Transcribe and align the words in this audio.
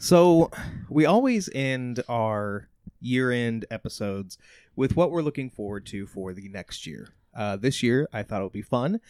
So 0.00 0.50
we 0.88 1.04
always 1.04 1.50
end 1.54 2.02
our 2.08 2.70
year-end 3.02 3.66
episodes 3.70 4.38
with 4.74 4.96
what 4.96 5.10
we're 5.10 5.20
looking 5.20 5.50
forward 5.50 5.84
to 5.86 6.06
for 6.06 6.32
the 6.32 6.48
next 6.48 6.86
year. 6.86 7.12
Uh, 7.36 7.56
this 7.56 7.82
year, 7.82 8.08
I 8.10 8.22
thought 8.22 8.40
it 8.40 8.44
would 8.44 8.52
be 8.52 8.62
fun 8.62 9.02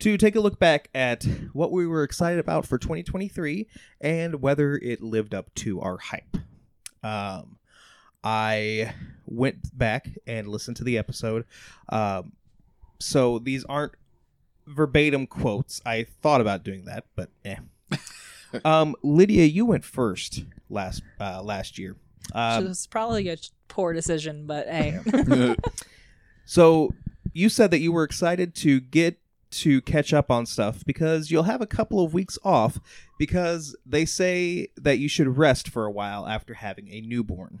to 0.00 0.18
take 0.18 0.34
a 0.34 0.40
look 0.40 0.58
back 0.58 0.90
at 0.96 1.22
what 1.52 1.70
we 1.70 1.86
were 1.86 2.02
excited 2.02 2.40
about 2.40 2.66
for 2.66 2.76
2023 2.76 3.68
and 4.00 4.42
whether 4.42 4.74
it 4.78 5.00
lived 5.00 5.32
up 5.32 5.54
to 5.54 5.80
our 5.80 5.98
hype. 5.98 6.36
Um, 7.04 7.58
I 8.24 8.94
went 9.24 9.78
back 9.78 10.08
and 10.26 10.48
listened 10.48 10.76
to 10.78 10.84
the 10.84 10.98
episode. 10.98 11.44
Um, 11.88 12.32
so 12.98 13.38
these 13.38 13.64
aren't 13.66 13.92
verbatim 14.66 15.28
quotes. 15.28 15.80
I 15.86 16.02
thought 16.02 16.40
about 16.40 16.64
doing 16.64 16.86
that, 16.86 17.04
but 17.14 17.30
eh. 17.44 17.58
um, 18.64 18.94
Lydia, 19.02 19.44
you 19.44 19.66
went 19.66 19.84
first 19.84 20.44
last 20.68 21.02
uh, 21.20 21.42
last 21.42 21.78
year. 21.78 21.96
Um, 22.34 22.66
is 22.68 22.86
probably 22.86 23.28
a 23.28 23.36
poor 23.68 23.92
decision, 23.92 24.46
but 24.46 24.66
hey, 24.68 25.00
so 26.44 26.94
you 27.32 27.48
said 27.48 27.70
that 27.70 27.80
you 27.80 27.92
were 27.92 28.04
excited 28.04 28.54
to 28.56 28.80
get 28.80 29.18
to 29.50 29.82
catch 29.82 30.14
up 30.14 30.30
on 30.30 30.46
stuff 30.46 30.84
because 30.86 31.30
you'll 31.30 31.42
have 31.42 31.60
a 31.60 31.66
couple 31.66 32.02
of 32.02 32.14
weeks 32.14 32.38
off 32.42 32.78
because 33.18 33.76
they 33.84 34.04
say 34.04 34.68
that 34.76 34.98
you 34.98 35.08
should 35.08 35.36
rest 35.36 35.68
for 35.68 35.84
a 35.84 35.90
while 35.90 36.26
after 36.26 36.54
having 36.54 36.88
a 36.88 37.00
newborn. 37.00 37.60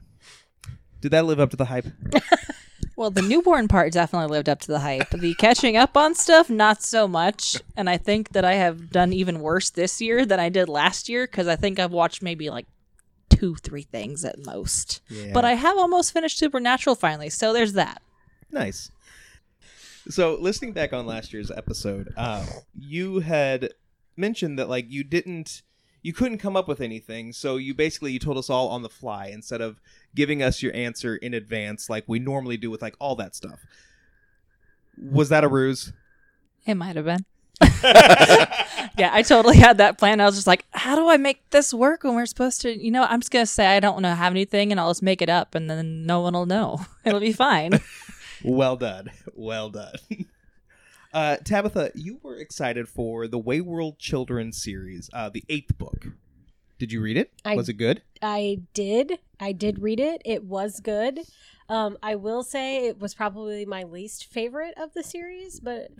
Did 1.00 1.10
that 1.10 1.26
live 1.26 1.40
up 1.40 1.50
to 1.50 1.56
the 1.56 1.66
hype? 1.66 1.86
well, 2.96 3.10
the 3.10 3.22
newborn 3.22 3.68
part 3.68 3.92
definitely 3.92 4.28
lived 4.28 4.48
up 4.48 4.60
to 4.60 4.68
the 4.68 4.80
hype. 4.80 5.10
The 5.10 5.34
catching 5.34 5.76
up 5.76 5.96
on 5.96 6.14
stuff, 6.14 6.50
not 6.50 6.82
so 6.82 7.08
much. 7.08 7.56
And 7.76 7.88
I 7.88 7.96
think 7.96 8.30
that 8.30 8.44
I 8.44 8.54
have 8.54 8.90
done 8.90 9.12
even 9.12 9.40
worse 9.40 9.70
this 9.70 10.00
year 10.00 10.26
than 10.26 10.38
I 10.38 10.48
did 10.48 10.68
last 10.68 11.08
year 11.08 11.26
because 11.26 11.48
I 11.48 11.56
think 11.56 11.78
I've 11.78 11.92
watched 11.92 12.22
maybe 12.22 12.50
like 12.50 12.66
two, 13.30 13.56
three 13.56 13.82
things 13.82 14.24
at 14.24 14.44
most. 14.44 15.00
Yeah. 15.08 15.32
But 15.32 15.44
I 15.44 15.54
have 15.54 15.76
almost 15.78 16.12
finished 16.12 16.38
Supernatural 16.38 16.94
finally, 16.94 17.30
so 17.30 17.52
there's 17.52 17.72
that. 17.72 18.02
Nice. 18.50 18.90
So, 20.08 20.36
listening 20.38 20.72
back 20.72 20.92
on 20.92 21.06
last 21.06 21.32
year's 21.32 21.50
episode, 21.50 22.12
uh, 22.16 22.44
you 22.78 23.20
had 23.20 23.70
mentioned 24.16 24.58
that 24.58 24.68
like 24.68 24.90
you 24.90 25.04
didn't, 25.04 25.62
you 26.02 26.12
couldn't 26.12 26.38
come 26.38 26.56
up 26.56 26.68
with 26.68 26.80
anything, 26.80 27.32
so 27.32 27.56
you 27.56 27.74
basically 27.74 28.12
you 28.12 28.18
told 28.18 28.38
us 28.38 28.50
all 28.50 28.68
on 28.68 28.82
the 28.82 28.88
fly 28.88 29.26
instead 29.26 29.60
of 29.60 29.80
giving 30.14 30.42
us 30.42 30.62
your 30.62 30.74
answer 30.74 31.16
in 31.16 31.34
advance 31.34 31.88
like 31.88 32.04
we 32.06 32.18
normally 32.18 32.56
do 32.56 32.70
with 32.70 32.82
like 32.82 32.96
all 32.98 33.14
that 33.16 33.34
stuff. 33.34 33.64
Was 35.00 35.28
that 35.30 35.44
a 35.44 35.48
ruse? 35.48 35.92
It 36.66 36.74
might 36.74 36.96
have 36.96 37.04
been. 37.04 37.24
yeah, 37.84 39.10
I 39.12 39.22
totally 39.22 39.56
had 39.56 39.78
that 39.78 39.98
plan. 39.98 40.20
I 40.20 40.26
was 40.26 40.34
just 40.34 40.46
like, 40.46 40.64
how 40.72 40.96
do 40.96 41.08
I 41.08 41.16
make 41.16 41.48
this 41.50 41.72
work 41.72 42.04
when 42.04 42.14
we're 42.14 42.26
supposed 42.26 42.60
to, 42.62 42.76
you 42.76 42.90
know, 42.90 43.04
I'm 43.04 43.20
just 43.20 43.30
going 43.30 43.44
to 43.44 43.50
say 43.50 43.66
I 43.66 43.80
don't 43.80 44.02
know 44.02 44.14
have 44.14 44.32
anything 44.32 44.70
and 44.70 44.80
I'll 44.80 44.90
just 44.90 45.02
make 45.02 45.22
it 45.22 45.28
up 45.28 45.54
and 45.54 45.70
then 45.70 46.04
no 46.04 46.20
one 46.20 46.34
will 46.34 46.46
know. 46.46 46.80
It'll 47.04 47.20
be 47.20 47.32
fine. 47.32 47.80
Well 48.44 48.76
done. 48.76 49.08
Well 49.36 49.70
done. 49.70 49.94
Uh, 51.12 51.36
Tabitha, 51.36 51.90
you 51.94 52.18
were 52.22 52.36
excited 52.36 52.88
for 52.88 53.28
the 53.28 53.38
Wayward 53.38 53.98
Children 53.98 54.52
series, 54.52 55.10
uh, 55.12 55.28
the 55.28 55.44
eighth 55.48 55.76
book. 55.76 56.06
Did 56.78 56.90
you 56.90 57.00
read 57.02 57.16
it? 57.16 57.32
I- 57.44 57.54
Was 57.54 57.68
it 57.68 57.74
good? 57.74 58.02
I 58.22 58.62
did. 58.72 59.18
I 59.38 59.52
did 59.52 59.80
read 59.80 60.00
it. 60.00 60.22
It 60.24 60.44
was 60.44 60.80
good. 60.80 61.20
Um, 61.68 61.96
I 62.02 62.14
will 62.16 62.42
say 62.42 62.86
it 62.86 62.98
was 62.98 63.14
probably 63.14 63.64
my 63.66 63.82
least 63.84 64.26
favorite 64.26 64.74
of 64.76 64.92
the 64.94 65.02
series, 65.02 65.60
but 65.60 65.90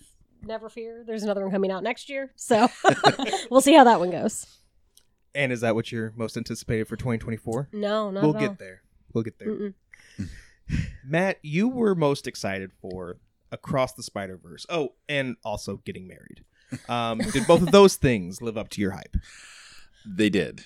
never 0.42 0.68
fear. 0.68 1.04
There's 1.06 1.22
another 1.22 1.42
one 1.42 1.50
coming 1.52 1.70
out 1.70 1.82
next 1.82 2.08
year. 2.08 2.32
So 2.36 2.68
we'll 3.50 3.60
see 3.60 3.74
how 3.74 3.84
that 3.84 4.00
one 4.00 4.10
goes. 4.10 4.46
And 5.34 5.52
is 5.52 5.60
that 5.62 5.74
what 5.74 5.90
you're 5.92 6.12
most 6.16 6.36
anticipated 6.36 6.88
for 6.88 6.96
2024? 6.96 7.68
No, 7.72 8.10
not 8.10 8.22
we'll 8.22 8.32
get 8.34 8.58
there. 8.58 8.82
We'll 9.12 9.24
get 9.24 9.38
there. 9.38 9.74
Matt, 11.04 11.38
you 11.42 11.68
were 11.68 11.94
most 11.94 12.26
excited 12.26 12.70
for 12.80 13.18
Across 13.52 13.92
the 13.94 14.02
Spider 14.02 14.36
Verse. 14.42 14.66
Oh, 14.68 14.94
and 15.08 15.36
also 15.44 15.76
getting 15.84 16.08
married. 16.08 16.42
Um, 16.88 17.18
did 17.18 17.46
both 17.46 17.62
of 17.62 17.70
those 17.70 17.94
things 17.96 18.40
live 18.42 18.56
up 18.58 18.68
to 18.70 18.80
your 18.80 18.90
hype? 18.92 19.16
They 20.04 20.30
did. 20.30 20.64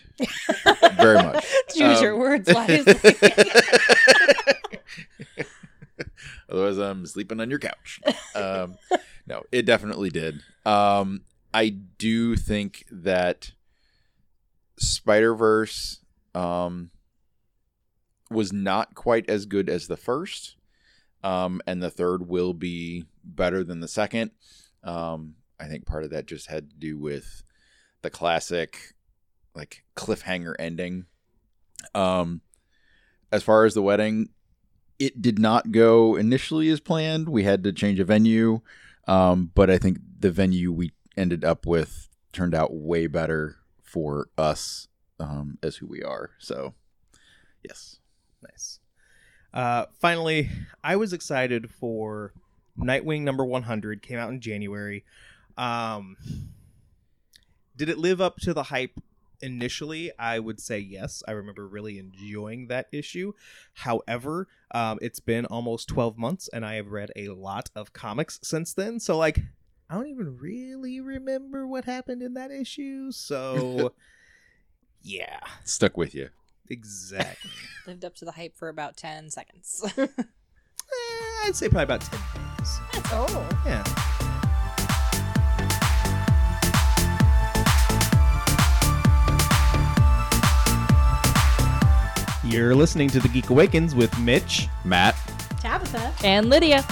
Very 0.96 1.16
much. 1.16 1.44
Choose 1.76 1.98
Um, 1.98 2.02
your 2.04 2.16
words 2.18 2.48
wisely. 2.54 2.94
Otherwise, 6.48 6.78
I'm 6.78 7.04
sleeping 7.06 7.40
on 7.40 7.50
your 7.50 7.58
couch. 7.58 8.00
Um, 8.34 8.76
no, 9.26 9.42
it 9.50 9.62
definitely 9.66 10.10
did. 10.10 10.40
Um, 10.64 11.22
I 11.52 11.70
do 11.70 12.36
think 12.36 12.84
that 12.90 13.52
Spider 14.78 15.34
Verse 15.34 16.00
um, 16.34 16.90
was 18.30 18.52
not 18.52 18.94
quite 18.94 19.28
as 19.28 19.44
good 19.46 19.68
as 19.68 19.88
the 19.88 19.96
first, 19.96 20.56
um, 21.26 21.60
and 21.66 21.82
the 21.82 21.90
third 21.90 22.28
will 22.28 22.54
be 22.54 23.04
better 23.24 23.64
than 23.64 23.80
the 23.80 23.88
second. 23.88 24.30
Um, 24.84 25.34
I 25.58 25.66
think 25.66 25.84
part 25.84 26.04
of 26.04 26.10
that 26.10 26.26
just 26.26 26.48
had 26.48 26.70
to 26.70 26.76
do 26.76 26.96
with 26.96 27.42
the 28.02 28.10
classic, 28.10 28.94
like 29.52 29.82
cliffhanger 29.96 30.54
ending. 30.56 31.06
Um, 31.96 32.42
as 33.32 33.42
far 33.42 33.64
as 33.64 33.74
the 33.74 33.82
wedding, 33.82 34.28
it 35.00 35.20
did 35.20 35.40
not 35.40 35.72
go 35.72 36.14
initially 36.14 36.68
as 36.68 36.78
planned. 36.78 37.28
We 37.28 37.42
had 37.42 37.64
to 37.64 37.72
change 37.72 37.98
a 37.98 38.04
venue, 38.04 38.60
um, 39.08 39.50
but 39.52 39.68
I 39.68 39.78
think 39.78 39.98
the 40.20 40.30
venue 40.30 40.70
we 40.70 40.92
ended 41.16 41.44
up 41.44 41.66
with 41.66 42.08
turned 42.32 42.54
out 42.54 42.72
way 42.72 43.08
better 43.08 43.56
for 43.82 44.28
us 44.38 44.86
um, 45.18 45.58
as 45.60 45.78
who 45.78 45.88
we 45.88 46.04
are. 46.04 46.30
So, 46.38 46.74
yes, 47.64 47.98
Nice. 48.42 48.78
Uh, 49.56 49.86
finally, 49.98 50.50
I 50.84 50.96
was 50.96 51.14
excited 51.14 51.70
for 51.70 52.34
Nightwing 52.78 53.22
number 53.22 53.42
100. 53.42 54.02
Came 54.02 54.18
out 54.18 54.28
in 54.28 54.38
January. 54.38 55.02
Um, 55.56 56.18
did 57.74 57.88
it 57.88 57.96
live 57.96 58.20
up 58.20 58.36
to 58.40 58.52
the 58.52 58.64
hype 58.64 59.00
initially? 59.40 60.12
I 60.18 60.40
would 60.40 60.60
say 60.60 60.78
yes. 60.78 61.22
I 61.26 61.30
remember 61.30 61.66
really 61.66 61.98
enjoying 61.98 62.66
that 62.66 62.88
issue. 62.92 63.32
However, 63.72 64.46
um, 64.72 64.98
it's 65.00 65.20
been 65.20 65.46
almost 65.46 65.88
12 65.88 66.18
months, 66.18 66.48
and 66.52 66.62
I 66.62 66.74
have 66.74 66.88
read 66.88 67.10
a 67.16 67.28
lot 67.28 67.70
of 67.74 67.94
comics 67.94 68.38
since 68.42 68.74
then. 68.74 69.00
So, 69.00 69.16
like, 69.16 69.40
I 69.88 69.94
don't 69.94 70.08
even 70.08 70.36
really 70.36 71.00
remember 71.00 71.66
what 71.66 71.86
happened 71.86 72.20
in 72.20 72.34
that 72.34 72.50
issue. 72.50 73.10
So, 73.10 73.94
yeah, 75.00 75.40
stuck 75.64 75.96
with 75.96 76.14
you. 76.14 76.28
Exactly. 76.70 77.50
Lived 77.86 78.04
up 78.04 78.14
to 78.16 78.24
the 78.24 78.32
hype 78.32 78.56
for 78.56 78.68
about 78.68 78.96
10 78.96 79.30
seconds. 79.30 79.84
Eh, 80.88 81.46
I'd 81.48 81.56
say 81.56 81.68
probably 81.68 81.82
about 81.82 82.00
10 82.02 82.20
minutes. 82.34 82.78
oh. 83.10 83.48
Yeah. 83.66 83.82
You're 92.44 92.76
listening 92.76 93.08
to 93.10 93.18
The 93.18 93.26
Geek 93.28 93.50
Awakens 93.50 93.94
with 93.96 94.16
Mitch. 94.20 94.68
Matt, 94.84 95.16
Tabitha. 95.60 96.12
and 96.24 96.48
Lydia. 96.48 96.84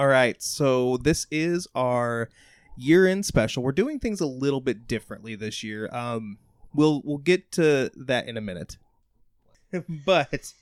All 0.00 0.06
right, 0.06 0.42
so 0.42 0.96
this 0.96 1.26
is 1.30 1.68
our 1.74 2.30
year-end 2.74 3.26
special. 3.26 3.62
We're 3.62 3.72
doing 3.72 3.98
things 3.98 4.22
a 4.22 4.26
little 4.26 4.62
bit 4.62 4.88
differently 4.88 5.34
this 5.34 5.62
year. 5.62 5.90
Um, 5.92 6.38
we'll 6.72 7.02
we'll 7.04 7.18
get 7.18 7.52
to 7.52 7.90
that 7.94 8.26
in 8.26 8.38
a 8.38 8.40
minute. 8.40 8.78
but 10.06 10.54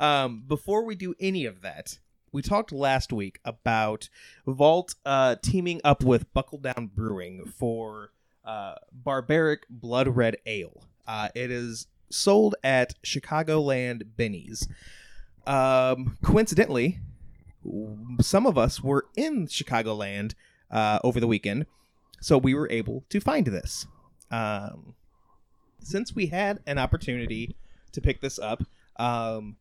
um, 0.00 0.42
before 0.48 0.84
we 0.84 0.96
do 0.96 1.14
any 1.20 1.44
of 1.44 1.62
that, 1.62 2.00
we 2.32 2.42
talked 2.42 2.72
last 2.72 3.12
week 3.12 3.38
about 3.44 4.08
Vault 4.44 4.96
uh, 5.06 5.36
teaming 5.40 5.80
up 5.84 6.02
with 6.02 6.34
Buckle 6.34 6.58
Down 6.58 6.90
Brewing 6.92 7.44
for 7.44 8.10
uh, 8.44 8.74
Barbaric 8.90 9.66
Blood 9.70 10.08
Red 10.16 10.38
Ale. 10.46 10.82
Uh, 11.06 11.28
it 11.36 11.52
is 11.52 11.86
sold 12.10 12.56
at 12.64 13.00
Chicagoland 13.04 14.16
Binny's. 14.16 14.66
Um, 15.46 16.18
coincidentally, 16.24 16.98
some 18.20 18.46
of 18.46 18.56
us 18.56 18.82
were 18.82 19.06
in 19.16 19.46
Chicagoland 19.46 20.34
uh, 20.70 20.98
over 21.04 21.20
the 21.20 21.26
weekend, 21.26 21.66
so 22.20 22.38
we 22.38 22.54
were 22.54 22.70
able 22.70 23.04
to 23.10 23.20
find 23.20 23.46
this. 23.46 23.86
Um, 24.30 24.94
since 25.82 26.14
we 26.14 26.26
had 26.26 26.60
an 26.66 26.78
opportunity 26.78 27.56
to 27.92 28.00
pick 28.00 28.20
this 28.20 28.38
up, 28.38 28.62
um, 28.96 29.56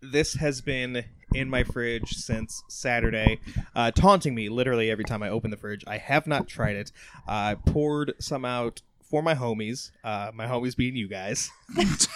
this 0.00 0.34
has 0.34 0.60
been 0.60 1.04
in 1.34 1.50
my 1.50 1.64
fridge 1.64 2.10
since 2.10 2.62
Saturday, 2.68 3.40
uh, 3.74 3.90
taunting 3.90 4.34
me 4.34 4.48
literally 4.48 4.90
every 4.90 5.04
time 5.04 5.22
I 5.22 5.28
open 5.28 5.50
the 5.50 5.56
fridge. 5.56 5.84
I 5.86 5.98
have 5.98 6.26
not 6.26 6.46
tried 6.46 6.76
it. 6.76 6.92
I 7.26 7.56
poured 7.66 8.14
some 8.18 8.44
out 8.44 8.82
for 9.02 9.22
my 9.22 9.34
homies, 9.34 9.90
uh, 10.02 10.30
my 10.34 10.46
homies 10.46 10.76
being 10.76 10.96
you 10.96 11.08
guys, 11.08 11.50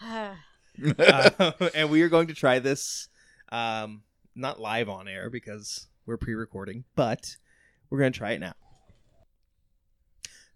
uh, 0.02 0.32
and 1.74 1.90
we 1.90 2.02
are 2.02 2.08
going 2.08 2.26
to 2.28 2.34
try 2.34 2.58
this, 2.58 3.08
um, 3.50 4.02
not 4.36 4.60
live 4.60 4.88
on 4.88 5.08
air 5.08 5.30
because 5.30 5.88
we're 6.04 6.16
pre-recording, 6.18 6.84
but 6.94 7.36
we're 7.90 7.98
going 7.98 8.12
to 8.12 8.18
try 8.18 8.32
it 8.32 8.38
now. 8.40 8.52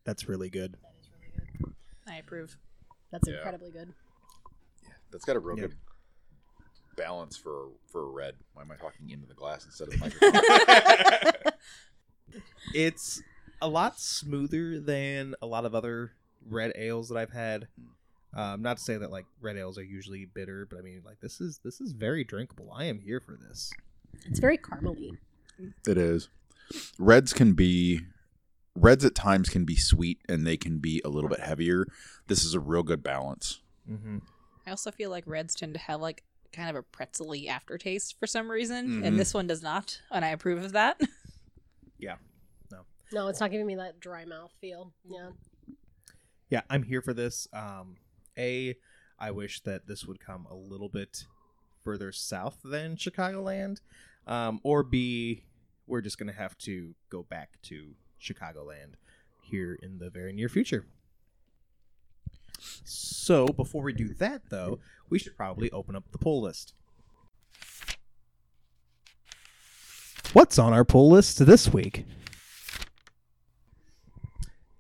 That's 0.05 0.29
really 0.29 0.51
good. 0.51 0.77
I 2.07 2.17
approve. 2.17 2.57
That's 3.11 3.27
Yeah. 3.29 3.37
incredibly 3.37 3.71
good. 3.71 3.93
Yeah, 4.83 4.91
that's 5.11 5.25
got 5.25 5.37
a 5.37 5.41
real 5.41 5.59
Yep. 5.59 5.71
good 5.71 5.77
balance 6.97 7.37
for 7.37 7.71
for 7.91 8.03
a 8.03 8.11
red. 8.11 8.35
Why 8.53 8.63
am 8.63 8.71
I 8.71 8.77
talking 8.77 9.11
into 9.11 9.27
the 9.27 9.35
glass 9.35 9.65
instead 9.65 9.89
of 9.89 9.95
the 9.95 9.99
microphone? 11.43 11.53
It's 12.73 13.21
a 13.61 13.69
lot 13.69 13.99
smoother 13.99 14.79
than 14.79 15.35
a 15.43 15.47
lot 15.47 15.65
of 15.65 15.75
other 15.75 16.13
red 16.49 16.73
ales 16.77 17.09
that 17.09 17.19
I've 17.19 17.33
had. 17.33 17.67
Hmm. 17.79 17.87
Um, 18.35 18.63
not 18.63 18.77
to 18.77 18.83
say 18.83 18.97
that 18.97 19.11
like 19.11 19.27
red 19.41 19.57
ales 19.57 19.77
are 19.79 19.83
usually 19.83 20.25
bitter, 20.25 20.67
but 20.71 20.79
I 20.79 20.83
mean 20.83 21.03
like 21.05 21.21
this 21.21 21.41
is 21.41 21.59
this 21.65 21.81
is 21.81 21.93
very 21.93 22.23
drinkable. 22.25 22.73
I 22.73 22.85
am 22.85 23.01
here 23.01 23.21
for 23.21 23.37
this. 23.37 23.73
It's 24.27 24.39
very 24.39 24.59
caramely. 24.59 25.11
it 25.87 25.99
is. 25.99 26.29
Reds 26.99 27.33
can 27.33 27.55
be 27.55 28.01
reds 28.77 29.05
at 29.05 29.15
times 29.17 29.49
can 29.49 29.65
be 29.65 29.75
sweet 29.77 30.21
and 30.29 30.47
they 30.47 30.57
can 30.57 30.79
be 30.79 31.03
a 31.05 31.09
little 31.09 31.29
bit 31.29 31.41
heavier. 31.41 31.87
This 32.29 32.45
is 32.45 32.55
a 32.55 32.61
real 32.61 32.85
good 32.85 33.03
balance. 33.03 33.61
Mm-hmm. 33.91 34.19
I 34.67 34.71
also 34.71 34.91
feel 34.93 35.11
like 35.11 35.25
reds 35.27 35.55
tend 35.57 35.75
to 35.75 35.81
have 35.81 36.01
like 36.01 36.23
kind 36.53 36.71
of 36.71 36.77
a 36.77 36.83
pretzely 36.83 37.49
aftertaste 37.49 38.17
for 38.21 38.27
some 38.29 38.49
reason, 38.51 38.89
Mhm. 39.03 39.07
and 39.07 39.19
this 39.19 39.33
one 39.35 39.47
does 39.49 39.63
not, 39.63 40.01
and 40.11 40.25
I 40.25 40.29
approve 40.29 40.63
of 40.65 40.73
that. 40.73 41.01
Yeah. 41.99 42.15
No. 42.73 42.79
No, 43.13 43.29
it's 43.29 43.41
not 43.41 43.51
giving 43.51 43.67
me 43.67 43.75
that 43.75 44.01
dry 44.01 44.25
mouth 44.25 44.53
feel. 44.59 44.95
Yeah. 45.07 45.31
Yeah, 46.49 46.63
I'm 46.71 46.83
here 46.83 47.03
for 47.03 47.13
this. 47.13 47.47
Um, 47.53 47.97
a, 48.41 48.77
I 49.19 49.31
wish 49.31 49.61
that 49.61 49.87
this 49.87 50.07
would 50.07 50.19
come 50.19 50.47
a 50.51 50.55
little 50.55 50.89
bit 50.89 51.27
further 51.85 52.11
south 52.13 52.59
than 52.65 52.97
Chicagoland, 52.97 53.81
um, 54.27 54.61
or 54.63 54.83
B, 54.83 55.45
we're 55.87 56.01
just 56.01 56.19
gonna 56.19 56.33
have 56.33 56.57
to 56.59 56.95
go 57.11 57.23
back 57.23 57.61
to 57.63 57.95
Chicagoland 58.21 58.95
here 59.43 59.79
in 59.83 59.99
the 59.99 60.11
very 60.11 60.33
near 60.33 60.49
future. 60.49 60.87
So 62.85 63.47
before 63.47 63.83
we 63.83 63.93
do 63.93 64.15
that, 64.15 64.43
though, 64.51 64.79
we 65.09 65.19
should 65.19 65.37
probably 65.37 65.71
open 65.71 65.97
up 65.97 66.05
the 66.13 66.19
pull 66.19 66.43
list. 66.43 66.75
What's 70.33 70.59
on 70.59 70.73
our 70.73 70.85
pull 70.85 71.11
list 71.11 71.45
this 71.45 71.73
week? 71.73 72.05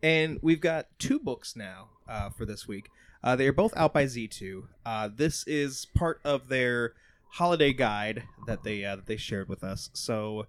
And 0.02 0.38
we've 0.42 0.60
got 0.60 0.86
two 0.98 1.18
books 1.18 1.56
now 1.56 1.88
uh, 2.08 2.30
for 2.30 2.46
this 2.46 2.68
week. 2.68 2.88
Uh, 3.22 3.36
they 3.36 3.46
are 3.46 3.52
both 3.52 3.76
out 3.76 3.92
by 3.92 4.04
Z2. 4.04 4.62
Uh, 4.84 5.08
this 5.14 5.46
is 5.46 5.86
part 5.94 6.20
of 6.24 6.48
their 6.48 6.94
holiday 7.32 7.72
guide 7.72 8.24
that 8.46 8.62
they 8.62 8.84
uh, 8.84 8.96
that 8.96 9.06
they 9.06 9.16
shared 9.16 9.48
with 9.48 9.62
us. 9.62 9.90
So 9.92 10.46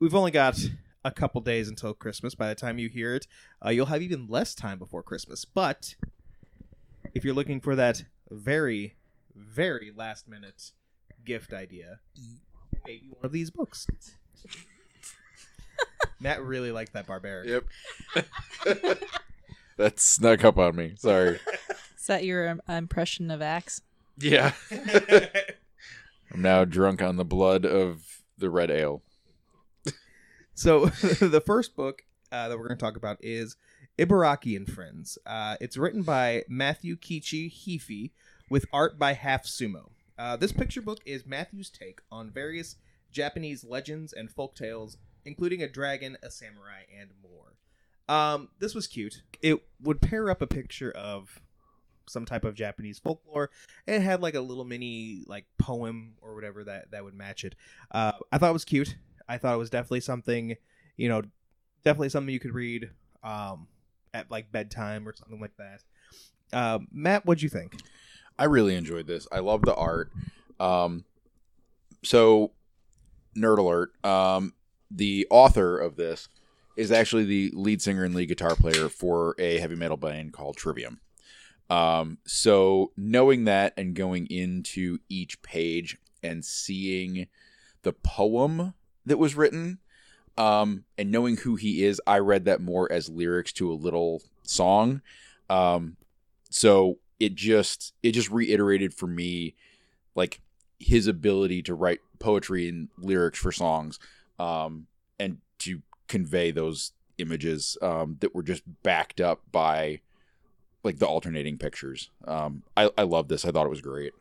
we've 0.00 0.14
only 0.14 0.30
got 0.30 0.58
a 1.04 1.10
couple 1.10 1.40
days 1.40 1.68
until 1.68 1.94
Christmas. 1.94 2.34
By 2.34 2.48
the 2.48 2.54
time 2.54 2.78
you 2.78 2.88
hear 2.88 3.14
it, 3.14 3.26
uh, 3.64 3.70
you'll 3.70 3.86
have 3.86 4.02
even 4.02 4.26
less 4.28 4.54
time 4.54 4.78
before 4.78 5.02
Christmas. 5.02 5.44
But 5.44 5.94
if 7.14 7.24
you're 7.24 7.34
looking 7.34 7.60
for 7.60 7.76
that 7.76 8.04
very, 8.30 8.96
very 9.34 9.92
last 9.94 10.26
minute 10.28 10.72
gift 11.24 11.52
idea, 11.52 12.00
maybe 12.86 13.08
one 13.10 13.24
of 13.24 13.32
these 13.32 13.50
books. 13.50 13.86
Matt 16.20 16.42
really 16.42 16.72
liked 16.72 16.92
that 16.94 17.06
barbarian. 17.06 17.62
Yep. 18.14 18.24
that 19.76 20.00
snuck 20.00 20.44
up 20.44 20.58
on 20.58 20.76
me. 20.76 20.94
Sorry. 20.96 21.38
Is 22.04 22.08
that 22.08 22.24
your 22.26 22.50
um, 22.50 22.60
impression 22.68 23.30
of 23.30 23.40
Axe? 23.40 23.80
Yeah. 24.18 24.52
I'm 24.70 26.42
now 26.42 26.66
drunk 26.66 27.00
on 27.00 27.16
the 27.16 27.24
blood 27.24 27.64
of 27.64 28.22
the 28.36 28.50
red 28.50 28.70
ale. 28.70 29.02
So 30.52 30.84
the 31.00 31.40
first 31.40 31.74
book 31.74 32.02
uh, 32.30 32.48
that 32.50 32.58
we're 32.58 32.68
going 32.68 32.76
to 32.76 32.84
talk 32.84 32.98
about 32.98 33.16
is 33.22 33.56
Ibaraki 33.98 34.54
and 34.54 34.70
Friends. 34.70 35.16
Uh, 35.24 35.56
it's 35.62 35.78
written 35.78 36.02
by 36.02 36.44
Matthew 36.46 36.96
Kiichi 36.96 37.50
Heafy 37.50 38.10
with 38.50 38.66
art 38.70 38.98
by 38.98 39.14
Half 39.14 39.44
Sumo. 39.44 39.88
Uh, 40.18 40.36
this 40.36 40.52
picture 40.52 40.82
book 40.82 41.00
is 41.06 41.24
Matthew's 41.24 41.70
take 41.70 42.02
on 42.12 42.30
various 42.30 42.76
Japanese 43.12 43.64
legends 43.64 44.12
and 44.12 44.30
folk 44.30 44.54
tales, 44.54 44.98
including 45.24 45.62
a 45.62 45.68
dragon, 45.70 46.18
a 46.22 46.30
samurai, 46.30 46.82
and 47.00 47.12
more. 47.22 47.54
Um, 48.14 48.50
this 48.58 48.74
was 48.74 48.86
cute. 48.86 49.22
It 49.40 49.64
would 49.80 50.02
pair 50.02 50.28
up 50.28 50.42
a 50.42 50.46
picture 50.46 50.90
of 50.90 51.40
some 52.06 52.24
type 52.24 52.44
of 52.44 52.54
Japanese 52.54 52.98
folklore, 52.98 53.50
and 53.86 54.02
had 54.02 54.22
like 54.22 54.34
a 54.34 54.40
little 54.40 54.64
mini 54.64 55.22
like 55.26 55.46
poem 55.58 56.14
or 56.20 56.34
whatever 56.34 56.64
that 56.64 56.90
that 56.90 57.04
would 57.04 57.14
match 57.14 57.44
it. 57.44 57.54
Uh, 57.90 58.12
I 58.32 58.38
thought 58.38 58.50
it 58.50 58.54
was 58.54 58.64
cute. 58.64 58.96
I 59.28 59.38
thought 59.38 59.54
it 59.54 59.58
was 59.58 59.70
definitely 59.70 60.00
something, 60.00 60.56
you 60.96 61.08
know, 61.08 61.22
definitely 61.84 62.10
something 62.10 62.32
you 62.32 62.40
could 62.40 62.54
read 62.54 62.90
um, 63.22 63.68
at 64.12 64.30
like 64.30 64.52
bedtime 64.52 65.08
or 65.08 65.14
something 65.14 65.40
like 65.40 65.56
that. 65.56 65.82
Um, 66.52 66.88
Matt, 66.92 67.24
what'd 67.26 67.42
you 67.42 67.48
think? 67.48 67.76
I 68.38 68.44
really 68.44 68.74
enjoyed 68.74 69.06
this. 69.06 69.26
I 69.32 69.38
love 69.38 69.62
the 69.62 69.74
art. 69.74 70.10
Um, 70.60 71.04
so, 72.02 72.52
nerd 73.36 73.58
alert. 73.58 73.92
Um, 74.04 74.54
the 74.90 75.26
author 75.30 75.78
of 75.78 75.96
this 75.96 76.28
is 76.76 76.90
actually 76.92 77.24
the 77.24 77.50
lead 77.54 77.80
singer 77.80 78.04
and 78.04 78.14
lead 78.14 78.26
guitar 78.26 78.56
player 78.56 78.88
for 78.88 79.34
a 79.38 79.58
heavy 79.58 79.76
metal 79.76 79.96
band 79.96 80.32
called 80.32 80.56
Trivium. 80.56 81.00
Um, 81.70 82.18
so 82.26 82.92
knowing 82.96 83.44
that 83.44 83.74
and 83.76 83.94
going 83.94 84.26
into 84.26 84.98
each 85.08 85.40
page 85.42 85.98
and 86.22 86.44
seeing 86.44 87.26
the 87.82 87.92
poem 87.92 88.74
that 89.06 89.18
was 89.18 89.34
written, 89.34 89.78
um, 90.36 90.84
and 90.98 91.10
knowing 91.10 91.36
who 91.38 91.56
he 91.56 91.84
is, 91.84 92.00
I 92.06 92.18
read 92.18 92.44
that 92.46 92.60
more 92.60 92.90
as 92.90 93.08
lyrics 93.08 93.52
to 93.54 93.70
a 93.70 93.74
little 93.74 94.22
song. 94.42 95.00
Um, 95.48 95.96
so 96.50 96.98
it 97.18 97.34
just 97.34 97.94
it 98.02 98.12
just 98.12 98.30
reiterated 98.30 98.92
for 98.92 99.06
me 99.06 99.54
like 100.14 100.40
his 100.78 101.06
ability 101.06 101.62
to 101.62 101.74
write 101.74 102.00
poetry 102.18 102.68
and 102.68 102.88
lyrics 102.98 103.38
for 103.38 103.52
songs 103.52 103.98
um 104.38 104.86
and 105.18 105.38
to 105.58 105.82
convey 106.08 106.50
those 106.50 106.92
images 107.18 107.78
um 107.82 108.16
that 108.20 108.34
were 108.34 108.42
just 108.42 108.62
backed 108.82 109.20
up 109.20 109.40
by 109.50 110.00
like 110.84 110.98
the 110.98 111.06
alternating 111.06 111.56
pictures 111.58 112.10
um 112.26 112.62
i 112.76 112.90
i 112.98 113.02
love 113.02 113.28
this 113.28 113.44
i 113.44 113.50
thought 113.50 113.66
it 113.66 113.70
was 113.70 113.80
great 113.80 114.12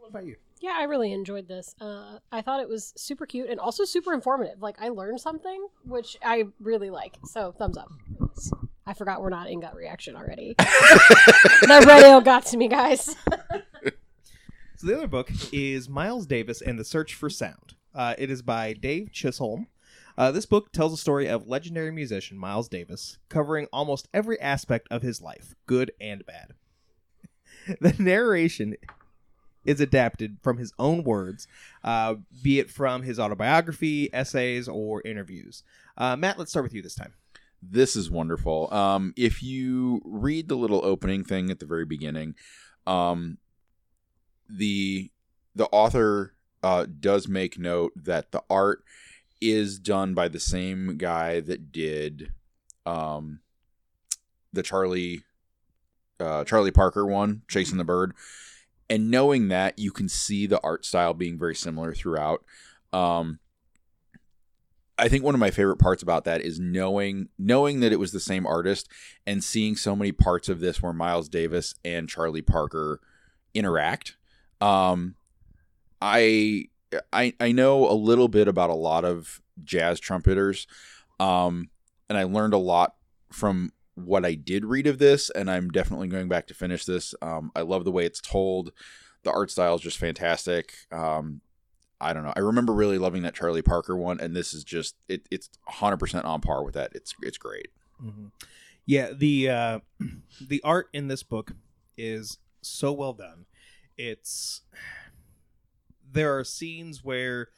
What 0.00 0.08
about 0.10 0.26
you? 0.26 0.36
Yeah, 0.60 0.76
I 0.78 0.84
really 0.84 1.12
enjoyed 1.12 1.46
this. 1.46 1.74
Uh, 1.78 2.18
I 2.32 2.40
thought 2.40 2.60
it 2.60 2.68
was 2.68 2.94
super 2.96 3.26
cute 3.26 3.50
and 3.50 3.60
also 3.60 3.84
super 3.84 4.14
informative. 4.14 4.62
Like 4.62 4.76
I 4.80 4.88
learned 4.88 5.20
something, 5.20 5.66
which 5.84 6.16
I 6.24 6.44
really 6.58 6.88
like. 6.88 7.16
So 7.24 7.52
thumbs 7.52 7.76
up. 7.76 7.88
I 8.86 8.94
forgot 8.94 9.20
we're 9.20 9.28
not 9.28 9.50
in 9.50 9.60
gut 9.60 9.74
reaction 9.74 10.16
already. 10.16 10.54
that 10.58 11.84
red 11.86 12.04
ale 12.04 12.22
got 12.22 12.46
to 12.46 12.56
me, 12.56 12.68
guys. 12.68 13.14
So 14.76 14.86
the 14.86 14.96
other 14.96 15.06
book 15.06 15.30
is 15.52 15.88
Miles 15.88 16.26
Davis 16.26 16.62
and 16.62 16.78
the 16.78 16.84
Search 16.84 17.14
for 17.14 17.28
Sound. 17.28 17.74
Uh, 17.94 18.14
it 18.16 18.30
is 18.30 18.40
by 18.40 18.72
Dave 18.72 19.12
Chisholm. 19.12 19.66
Uh, 20.16 20.30
this 20.30 20.46
book 20.46 20.70
tells 20.72 20.92
the 20.92 20.98
story 20.98 21.26
of 21.26 21.48
legendary 21.48 21.90
musician 21.90 22.38
Miles 22.38 22.68
Davis, 22.68 23.18
covering 23.28 23.66
almost 23.72 24.08
every 24.14 24.40
aspect 24.40 24.86
of 24.90 25.02
his 25.02 25.20
life, 25.20 25.54
good 25.66 25.90
and 26.00 26.24
bad. 26.24 26.54
the 27.80 27.94
narration 27.98 28.76
is 29.64 29.80
adapted 29.80 30.36
from 30.42 30.58
his 30.58 30.72
own 30.78 31.02
words, 31.04 31.48
uh, 31.82 32.14
be 32.42 32.58
it 32.58 32.70
from 32.70 33.02
his 33.02 33.18
autobiography, 33.18 34.12
essays, 34.12 34.68
or 34.68 35.02
interviews. 35.04 35.62
Uh, 35.96 36.14
Matt, 36.16 36.38
let's 36.38 36.50
start 36.50 36.64
with 36.64 36.74
you 36.74 36.82
this 36.82 36.94
time. 36.94 37.14
this 37.62 37.96
is 37.96 38.10
wonderful 38.10 38.68
um 38.74 39.14
if 39.16 39.42
you 39.42 40.02
read 40.04 40.48
the 40.48 40.54
little 40.56 40.84
opening 40.84 41.24
thing 41.24 41.50
at 41.50 41.60
the 41.60 41.66
very 41.66 41.86
beginning 41.86 42.34
um 42.86 43.38
the 44.50 45.10
the 45.54 45.64
author 45.72 46.34
uh 46.62 46.84
does 47.00 47.26
make 47.26 47.58
note 47.58 47.90
that 47.96 48.32
the 48.32 48.42
art 48.50 48.84
is 49.50 49.78
done 49.78 50.14
by 50.14 50.28
the 50.28 50.40
same 50.40 50.96
guy 50.96 51.40
that 51.40 51.72
did 51.72 52.32
um 52.86 53.40
the 54.52 54.62
Charlie 54.62 55.22
uh 56.20 56.44
Charlie 56.44 56.70
Parker 56.70 57.06
one 57.06 57.42
chasing 57.48 57.78
the 57.78 57.84
bird. 57.84 58.14
And 58.90 59.10
knowing 59.10 59.48
that 59.48 59.78
you 59.78 59.90
can 59.90 60.08
see 60.08 60.46
the 60.46 60.60
art 60.62 60.84
style 60.84 61.14
being 61.14 61.38
very 61.38 61.54
similar 61.54 61.94
throughout. 61.94 62.44
Um 62.92 63.40
I 64.96 65.08
think 65.08 65.24
one 65.24 65.34
of 65.34 65.40
my 65.40 65.50
favorite 65.50 65.78
parts 65.78 66.02
about 66.02 66.24
that 66.24 66.42
is 66.42 66.60
knowing 66.60 67.28
knowing 67.38 67.80
that 67.80 67.92
it 67.92 67.98
was 67.98 68.12
the 68.12 68.20
same 68.20 68.46
artist 68.46 68.88
and 69.26 69.42
seeing 69.42 69.74
so 69.74 69.96
many 69.96 70.12
parts 70.12 70.48
of 70.48 70.60
this 70.60 70.82
where 70.82 70.92
Miles 70.92 71.28
Davis 71.28 71.74
and 71.84 72.08
Charlie 72.08 72.42
Parker 72.42 73.00
interact. 73.54 74.16
Um, 74.60 75.16
I 76.00 76.66
I 77.12 77.34
I 77.40 77.52
know 77.52 77.90
a 77.90 77.94
little 77.94 78.28
bit 78.28 78.48
about 78.48 78.70
a 78.70 78.74
lot 78.74 79.04
of 79.04 79.40
jazz 79.64 80.00
trumpeters, 80.00 80.66
um, 81.20 81.70
and 82.08 82.18
I 82.18 82.24
learned 82.24 82.54
a 82.54 82.58
lot 82.58 82.94
from 83.30 83.72
what 83.94 84.24
I 84.24 84.34
did 84.34 84.64
read 84.64 84.86
of 84.86 84.98
this, 84.98 85.30
and 85.30 85.50
I'm 85.50 85.70
definitely 85.70 86.08
going 86.08 86.28
back 86.28 86.46
to 86.48 86.54
finish 86.54 86.84
this. 86.84 87.14
Um, 87.22 87.52
I 87.54 87.62
love 87.62 87.84
the 87.84 87.92
way 87.92 88.04
it's 88.04 88.20
told. 88.20 88.72
The 89.22 89.30
art 89.32 89.50
style 89.50 89.74
is 89.76 89.80
just 89.80 89.98
fantastic. 89.98 90.74
Um, 90.92 91.40
I 92.00 92.12
don't 92.12 92.24
know. 92.24 92.32
I 92.36 92.40
remember 92.40 92.72
really 92.74 92.98
loving 92.98 93.22
that 93.22 93.34
Charlie 93.34 93.62
Parker 93.62 93.96
one, 93.96 94.20
and 94.20 94.34
this 94.34 94.52
is 94.52 94.64
just 94.64 94.96
it, 95.08 95.26
it's 95.30 95.48
100 95.64 95.96
percent 95.98 96.24
on 96.24 96.40
par 96.40 96.62
with 96.64 96.74
that. 96.74 96.92
It's 96.94 97.14
it's 97.22 97.38
great. 97.38 97.68
Mhm. 98.02 98.32
Yeah, 98.86 99.12
the 99.12 99.48
uh, 99.48 99.78
the 100.40 100.60
art 100.62 100.88
in 100.92 101.08
this 101.08 101.22
book 101.22 101.52
is 101.96 102.38
so 102.60 102.92
well 102.92 103.12
done. 103.12 103.46
It's 103.96 104.62
there 106.14 106.38
are 106.38 106.44
scenes 106.44 107.04
where 107.04 107.48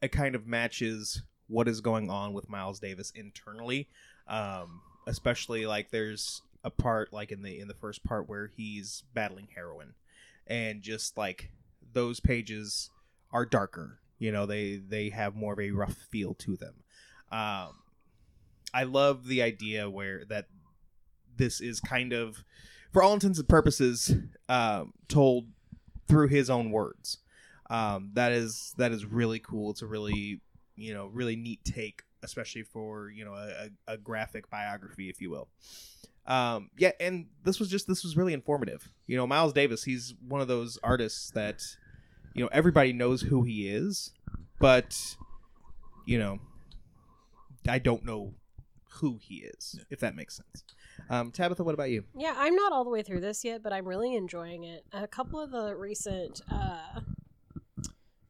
it 0.00 0.12
kind 0.12 0.34
of 0.34 0.46
matches 0.46 1.22
what 1.48 1.68
is 1.68 1.80
going 1.80 2.10
on 2.10 2.32
with 2.32 2.48
Miles 2.48 2.80
Davis 2.80 3.12
internally. 3.14 3.88
Um, 4.26 4.80
especially 5.06 5.66
like 5.66 5.90
there's 5.90 6.40
a 6.62 6.70
part 6.70 7.12
like 7.12 7.30
in 7.30 7.42
the 7.42 7.60
in 7.60 7.68
the 7.68 7.74
first 7.74 8.02
part 8.04 8.28
where 8.28 8.50
he's 8.56 9.02
battling 9.12 9.48
heroin, 9.54 9.94
and 10.46 10.80
just 10.80 11.18
like 11.18 11.50
those 11.92 12.20
pages 12.20 12.90
are 13.32 13.44
darker. 13.44 13.98
You 14.18 14.32
know, 14.32 14.46
they 14.46 14.76
they 14.76 15.10
have 15.10 15.34
more 15.34 15.52
of 15.52 15.60
a 15.60 15.72
rough 15.72 15.96
feel 16.10 16.34
to 16.34 16.56
them. 16.56 16.74
Um, 17.30 17.74
I 18.72 18.84
love 18.84 19.26
the 19.26 19.42
idea 19.42 19.90
where 19.90 20.24
that 20.26 20.46
this 21.36 21.60
is 21.60 21.80
kind 21.80 22.12
of, 22.12 22.44
for 22.92 23.02
all 23.02 23.14
intents 23.14 23.38
and 23.38 23.48
purposes, 23.48 24.14
um, 24.48 24.92
told 25.08 25.48
through 26.08 26.28
his 26.28 26.48
own 26.48 26.70
words. 26.70 27.18
Um, 27.70 28.10
that 28.14 28.32
is 28.32 28.74
that 28.78 28.92
is 28.92 29.04
really 29.04 29.38
cool. 29.38 29.70
It's 29.70 29.82
a 29.82 29.86
really 29.86 30.40
you 30.76 30.94
know 30.94 31.06
really 31.06 31.36
neat 31.36 31.64
take, 31.64 32.02
especially 32.22 32.62
for 32.62 33.10
you 33.10 33.24
know 33.24 33.34
a, 33.34 33.70
a 33.86 33.96
graphic 33.96 34.50
biography, 34.50 35.08
if 35.08 35.20
you 35.20 35.30
will. 35.30 35.48
Um, 36.26 36.70
yeah, 36.78 36.92
and 37.00 37.26
this 37.44 37.60
was 37.60 37.68
just 37.68 37.86
this 37.86 38.02
was 38.02 38.16
really 38.16 38.32
informative. 38.32 38.88
You 39.06 39.16
know, 39.16 39.26
Miles 39.26 39.52
Davis, 39.52 39.84
he's 39.84 40.14
one 40.26 40.40
of 40.40 40.48
those 40.48 40.78
artists 40.82 41.30
that 41.32 41.62
you 42.34 42.42
know 42.42 42.48
everybody 42.52 42.92
knows 42.92 43.22
who 43.22 43.42
he 43.42 43.68
is, 43.68 44.12
but 44.58 45.16
you 46.06 46.18
know, 46.18 46.38
I 47.68 47.78
don't 47.78 48.04
know 48.04 48.34
who 49.00 49.18
he 49.20 49.36
is, 49.36 49.80
if 49.90 50.00
that 50.00 50.14
makes 50.14 50.36
sense. 50.36 50.64
Um, 51.10 51.30
Tabitha, 51.30 51.64
what 51.64 51.74
about 51.74 51.90
you? 51.90 52.04
Yeah, 52.16 52.34
I'm 52.36 52.54
not 52.54 52.72
all 52.72 52.84
the 52.84 52.90
way 52.90 53.02
through 53.02 53.20
this 53.20 53.44
yet, 53.44 53.62
but 53.62 53.72
I'm 53.72 53.86
really 53.86 54.14
enjoying 54.14 54.64
it. 54.64 54.84
A 54.92 55.06
couple 55.06 55.40
of 55.40 55.50
the 55.50 55.74
recent 55.74 56.40
uh, 56.50 57.00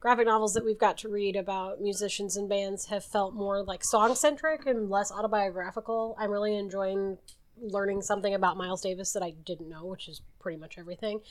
graphic 0.04 0.26
novels 0.26 0.52
that 0.52 0.66
we've 0.66 0.78
got 0.78 0.98
to 0.98 1.08
read 1.08 1.34
about 1.34 1.80
musicians 1.80 2.36
and 2.36 2.46
bands 2.46 2.84
have 2.84 3.02
felt 3.02 3.32
more 3.32 3.62
like 3.62 3.82
song 3.82 4.14
centric 4.14 4.66
and 4.66 4.90
less 4.90 5.10
autobiographical. 5.10 6.14
I'm 6.18 6.30
really 6.30 6.58
enjoying 6.58 7.16
learning 7.58 8.02
something 8.02 8.34
about 8.34 8.58
Miles 8.58 8.82
Davis 8.82 9.12
that 9.12 9.22
I 9.22 9.30
didn't 9.30 9.70
know, 9.70 9.86
which 9.86 10.06
is 10.06 10.20
pretty 10.38 10.58
much 10.58 10.76
everything. 10.76 11.22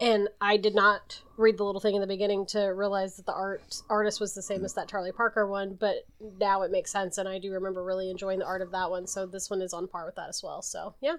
And 0.00 0.28
I 0.40 0.58
did 0.58 0.76
not 0.76 1.20
read 1.36 1.58
the 1.58 1.64
little 1.64 1.80
thing 1.80 1.96
in 1.96 2.00
the 2.00 2.06
beginning 2.06 2.46
to 2.50 2.66
realize 2.66 3.16
that 3.16 3.26
the 3.26 3.32
art 3.32 3.82
artist 3.88 4.20
was 4.20 4.32
the 4.32 4.42
same 4.42 4.64
as 4.64 4.74
that 4.74 4.86
Charlie 4.86 5.10
Parker 5.10 5.48
one, 5.48 5.74
but 5.74 6.06
now 6.38 6.62
it 6.62 6.70
makes 6.70 6.92
sense 6.92 7.18
and 7.18 7.28
I 7.28 7.40
do 7.40 7.50
remember 7.50 7.82
really 7.82 8.12
enjoying 8.12 8.38
the 8.38 8.46
art 8.46 8.62
of 8.62 8.70
that 8.70 8.90
one. 8.90 9.08
So 9.08 9.26
this 9.26 9.50
one 9.50 9.60
is 9.60 9.74
on 9.74 9.88
par 9.88 10.06
with 10.06 10.14
that 10.14 10.28
as 10.28 10.40
well. 10.40 10.62
So, 10.62 10.94
yeah. 11.00 11.16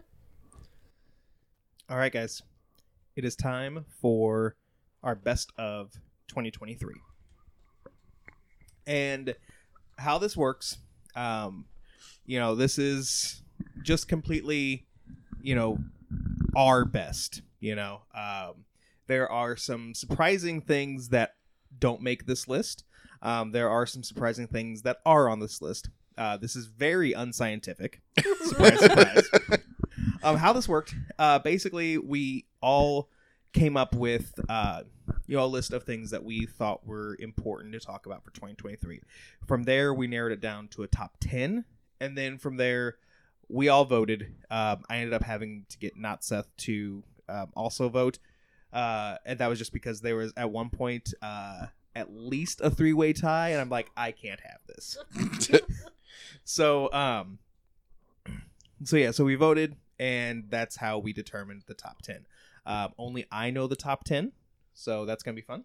All 1.89 1.97
right, 1.97 2.13
guys. 2.13 2.41
It 3.17 3.25
is 3.25 3.35
time 3.35 3.83
for 3.99 4.55
our 5.03 5.15
best 5.15 5.51
of 5.57 5.91
2023. 6.31 6.95
And 8.88 9.35
how 9.97 10.17
this 10.17 10.35
works, 10.35 10.77
um, 11.15 11.65
you 12.25 12.39
know, 12.39 12.55
this 12.55 12.79
is 12.79 13.43
just 13.83 14.07
completely, 14.07 14.88
you 15.41 15.55
know, 15.55 15.77
our 16.55 16.85
best. 16.85 17.41
You 17.59 17.75
know, 17.75 18.01
um, 18.15 18.65
there 19.07 19.29
are 19.29 19.55
some 19.55 19.93
surprising 19.93 20.61
things 20.61 21.09
that 21.09 21.35
don't 21.77 22.01
make 22.01 22.25
this 22.25 22.47
list. 22.47 22.85
Um, 23.21 23.51
there 23.51 23.69
are 23.69 23.85
some 23.85 24.03
surprising 24.03 24.47
things 24.47 24.81
that 24.83 24.97
are 25.05 25.29
on 25.29 25.39
this 25.39 25.61
list. 25.61 25.89
Uh, 26.17 26.38
this 26.38 26.55
is 26.55 26.65
very 26.65 27.13
unscientific. 27.13 28.01
surprise, 28.45 28.79
surprise. 28.79 29.29
um, 30.23 30.38
how 30.38 30.53
this 30.53 30.67
worked? 30.67 30.95
Uh, 31.19 31.39
basically, 31.39 31.97
we 31.97 32.45
all 32.61 33.09
came 33.53 33.77
up 33.77 33.93
with 33.95 34.33
uh, 34.50 34.81
you 35.27 35.37
know 35.37 35.43
a 35.43 35.47
list 35.47 35.73
of 35.73 35.83
things 35.83 36.11
that 36.11 36.23
we 36.23 36.45
thought 36.45 36.85
were 36.85 37.15
important 37.19 37.73
to 37.73 37.79
talk 37.79 38.05
about 38.05 38.23
for 38.23 38.31
2023. 38.31 39.01
From 39.45 39.63
there, 39.63 39.93
we 39.93 40.07
narrowed 40.07 40.31
it 40.31 40.41
down 40.41 40.67
to 40.69 40.83
a 40.83 40.87
top 40.87 41.17
10, 41.21 41.65
and 41.99 42.17
then 42.17 42.37
from 42.37 42.57
there, 42.57 42.97
we 43.47 43.69
all 43.69 43.85
voted. 43.85 44.33
Um, 44.49 44.83
I 44.89 44.97
ended 44.97 45.13
up 45.13 45.23
having 45.23 45.65
to 45.69 45.77
get 45.77 45.97
not 45.97 46.23
Seth 46.23 46.55
to 46.57 47.03
um, 47.29 47.51
also 47.55 47.89
vote, 47.89 48.19
uh, 48.73 49.15
and 49.25 49.39
that 49.39 49.47
was 49.47 49.59
just 49.59 49.73
because 49.73 50.01
there 50.01 50.15
was 50.15 50.33
at 50.37 50.49
one 50.51 50.69
point 50.69 51.13
uh, 51.21 51.67
at 51.95 52.13
least 52.13 52.61
a 52.61 52.69
three 52.69 52.93
way 52.93 53.13
tie, 53.13 53.49
and 53.49 53.61
I'm 53.61 53.69
like, 53.69 53.91
I 53.95 54.11
can't 54.11 54.39
have 54.41 54.59
this. 54.67 54.97
so, 56.43 56.91
um, 56.93 57.39
so 58.83 58.97
yeah, 58.97 59.11
so 59.11 59.25
we 59.25 59.35
voted, 59.35 59.75
and 59.99 60.45
that's 60.49 60.77
how 60.77 60.97
we 60.99 61.13
determined 61.13 61.63
the 61.67 61.73
top 61.73 62.01
ten. 62.01 62.25
Um, 62.65 62.93
only 62.97 63.25
I 63.31 63.51
know 63.51 63.67
the 63.67 63.75
top 63.75 64.03
ten, 64.03 64.31
so 64.73 65.05
that's 65.05 65.23
gonna 65.23 65.35
be 65.35 65.41
fun. 65.41 65.63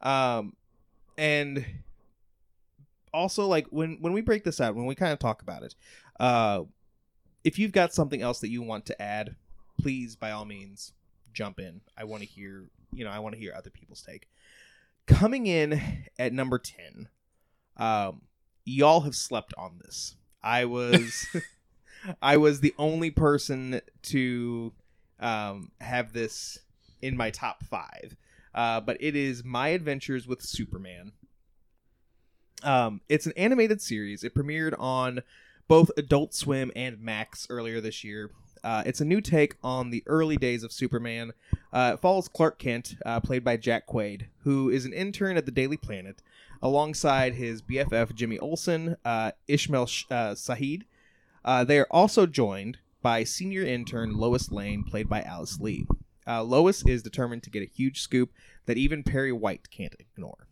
Um, 0.00 0.56
and 1.18 1.64
also 3.12 3.46
like 3.46 3.66
when 3.70 3.98
when 4.00 4.12
we 4.12 4.20
break 4.20 4.44
this 4.44 4.60
out, 4.60 4.74
when 4.74 4.86
we 4.86 4.94
kind 4.94 5.12
of 5.12 5.18
talk 5.18 5.42
about 5.42 5.62
it, 5.62 5.74
uh, 6.18 6.62
if 7.44 7.58
you've 7.58 7.72
got 7.72 7.92
something 7.92 8.22
else 8.22 8.40
that 8.40 8.50
you 8.50 8.62
want 8.62 8.86
to 8.86 9.02
add, 9.02 9.36
please 9.80 10.16
by 10.16 10.30
all 10.30 10.44
means 10.44 10.92
jump 11.32 11.58
in. 11.58 11.80
I 11.96 12.04
want 12.04 12.22
to 12.22 12.28
hear, 12.28 12.64
you 12.92 13.04
know, 13.04 13.10
I 13.10 13.18
want 13.18 13.34
to 13.34 13.40
hear 13.40 13.54
other 13.56 13.70
people's 13.70 14.02
take. 14.02 14.28
Coming 15.06 15.46
in 15.46 15.80
at 16.18 16.32
number 16.32 16.58
10, 16.58 17.08
um, 17.76 18.22
y'all 18.64 19.00
have 19.00 19.16
slept 19.16 19.54
on 19.56 19.80
this. 19.82 20.16
I 20.42 20.64
was 20.64 21.26
I 22.22 22.36
was 22.36 22.60
the 22.60 22.74
only 22.78 23.10
person 23.10 23.80
to 24.02 24.72
um, 25.18 25.70
have 25.80 26.12
this 26.12 26.58
in 27.02 27.16
my 27.16 27.30
top 27.30 27.62
five. 27.64 28.16
Uh, 28.54 28.80
but 28.80 28.96
it 29.00 29.14
is 29.14 29.44
My 29.44 29.68
Adventures 29.68 30.26
with 30.26 30.42
Superman. 30.42 31.12
Um, 32.62 33.00
it's 33.08 33.26
an 33.26 33.32
animated 33.36 33.80
series. 33.80 34.24
It 34.24 34.34
premiered 34.34 34.74
on 34.78 35.22
both 35.68 35.90
Adult 35.96 36.34
Swim 36.34 36.70
and 36.74 37.00
Max 37.00 37.46
earlier 37.48 37.80
this 37.80 38.04
year. 38.04 38.30
Uh, 38.62 38.82
it's 38.84 39.00
a 39.00 39.04
new 39.04 39.20
take 39.20 39.54
on 39.62 39.90
the 39.90 40.02
early 40.06 40.36
days 40.36 40.62
of 40.62 40.72
Superman. 40.72 41.32
Uh, 41.72 41.92
it 41.94 42.00
follows 42.00 42.28
Clark 42.28 42.58
Kent, 42.58 42.96
uh, 43.06 43.20
played 43.20 43.44
by 43.44 43.56
Jack 43.56 43.86
Quaid, 43.86 44.26
who 44.44 44.68
is 44.68 44.84
an 44.84 44.92
intern 44.92 45.36
at 45.36 45.46
the 45.46 45.52
Daily 45.52 45.76
Planet, 45.76 46.22
alongside 46.60 47.34
his 47.34 47.62
BFF 47.62 48.14
Jimmy 48.14 48.38
Olsen, 48.38 48.96
uh, 49.04 49.32
Ishmael 49.48 49.86
Sh- 49.86 50.04
uh, 50.10 50.34
Sahid. 50.34 50.82
Uh, 51.44 51.64
they 51.64 51.78
are 51.78 51.88
also 51.90 52.26
joined 52.26 52.78
by 53.00 53.24
senior 53.24 53.62
intern 53.62 54.16
Lois 54.16 54.50
Lane, 54.50 54.84
played 54.84 55.08
by 55.08 55.22
Alice 55.22 55.58
Lee. 55.58 55.86
Uh, 56.26 56.42
Lois 56.42 56.84
is 56.86 57.02
determined 57.02 57.42
to 57.44 57.50
get 57.50 57.62
a 57.62 57.66
huge 57.66 58.00
scoop 58.00 58.30
that 58.66 58.76
even 58.76 59.02
Perry 59.02 59.32
White 59.32 59.70
can't 59.70 59.94
ignore. 59.98 60.46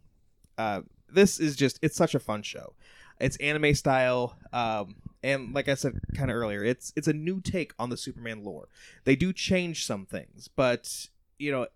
Uh, 0.56 0.82
this 1.08 1.38
is 1.38 1.56
just, 1.56 1.78
it's 1.82 1.96
such 1.96 2.14
a 2.14 2.18
fun 2.18 2.42
show. 2.42 2.74
It's 3.20 3.36
anime 3.38 3.74
style, 3.74 4.38
um, 4.52 4.96
and 5.22 5.52
like 5.52 5.68
I 5.68 5.74
said 5.74 5.98
kind 6.14 6.30
of 6.30 6.36
earlier, 6.36 6.62
it's 6.62 6.92
it's 6.94 7.08
a 7.08 7.12
new 7.12 7.40
take 7.40 7.72
on 7.76 7.90
the 7.90 7.96
Superman 7.96 8.44
lore. 8.44 8.68
They 9.04 9.16
do 9.16 9.32
change 9.32 9.84
some 9.84 10.06
things, 10.06 10.48
but 10.54 11.08
you 11.38 11.50
know, 11.50 11.66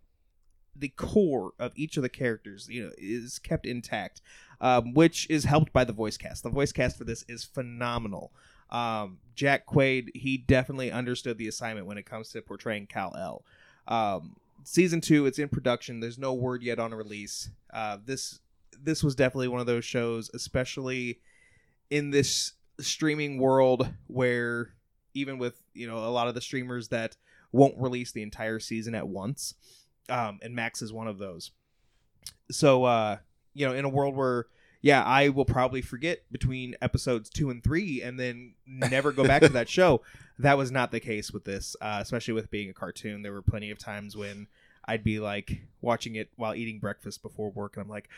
the 0.77 0.91
core 0.91 1.53
of 1.59 1.73
each 1.75 1.97
of 1.97 2.05
the 2.05 2.09
characters, 2.09 2.69
you 2.71 2.85
know, 2.85 2.93
is 2.97 3.39
kept 3.39 3.67
intact, 3.67 4.21
um, 4.61 4.95
which 4.95 5.29
is 5.29 5.45
helped 5.45 5.73
by 5.73 5.85
the 5.85 5.93
voice 5.93 6.17
cast. 6.17 6.43
The 6.45 6.51
voice 6.51 6.73
cast 6.73 6.97
for 6.97 7.05
this 7.05 7.25
is 7.29 7.45
phenomenal. 7.45 8.33
Um, 8.71 9.19
Jack 9.35 9.67
Quaid, 9.67 10.11
he 10.15 10.39
definitely 10.39 10.91
understood 10.91 11.39
the 11.39 11.49
assignment 11.49 11.87
when 11.87 11.99
it 11.99 12.07
comes 12.07 12.31
to 12.31 12.41
portraying 12.41 12.87
Kal 12.87 13.15
El. 13.19 13.45
Um, 13.89 14.37
season 14.65 15.01
two, 15.01 15.27
it's 15.27 15.39
in 15.39 15.49
production. 15.49 16.01
There's 16.01 16.19
no 16.19 16.35
word 16.35 16.63
yet 16.63 16.79
on 16.79 16.93
a 16.93 16.97
release. 16.97 17.51
Uh, 17.73 17.99
this 18.05 18.41
this 18.83 19.03
was 19.03 19.15
definitely 19.15 19.49
one 19.49 19.61
of 19.61 19.67
those 19.67 19.85
shows, 19.85 20.31
especially 20.35 21.21
in 21.91 22.11
this 22.11 22.55
streaming 22.81 23.39
world 23.39 23.89
where 24.07 24.71
even 25.15 25.39
with 25.39 25.63
you 25.75 25.87
know 25.87 25.99
a 25.99 26.09
lot 26.09 26.29
of 26.29 26.35
the 26.35 26.41
streamers 26.41 26.89
that 26.89 27.17
won't 27.53 27.79
release 27.79 28.13
the 28.13 28.23
entire 28.23 28.59
season 28.59 28.95
at 28.95 29.07
once 29.07 29.55
um, 30.09 30.39
and 30.43 30.55
max 30.55 30.83
is 30.83 30.93
one 30.93 31.07
of 31.07 31.19
those 31.19 31.51
so 32.51 32.85
uh 32.85 33.17
you 33.55 33.67
know 33.67 33.75
in 33.75 33.85
a 33.85 33.89
world 33.89 34.17
where 34.17 34.47
yeah 34.81 35.05
i 35.05 35.29
will 35.29 35.45
probably 35.45 35.83
forget 35.83 36.21
between 36.33 36.75
episodes 36.81 37.29
two 37.29 37.51
and 37.51 37.63
three 37.63 38.03
and 38.03 38.19
then 38.19 38.55
never 38.67 39.13
go 39.13 39.25
back 39.25 39.43
to 39.43 39.49
that 39.49 39.69
show 39.69 40.01
that 40.43 40.59
was 40.59 40.71
not 40.71 40.91
the 40.91 41.01
case 41.01 41.33
with 41.33 41.45
this 41.45 41.77
uh, 41.81 41.99
especially 42.01 42.35
with 42.35 42.51
being 42.51 42.71
a 42.71 42.75
cartoon 42.75 43.23
there 43.23 43.33
were 43.33 43.43
plenty 43.43 43.71
of 43.71 43.79
times 43.79 44.17
when 44.17 44.47
i'd 44.87 45.05
be 45.05 45.19
like 45.19 45.63
watching 45.81 46.15
it 46.15 46.31
while 46.37 46.55
eating 46.55 46.79
breakfast 46.79 47.23
before 47.23 47.51
work 47.51 47.77
and 47.77 47.83
i'm 47.85 47.89
like 47.91 48.09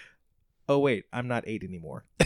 oh 0.69 0.79
wait 0.79 1.05
i'm 1.13 1.29
not 1.29 1.45
eight 1.47 1.63
anymore 1.63 2.05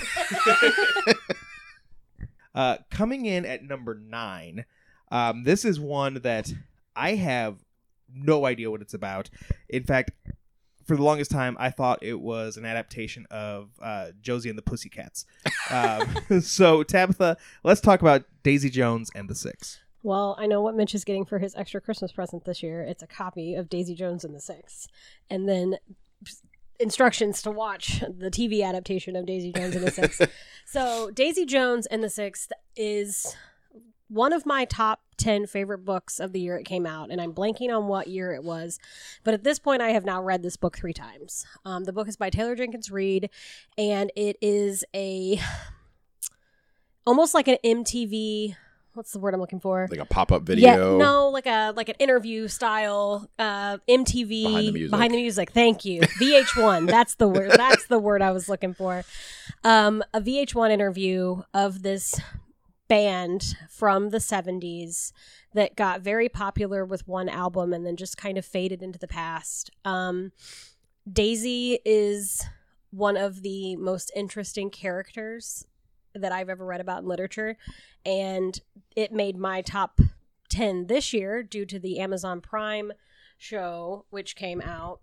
uh, 2.55 2.77
coming 2.91 3.27
in 3.27 3.45
at 3.45 3.63
number 3.63 3.95
nine, 3.95 4.65
Um, 5.11 5.45
this 5.45 5.65
is 5.65 5.81
one 5.81 6.15
that 6.23 6.53
I 6.95 7.15
have 7.15 7.57
no 8.13 8.45
idea 8.47 8.71
what 8.71 8.83
it's 8.83 8.95
about. 8.95 9.31
In 9.69 9.85
fact, 9.85 10.11
for 10.85 10.97
the 10.97 11.03
longest 11.03 11.31
time, 11.31 11.57
I 11.59 11.71
thought 11.71 12.03
it 12.03 12.21
was 12.21 12.57
an 12.57 12.65
adaptation 12.65 13.27
of 13.31 13.71
uh, 13.81 14.09
Josie 14.21 14.49
and 14.49 14.59
the 14.59 14.63
Pussycats. 14.63 15.25
Um, 15.71 16.17
so, 16.41 16.83
Tabitha, 16.83 17.37
let's 17.63 17.81
talk 17.81 18.01
about 18.01 18.25
Daisy 18.43 18.71
Jones 18.71 19.11
and 19.15 19.29
the 19.29 19.35
Six. 19.35 19.79
Well, 20.03 20.37
I 20.39 20.47
know 20.47 20.63
what 20.63 20.77
Mitch 20.77 20.95
is 20.95 21.05
getting 21.05 21.25
for 21.25 21.39
his 21.39 21.55
extra 21.57 21.81
Christmas 21.81 22.13
present 22.13 22.45
this 22.45 22.63
year. 22.63 22.83
It's 22.83 23.03
a 23.03 23.07
copy 23.07 23.55
of 23.55 23.69
Daisy 23.69 23.95
Jones 23.95 24.25
and 24.25 24.35
the 24.35 24.41
Six, 24.41 24.87
and 25.29 25.49
then 25.49 25.77
instructions 26.79 27.43
to 27.43 27.51
watch 27.51 28.01
the 28.01 28.31
TV 28.31 28.65
adaptation 28.65 29.17
of 29.17 29.27
Daisy 29.27 29.53
Jones 29.53 29.75
and 29.75 29.87
the 29.87 29.91
Six. 29.91 30.21
so, 30.67 31.11
Daisy 31.11 31.45
Jones 31.45 31.87
and 31.87 32.03
the 32.03 32.11
Six 32.11 32.49
is 32.77 33.35
one 34.09 34.33
of 34.33 34.47
my 34.47 34.65
top 34.65 35.01
10 35.19 35.47
favorite 35.47 35.85
books 35.85 36.19
of 36.19 36.33
the 36.33 36.41
year 36.41 36.57
it 36.57 36.65
came 36.65 36.87
out, 36.87 37.11
and 37.11 37.21
I'm 37.21 37.33
blanking 37.33 37.77
on 37.77 37.89
what 37.89 38.07
year 38.07 38.33
it 38.33 38.43
was. 38.43 38.79
But 39.25 39.35
at 39.35 39.45
this 39.45 39.59
point, 39.59 39.83
I 39.83 39.91
have 39.91 40.05
now 40.05 40.23
read 40.23 40.43
this 40.43 40.57
book 40.57 40.77
three 40.77 40.93
times. 40.93 41.45
Um, 41.65 41.85
the 41.85 41.93
book 41.93 42.09
is 42.09 42.17
by 42.17 42.31
Taylor 42.31 42.55
Jenkins 42.55 42.91
Reid, 42.91 43.31
and 43.77 44.11
it 44.17 44.37
is 44.41 44.85
a 44.95 45.41
almost 47.07 47.35
like 47.35 47.49
an 47.49 47.59
MTV. 47.65 48.57
What's 48.99 49.13
the 49.13 49.21
word 49.21 49.33
I'm 49.33 49.39
looking 49.39 49.61
for? 49.61 49.87
Like 49.89 50.01
a 50.01 50.05
pop 50.05 50.33
up 50.33 50.43
video. 50.43 50.73
Yeah, 50.73 50.99
no, 50.99 51.29
like 51.29 51.47
a 51.47 51.73
like 51.77 51.89
an 51.89 51.95
interview 52.01 52.49
style 52.49 53.31
uh, 53.39 53.79
MTV 53.89 54.43
Behind 54.43 54.67
the 54.67 54.73
music. 54.73 54.91
Behind 54.91 55.15
the 55.15 55.17
music. 55.19 55.53
Thank 55.53 55.85
you. 55.85 56.01
VH1. 56.01 56.87
that's 56.91 57.15
the 57.15 57.29
word. 57.29 57.53
That's 57.53 57.87
the 57.87 58.01
word 58.01 58.23
I 58.23 58.33
was 58.33 58.49
looking 58.49 58.75
for. 58.75 59.05
Um, 59.63 60.03
a 60.13 60.21
VH1 60.21 60.73
interview 60.73 61.43
of 61.55 61.83
this 61.85 62.21
band 62.89 63.55
from 63.71 64.11
the 64.11 64.19
70s 64.19 65.13
that 65.55 65.77
got 65.77 66.01
very 66.01 66.29
popular 66.29 66.85
with 66.85 67.07
one 67.07 67.29
album 67.29 67.73
and 67.73 67.87
then 67.87 67.95
just 67.95 68.17
kind 68.17 68.37
of 68.37 68.45
faded 68.45 68.83
into 68.83 68.99
the 68.99 69.07
past. 69.07 69.71
Um, 69.85 70.33
Daisy 71.09 71.79
is 71.85 72.45
one 72.91 73.17
of 73.17 73.43
the 73.43 73.77
most 73.77 74.11
interesting 74.17 74.71
characters 74.71 75.68
that 76.19 76.33
I've 76.33 76.49
ever 76.49 76.65
read 76.65 76.81
about 76.81 77.03
in 77.03 77.09
literature, 77.09 77.57
and 78.05 78.59
it 78.97 79.13
made 79.13 79.37
my 79.37 79.63
top 79.63 80.01
10 80.49 80.87
this 80.87 81.13
year 81.13 81.43
due 81.43 81.67
to 81.67 81.79
the 81.79 81.99
Amazon 81.99 82.41
Prime 82.41 82.93
show, 83.37 84.05
which 84.11 84.37
came 84.37 84.61
out. 84.61 85.01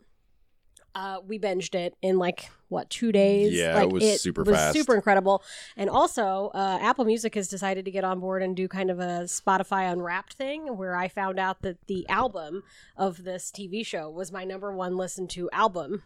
Uh, 0.93 1.17
we 1.27 1.37
binged 1.37 1.75
it 1.75 1.93
in 2.01 2.17
like 2.17 2.49
what 2.69 2.89
two 2.89 3.11
days? 3.11 3.53
Yeah, 3.53 3.75
like, 3.75 3.83
it 3.83 3.91
was 3.91 4.21
super 4.21 4.43
was 4.43 4.55
fast. 4.55 4.73
super 4.77 4.95
incredible. 4.95 5.43
And 5.75 5.89
also, 5.89 6.51
uh, 6.53 6.79
Apple 6.81 7.03
Music 7.03 7.35
has 7.35 7.49
decided 7.49 7.83
to 7.85 7.91
get 7.91 8.05
on 8.05 8.21
board 8.21 8.41
and 8.41 8.55
do 8.55 8.67
kind 8.69 8.89
of 8.89 8.99
a 8.99 9.23
Spotify 9.23 9.91
Unwrapped 9.91 10.33
thing, 10.33 10.77
where 10.77 10.95
I 10.95 11.09
found 11.09 11.37
out 11.37 11.61
that 11.63 11.85
the 11.87 12.07
album 12.07 12.63
of 12.95 13.25
this 13.25 13.51
TV 13.51 13.85
show 13.85 14.09
was 14.09 14.31
my 14.31 14.45
number 14.45 14.73
one 14.73 14.95
listened 14.95 15.29
to 15.31 15.49
album. 15.51 16.03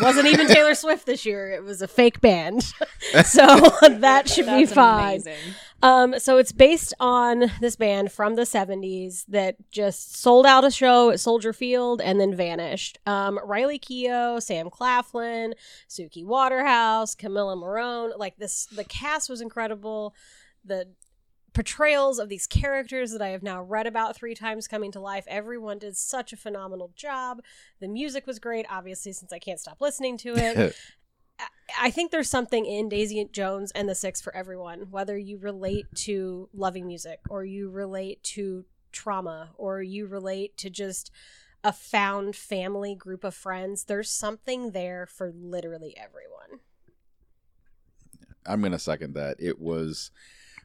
Wasn't 0.00 0.26
even 0.26 0.46
Taylor 0.48 0.74
Swift 0.74 1.06
this 1.06 1.24
year. 1.24 1.50
It 1.50 1.62
was 1.62 1.82
a 1.82 1.88
fake 1.88 2.20
band, 2.20 2.62
so 3.24 3.46
that 3.88 4.28
should 4.28 4.46
be 4.46 4.66
fine. 4.66 5.22
Um, 5.82 6.18
so 6.18 6.38
it's 6.38 6.52
based 6.52 6.94
on 6.98 7.50
this 7.60 7.76
band 7.76 8.10
from 8.10 8.36
the 8.36 8.42
70s 8.42 9.24
that 9.28 9.56
just 9.70 10.16
sold 10.16 10.46
out 10.46 10.64
a 10.64 10.70
show 10.70 11.10
at 11.10 11.20
Soldier 11.20 11.52
Field 11.52 12.00
and 12.00 12.18
then 12.18 12.34
vanished. 12.34 12.98
Um, 13.06 13.38
Riley 13.44 13.78
Keough, 13.78 14.42
Sam 14.42 14.70
Claflin, 14.70 15.54
Suki 15.88 16.24
Waterhouse, 16.24 17.14
Camila 17.14 17.58
Morrone, 17.58 18.12
like 18.16 18.36
this, 18.38 18.66
the 18.66 18.84
cast 18.84 19.28
was 19.28 19.42
incredible. 19.42 20.14
The 20.64 20.88
portrayals 21.54 22.18
of 22.18 22.28
these 22.28 22.46
characters 22.46 23.12
that 23.12 23.22
I 23.22 23.28
have 23.28 23.42
now 23.42 23.62
read 23.62 23.86
about 23.86 24.16
three 24.16 24.34
times 24.34 24.68
coming 24.68 24.92
to 24.92 25.00
life, 25.00 25.24
everyone 25.28 25.78
did 25.78 25.96
such 25.96 26.32
a 26.32 26.36
phenomenal 26.36 26.92
job. 26.96 27.40
The 27.80 27.88
music 27.88 28.26
was 28.26 28.38
great, 28.38 28.66
obviously, 28.68 29.12
since 29.12 29.32
I 29.32 29.38
can't 29.38 29.60
stop 29.60 29.80
listening 29.80 30.18
to 30.18 30.36
it. 30.36 30.76
I- 31.80 31.90
think 31.90 32.10
there's 32.10 32.30
something 32.30 32.66
in 32.66 32.88
Daisy 32.88 33.24
Jones 33.32 33.72
and 33.72 33.88
the 33.88 33.94
Six 33.94 34.20
for 34.20 34.34
everyone, 34.36 34.88
whether 34.90 35.16
you 35.16 35.38
relate 35.38 35.86
to 35.96 36.48
loving 36.52 36.86
music 36.86 37.20
or 37.30 37.44
you 37.44 37.70
relate 37.70 38.22
to 38.24 38.64
trauma 38.92 39.50
or 39.56 39.82
you 39.82 40.06
relate 40.06 40.56
to 40.58 40.70
just 40.70 41.10
a 41.64 41.72
found 41.72 42.36
family 42.36 42.94
group 42.94 43.24
of 43.24 43.34
friends. 43.34 43.84
There's 43.84 44.10
something 44.10 44.72
there 44.72 45.06
for 45.06 45.32
literally 45.34 45.96
everyone. 45.96 46.60
I'm 48.46 48.60
going 48.60 48.72
to 48.72 48.78
second 48.78 49.14
that. 49.14 49.36
It 49.40 49.60
was 49.60 50.10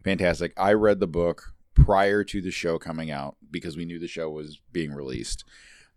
fantastic. 0.03 0.53
I 0.57 0.73
read 0.73 0.99
the 0.99 1.07
book 1.07 1.53
prior 1.75 2.23
to 2.23 2.41
the 2.41 2.51
show 2.51 2.77
coming 2.77 3.11
out 3.11 3.37
because 3.49 3.77
we 3.77 3.85
knew 3.85 3.99
the 3.99 4.07
show 4.07 4.29
was 4.29 4.59
being 4.71 4.93
released. 4.93 5.43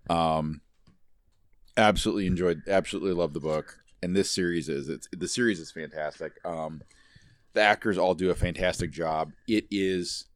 Um, 0.09 0.61
absolutely 1.77 2.27
enjoyed, 2.27 2.63
absolutely 2.69 3.13
loved 3.13 3.35
the 3.35 3.41
book, 3.41 3.79
and 4.03 4.15
this 4.17 4.31
series 4.31 4.69
is 4.69 4.89
it's 4.89 5.09
the 5.13 5.29
series 5.29 5.61
is 5.61 5.71
fantastic. 5.71 6.33
Um, 6.45 6.83
the 7.55 7.61
actors 7.61 7.99
all 7.99 8.15
do 8.15 8.31
a 8.31 8.35
fantastic 8.35 8.91
job. 8.91 9.33
It 9.47 9.67
is, 9.71 10.27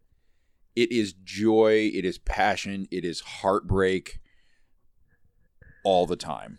it 0.74 0.92
is 0.92 1.14
joy, 1.24 1.90
it 1.94 2.04
is 2.04 2.18
passion, 2.18 2.86
it 2.90 3.04
is 3.04 3.20
heartbreak, 3.20 4.20
all 5.84 6.06
the 6.06 6.16
time, 6.16 6.58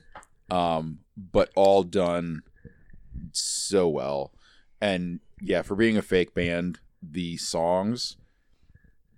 um, 0.49 0.99
but 1.15 1.51
all 1.55 1.83
done 1.83 2.41
so 3.33 3.87
well 3.87 4.31
and 4.81 5.19
yeah 5.41 5.61
for 5.61 5.75
being 5.75 5.97
a 5.97 6.01
fake 6.01 6.33
band 6.33 6.79
the 7.01 7.37
songs 7.37 8.17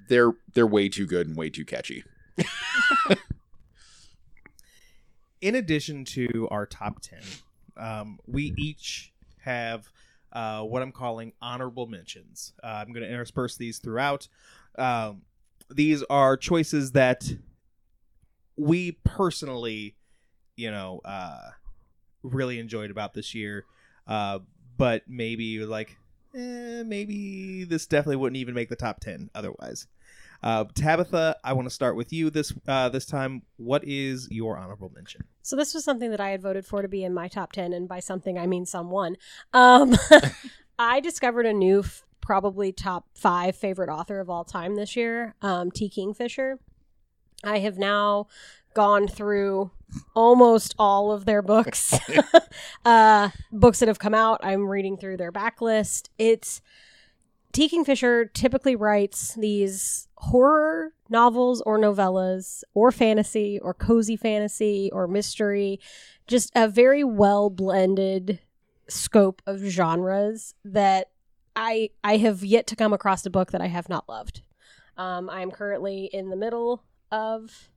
they're 0.10 0.34
they're 0.54 0.68
way 0.68 0.90
too 0.90 1.06
good 1.06 1.28
and 1.28 1.38
way 1.38 1.50
too 1.50 1.64
catchy. 1.64 2.04
In 5.42 5.56
addition 5.56 6.04
to 6.06 6.50
our 6.52 6.66
top 6.66 7.00
10 7.02 7.20
um, 7.78 8.20
we 8.28 8.54
each 8.58 9.14
have 9.44 9.88
uh, 10.34 10.62
what 10.62 10.82
i'm 10.82 10.92
calling 10.92 11.32
honorable 11.42 11.88
mentions. 11.88 12.54
Uh, 12.62 12.84
i'm 12.86 12.92
going 12.92 13.06
to 13.06 13.10
intersperse 13.10 13.56
these 13.56 13.80
throughout. 13.80 14.28
Um, 14.78 15.22
these 15.70 16.04
are 16.10 16.36
choices 16.36 16.92
that 16.94 17.32
we 18.58 18.94
personally 19.04 19.96
you 20.58 20.72
know 20.72 21.00
uh, 21.06 21.52
really 22.24 22.60
enjoyed 22.60 22.92
about 22.92 23.14
this 23.14 23.34
year. 23.34 23.66
Uh, 24.08 24.40
but 24.78 25.04
maybe 25.08 25.64
like 25.66 25.98
eh, 26.36 26.84
maybe 26.84 27.64
this 27.64 27.86
definitely 27.86 28.16
wouldn't 28.18 28.38
even 28.38 28.54
make 28.54 28.70
the 28.70 28.76
top 28.76 29.00
10 29.00 29.30
otherwise 29.36 29.88
uh, 30.44 30.64
tabitha 30.74 31.36
i 31.44 31.52
want 31.54 31.68
to 31.68 31.74
start 31.74 31.96
with 31.96 32.14
you 32.14 32.30
this 32.30 32.54
uh, 32.68 32.88
this 32.90 33.06
time 33.06 33.42
what 33.58 33.84
is 33.84 34.28
your 34.32 34.58
honorable 34.58 34.92
mention 34.96 35.22
So 35.42 35.56
this 35.56 35.74
was 35.74 35.84
something 35.84 36.12
that 36.12 36.20
I 36.20 36.30
had 36.30 36.42
voted 36.42 36.66
for 36.66 36.82
to 36.82 36.88
be 36.88 37.04
in 37.04 37.14
my 37.14 37.28
top 37.28 37.52
10 37.54 37.74
and 37.74 37.88
by 37.90 38.00
something 38.00 38.38
I 38.38 38.46
mean 38.48 38.66
someone. 38.66 39.18
Um 39.52 39.96
I 40.80 41.00
discovered 41.00 41.46
a 41.46 41.54
new 41.54 41.80
f- 41.80 42.04
probably 42.22 42.72
top 42.72 43.06
5 43.16 43.56
favorite 43.56 43.90
author 43.90 44.20
of 44.20 44.30
all 44.30 44.44
time 44.46 44.76
this 44.76 44.96
year, 44.96 45.34
um 45.42 45.72
T 45.72 45.90
Kingfisher. 45.90 46.60
I 47.44 47.60
have 47.60 47.78
now 47.78 48.28
gone 48.74 49.08
through 49.08 49.72
almost 50.16 50.76
all 50.78 51.12
of 51.12 51.26
their 51.26 51.42
books. 51.42 51.98
uh 52.86 53.30
books 53.52 53.80
that 53.80 53.88
have 53.88 54.00
come 54.00 54.14
out. 54.14 54.40
I'm 54.44 54.68
reading 54.68 54.98
through 54.98 55.18
their 55.18 55.32
backlist. 55.32 56.10
It's 56.18 56.62
T. 57.52 57.68
Kingfisher 57.68 58.26
typically 58.26 58.76
writes 58.76 59.34
these 59.34 60.08
horror 60.18 60.94
novels 61.10 61.62
or 61.62 61.80
novellas 61.80 62.64
or 62.74 62.92
fantasy 62.92 63.60
or 63.60 63.74
cozy 63.74 64.16
fantasy 64.16 64.90
or 64.94 65.08
mystery, 65.08 65.80
just 66.28 66.52
a 66.56 66.68
very 66.68 67.04
well 67.04 67.50
blended 67.50 68.40
scope 68.88 69.42
of 69.48 69.60
genres 69.60 70.54
that 70.64 71.10
I 71.56 71.90
I 72.04 72.18
have 72.18 72.44
yet 72.44 72.68
to 72.68 72.76
come 72.76 72.94
across 72.94 73.26
a 73.26 73.30
book 73.30 73.52
that 73.52 73.62
I 73.62 73.68
have 73.68 73.90
not 73.90 74.08
loved. 74.08 74.44
Um, 74.98 75.30
I 75.30 75.42
am 75.42 75.50
currently 75.50 76.10
in 76.12 76.30
the 76.30 76.36
middle 76.36 76.84
of 77.12 77.70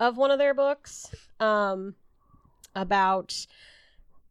of 0.00 0.16
one 0.16 0.30
of 0.30 0.38
their 0.38 0.54
books 0.54 1.14
um, 1.40 1.94
about 2.74 3.46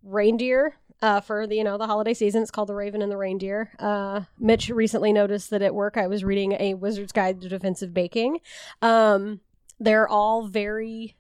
reindeer 0.04 0.76
uh, 1.02 1.22
for 1.22 1.46
the 1.48 1.56
you 1.56 1.64
know 1.64 1.78
the 1.78 1.88
holiday 1.88 2.14
season. 2.14 2.42
It's 2.42 2.52
called 2.52 2.70
The 2.70 2.76
Raven 2.76 3.02
and 3.02 3.12
the 3.12 3.18
Reindeer. 3.18 3.72
Uh, 3.80 4.22
Mitch 4.40 4.70
recently 4.70 5.14
noticed 5.14 5.50
that 5.52 5.62
at 5.62 5.76
work 5.76 5.98
I 5.98 6.08
was 6.08 6.24
reading 6.24 6.54
a 6.54 6.74
Wizard's 6.74 7.12
Guide 7.12 7.42
to 7.42 7.50
Defensive 7.50 7.94
Baking. 7.94 8.40
Um, 8.82 9.42
they're 9.80 10.08
all 10.08 10.48
very 10.48 11.16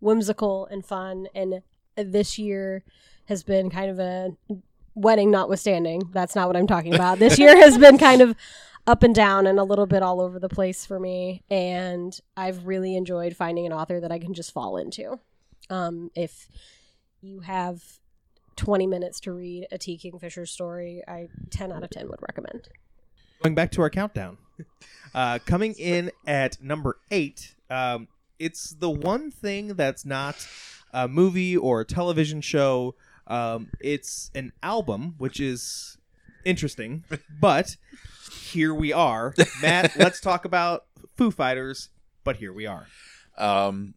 whimsical 0.00 0.66
and 0.66 0.84
fun, 0.84 1.28
and 1.34 1.62
this 1.96 2.38
year 2.38 2.84
has 3.26 3.42
been 3.42 3.70
kind 3.70 3.90
of 3.90 3.98
a 3.98 4.36
wedding 4.94 5.30
notwithstanding. 5.30 6.02
That's 6.12 6.34
not 6.34 6.46
what 6.46 6.56
I'm 6.56 6.66
talking 6.66 6.94
about. 6.94 7.18
This 7.18 7.38
year 7.38 7.56
has 7.56 7.78
been 7.78 7.98
kind 7.98 8.20
of 8.20 8.36
up 8.86 9.02
and 9.02 9.14
down 9.14 9.46
and 9.46 9.58
a 9.58 9.64
little 9.64 9.86
bit 9.86 10.02
all 10.02 10.20
over 10.20 10.38
the 10.38 10.48
place 10.48 10.84
for 10.84 11.00
me, 11.00 11.42
and 11.50 12.18
I've 12.36 12.66
really 12.66 12.96
enjoyed 12.96 13.36
finding 13.36 13.66
an 13.66 13.72
author 13.72 14.00
that 14.00 14.12
I 14.12 14.18
can 14.18 14.34
just 14.34 14.52
fall 14.52 14.76
into. 14.76 15.18
Um, 15.70 16.10
if 16.14 16.48
you 17.22 17.40
have 17.40 17.82
20 18.56 18.86
minutes 18.86 19.20
to 19.20 19.32
read 19.32 19.66
a 19.72 19.78
T. 19.78 19.96
Kingfisher 19.96 20.46
story, 20.46 21.02
I 21.08 21.28
10 21.50 21.72
out 21.72 21.82
of 21.82 21.90
10 21.90 22.08
would 22.08 22.20
recommend. 22.20 22.68
Going 23.42 23.54
back 23.54 23.70
to 23.72 23.82
our 23.82 23.90
countdown, 23.90 24.36
uh, 25.14 25.38
coming 25.46 25.74
in 25.74 26.10
at 26.26 26.62
number 26.62 26.98
eight, 27.10 27.54
um, 27.70 28.08
it's 28.38 28.70
the 28.70 28.90
one 28.90 29.30
thing 29.30 29.68
that's 29.68 30.04
not 30.04 30.46
a 30.92 31.08
movie 31.08 31.56
or 31.56 31.80
a 31.80 31.84
television 31.84 32.40
show. 32.40 32.94
Um, 33.26 33.70
it's 33.80 34.30
an 34.34 34.52
album, 34.62 35.14
which 35.18 35.40
is 35.40 35.96
interesting, 36.44 37.04
but 37.40 37.76
here 38.30 38.74
we 38.74 38.92
are. 38.92 39.34
Matt, 39.62 39.96
let's 39.98 40.20
talk 40.20 40.44
about 40.44 40.84
Foo 41.16 41.30
Fighters, 41.30 41.90
but 42.24 42.36
here 42.36 42.52
we 42.52 42.66
are. 42.66 42.86
Um, 43.36 43.94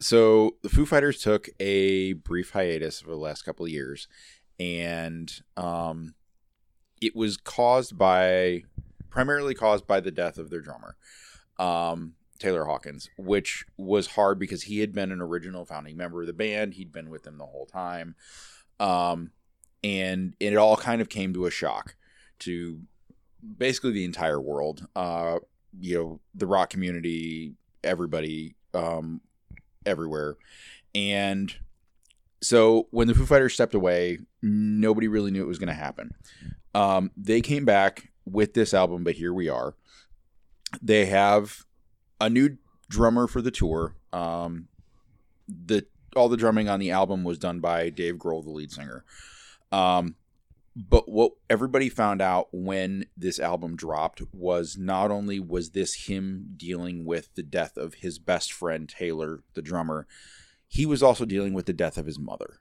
so 0.00 0.56
the 0.62 0.68
Foo 0.68 0.86
Fighters 0.86 1.20
took 1.20 1.48
a 1.60 2.14
brief 2.14 2.50
hiatus 2.50 3.02
over 3.02 3.12
the 3.12 3.18
last 3.18 3.42
couple 3.42 3.64
of 3.64 3.72
years, 3.72 4.08
and 4.58 5.32
um, 5.56 6.14
it 7.00 7.14
was 7.14 7.36
caused 7.36 7.96
by 7.96 8.62
primarily 9.10 9.54
caused 9.54 9.86
by 9.86 10.00
the 10.00 10.10
death 10.10 10.38
of 10.38 10.50
their 10.50 10.60
drummer, 10.60 10.96
um, 11.58 12.14
Taylor 12.40 12.64
Hawkins, 12.64 13.08
which 13.16 13.64
was 13.76 14.08
hard 14.08 14.40
because 14.40 14.64
he 14.64 14.80
had 14.80 14.92
been 14.92 15.12
an 15.12 15.20
original 15.20 15.64
founding 15.64 15.96
member 15.96 16.20
of 16.20 16.26
the 16.26 16.32
band. 16.32 16.74
He'd 16.74 16.92
been 16.92 17.10
with 17.10 17.22
them 17.22 17.38
the 17.38 17.46
whole 17.46 17.66
time, 17.66 18.16
um, 18.80 19.30
and 19.84 20.34
it 20.40 20.56
all 20.56 20.76
kind 20.76 21.00
of 21.00 21.08
came 21.08 21.32
to 21.34 21.46
a 21.46 21.50
shock 21.50 21.94
to 22.40 22.80
basically 23.58 23.92
the 23.92 24.04
entire 24.04 24.40
world. 24.40 24.88
Uh, 24.96 25.38
you 25.78 25.94
know, 25.96 26.20
the 26.34 26.46
rock 26.46 26.70
community, 26.70 27.54
everybody, 27.84 28.56
um, 28.72 29.20
everywhere, 29.86 30.36
and 30.94 31.54
so 32.40 32.88
when 32.90 33.08
the 33.08 33.14
Foo 33.14 33.26
Fighters 33.26 33.54
stepped 33.54 33.74
away, 33.74 34.18
nobody 34.42 35.08
really 35.08 35.30
knew 35.30 35.42
it 35.42 35.48
was 35.48 35.58
going 35.58 35.68
to 35.68 35.74
happen. 35.74 36.14
Um, 36.74 37.10
they 37.16 37.40
came 37.40 37.64
back 37.64 38.12
with 38.26 38.54
this 38.54 38.74
album, 38.74 39.04
but 39.04 39.14
here 39.14 39.32
we 39.32 39.48
are. 39.48 39.74
They 40.82 41.06
have 41.06 41.64
a 42.20 42.28
new 42.28 42.58
drummer 42.88 43.26
for 43.26 43.40
the 43.40 43.50
tour. 43.50 43.96
Um, 44.12 44.68
the 45.48 45.86
all 46.16 46.28
the 46.28 46.36
drumming 46.36 46.68
on 46.68 46.80
the 46.80 46.90
album 46.90 47.24
was 47.24 47.38
done 47.38 47.60
by 47.60 47.90
Dave 47.90 48.16
Grohl, 48.16 48.44
the 48.44 48.50
lead 48.50 48.70
singer. 48.70 49.04
Um, 49.74 50.14
but 50.76 51.08
what 51.08 51.32
everybody 51.50 51.88
found 51.88 52.22
out 52.22 52.48
when 52.52 53.06
this 53.16 53.40
album 53.40 53.74
dropped 53.74 54.22
was 54.32 54.76
not 54.78 55.10
only 55.10 55.40
was 55.40 55.70
this 55.70 56.06
him 56.06 56.54
dealing 56.56 57.04
with 57.04 57.34
the 57.34 57.42
death 57.42 57.76
of 57.76 57.94
his 57.94 58.20
best 58.20 58.52
friend 58.52 58.88
Taylor, 58.88 59.42
the 59.54 59.62
drummer, 59.62 60.06
he 60.68 60.86
was 60.86 61.02
also 61.02 61.24
dealing 61.24 61.54
with 61.54 61.66
the 61.66 61.72
death 61.72 61.98
of 61.98 62.06
his 62.06 62.20
mother. 62.20 62.60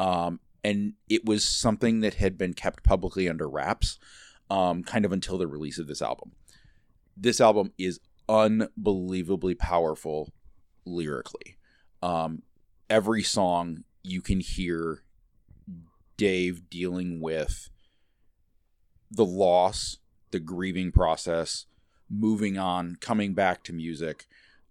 Um, 0.00 0.40
and 0.64 0.94
it 1.08 1.24
was 1.24 1.44
something 1.44 2.00
that 2.00 2.14
had 2.14 2.36
been 2.36 2.54
kept 2.54 2.82
publicly 2.82 3.28
under 3.28 3.48
wraps 3.48 3.98
um, 4.50 4.82
kind 4.82 5.04
of 5.04 5.12
until 5.12 5.38
the 5.38 5.46
release 5.46 5.78
of 5.78 5.86
this 5.86 6.02
album. 6.02 6.32
This 7.16 7.40
album 7.40 7.72
is 7.78 8.00
unbelievably 8.28 9.54
powerful 9.54 10.32
lyrically. 10.84 11.56
Um, 12.02 12.42
every 12.90 13.22
song 13.22 13.84
you 14.02 14.20
can 14.22 14.40
hear 14.40 15.02
Dave 16.18 16.68
dealing 16.68 17.20
with 17.20 17.70
the 19.10 19.24
loss, 19.24 19.96
the 20.30 20.40
grieving 20.40 20.92
process, 20.92 21.64
moving 22.10 22.58
on, 22.58 22.96
coming 23.00 23.32
back 23.32 23.62
to 23.64 23.72
music, 23.72 24.26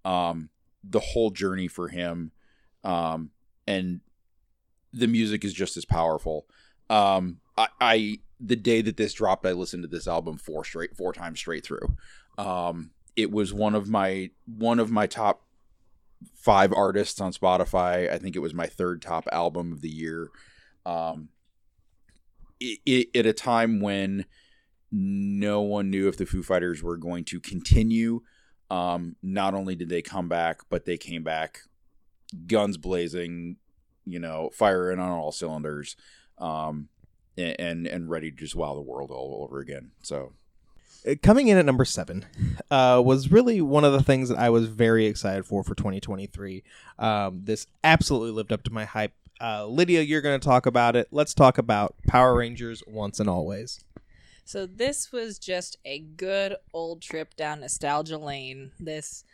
um, 0.06 0.50
the 0.84 1.00
whole 1.00 1.32
journey 1.32 1.68
for 1.68 1.88
him, 1.88 2.32
um, 2.84 3.32
and 3.66 4.02
the 4.94 5.08
music 5.08 5.44
is 5.44 5.54
just 5.54 5.78
as 5.78 5.86
powerful. 5.86 6.46
Um, 6.90 7.40
I, 7.58 7.68
I 7.82 8.20
the 8.40 8.56
day 8.56 8.82
that 8.82 8.98
this 8.98 9.14
dropped, 9.14 9.46
I 9.46 9.54
listened 9.54 9.84
to 9.84 9.90
this 9.90 10.08
album 10.08 10.38
four 10.38 10.64
straight, 10.64 10.96
four 10.96 11.14
times 11.14 11.40
straight 11.40 11.66
through. 11.66 11.96
Um, 12.38 12.92
it 13.16 13.32
was 13.32 13.54
one 13.54 13.74
of 13.74 13.90
my 13.90 14.30
one 14.46 14.80
of 14.80 14.92
my 14.92 15.08
top 15.08 15.42
five 16.36 16.72
artists 16.74 17.20
on 17.20 17.34
Spotify. 17.34 18.12
I 18.12 18.18
think 18.18 18.36
it 18.36 18.40
was 18.40 18.54
my 18.54 18.68
third 18.68 19.02
top 19.02 19.28
album 19.32 19.72
of 19.72 19.82
the 19.82 19.90
year. 19.90 20.30
Um, 20.86 21.30
it, 22.60 22.80
it, 22.86 23.10
at 23.16 23.26
a 23.26 23.34
time 23.34 23.80
when 23.80 24.26
no 24.92 25.62
one 25.62 25.90
knew 25.90 26.08
if 26.08 26.18
the 26.18 26.26
Foo 26.26 26.44
Fighters 26.44 26.82
were 26.82 26.98
going 26.98 27.26
to 27.26 27.40
continue. 27.40 28.22
Um, 28.70 29.16
not 29.24 29.54
only 29.54 29.76
did 29.76 29.90
they 29.90 30.02
come 30.02 30.28
back, 30.28 30.62
but 30.70 30.86
they 30.86 30.98
came 30.98 31.24
back 31.24 31.62
guns 32.48 32.78
blazing, 32.78 33.58
you 34.06 34.20
know, 34.20 34.50
firing 34.54 35.00
on 35.00 35.10
all 35.10 35.32
cylinders, 35.32 35.96
um, 36.38 36.90
and 37.38 37.88
and 37.88 38.10
ready 38.10 38.32
to 38.32 38.38
just 38.38 38.56
wow 38.56 38.74
the 38.74 38.82
world 38.82 39.12
all 39.12 39.42
over 39.44 39.60
again. 39.60 39.92
So 40.02 40.34
Uh, 41.08 41.16
Coming 41.22 41.48
in 41.48 41.58
at 41.58 41.66
number 41.66 41.86
seven 41.86 42.26
uh, 42.72 43.02
was 43.04 43.32
really 43.32 43.62
one 43.62 43.86
of 43.86 43.94
the 43.94 44.04
things 44.04 44.30
that 44.30 44.38
I 44.38 44.50
was 44.50 44.68
very 44.68 45.06
excited 45.06 45.46
for 45.46 45.64
for 45.64 45.76
2023. 45.76 46.64
Um, 47.00 47.42
this 47.44 47.68
absolutely 47.84 48.32
lived 48.32 48.52
up 48.52 48.64
to 48.64 48.74
my 48.74 48.86
hype. 48.86 49.14
Uh, 49.40 49.66
Lydia, 49.68 50.02
you're 50.02 50.22
going 50.22 50.40
to 50.40 50.46
talk 50.46 50.66
about 50.66 50.96
it. 50.96 51.08
Let's 51.12 51.34
talk 51.34 51.58
about 51.58 51.96
Power 52.08 52.36
Rangers 52.36 52.82
once 52.88 53.20
and 53.20 53.30
always. 53.30 53.84
So 54.46 54.66
this 54.66 55.12
was 55.12 55.38
just 55.38 55.78
a 55.86 56.00
good 56.00 56.56
old 56.74 57.02
trip 57.02 57.36
down 57.36 57.60
nostalgia 57.60 58.18
lane. 58.18 58.72
This 58.80 59.26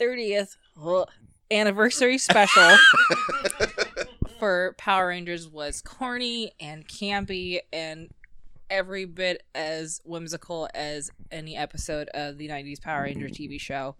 30th 0.00 0.56
ugh, 0.80 1.08
anniversary 1.50 2.18
special 2.18 2.76
for 4.38 4.74
Power 4.78 5.08
Rangers 5.08 5.48
was 5.48 5.82
corny 5.82 6.52
and 6.60 6.86
campy 6.86 7.58
and 7.72 8.10
every 8.70 9.04
bit 9.04 9.42
as 9.54 10.00
whimsical 10.04 10.68
as 10.74 11.10
any 11.30 11.56
episode 11.56 12.08
of 12.14 12.38
the 12.38 12.48
90s 12.48 12.80
Power 12.80 13.02
Ranger 13.02 13.28
TV 13.28 13.60
show. 13.60 13.96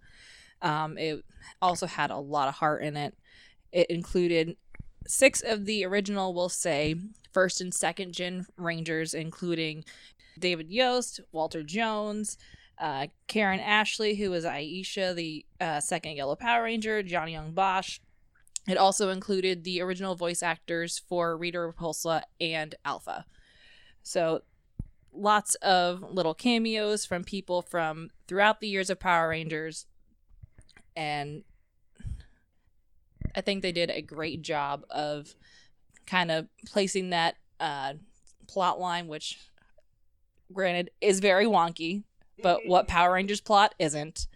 Um, 0.61 0.97
it 0.97 1.23
also 1.61 1.85
had 1.85 2.09
a 2.09 2.17
lot 2.17 2.47
of 2.47 2.55
heart 2.55 2.83
in 2.83 2.97
it. 2.97 3.15
It 3.71 3.89
included 3.89 4.55
six 5.07 5.41
of 5.41 5.65
the 5.65 5.85
original, 5.85 6.33
we'll 6.33 6.49
say, 6.49 6.95
first 7.33 7.61
and 7.61 7.73
second 7.73 8.13
gen 8.13 8.45
Rangers, 8.57 9.13
including 9.13 9.83
David 10.37 10.69
Yost, 10.71 11.19
Walter 11.31 11.63
Jones, 11.63 12.37
uh, 12.79 13.07
Karan 13.27 13.59
Ashley, 13.59 14.15
who 14.15 14.29
was 14.29 14.45
Aisha, 14.45 15.15
the 15.15 15.45
uh, 15.59 15.79
second 15.79 16.15
Yellow 16.15 16.35
Power 16.35 16.63
Ranger, 16.63 17.01
Johnny 17.01 17.33
Yong 17.33 17.53
Bosch. 17.53 17.99
It 18.67 18.77
also 18.77 19.09
included 19.09 19.63
the 19.63 19.81
original 19.81 20.15
voice 20.15 20.43
actors 20.43 20.99
for 21.07 21.37
Rita 21.37 21.57
Repulsa 21.57 22.23
and 22.39 22.75
Alpha. 22.83 23.25
So 24.03 24.41
lots 25.13 25.55
of 25.55 26.03
little 26.11 26.33
cameos 26.33 27.05
from 27.05 27.23
people 27.23 27.61
from 27.61 28.09
throughout 28.27 28.59
the 28.59 28.67
years 28.67 28.89
of 28.89 28.99
Power 28.99 29.29
Rangers. 29.29 29.85
And 30.95 31.43
I 33.37 33.41
think 33.41 33.61
they 33.61 33.71
did 33.71 33.91
a 33.91 34.01
great 34.01 34.41
job 34.41 34.83
of 34.89 35.35
kind 36.07 36.31
of 36.31 36.47
placing 36.65 37.11
that 37.11 37.35
uh, 37.59 37.93
plot 38.47 38.79
line, 38.79 39.07
which 39.07 39.37
granted 40.51 40.89
is 40.99 41.19
very 41.19 41.45
wonky, 41.45 42.03
but 42.41 42.61
what 42.65 42.87
Power 42.87 43.13
Rangers 43.13 43.41
plot 43.41 43.75
isn't 43.79 44.27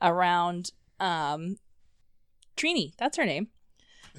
around 0.00 0.72
um 1.00 1.56
Trini, 2.56 2.92
that's 2.98 3.16
her 3.16 3.24
name. 3.24 3.48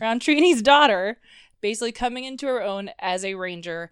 Around 0.01 0.21
Trini's 0.21 0.61
daughter 0.61 1.19
basically 1.61 1.91
coming 1.91 2.23
into 2.23 2.47
her 2.47 2.61
own 2.61 2.89
as 2.99 3.23
a 3.23 3.35
ranger 3.35 3.91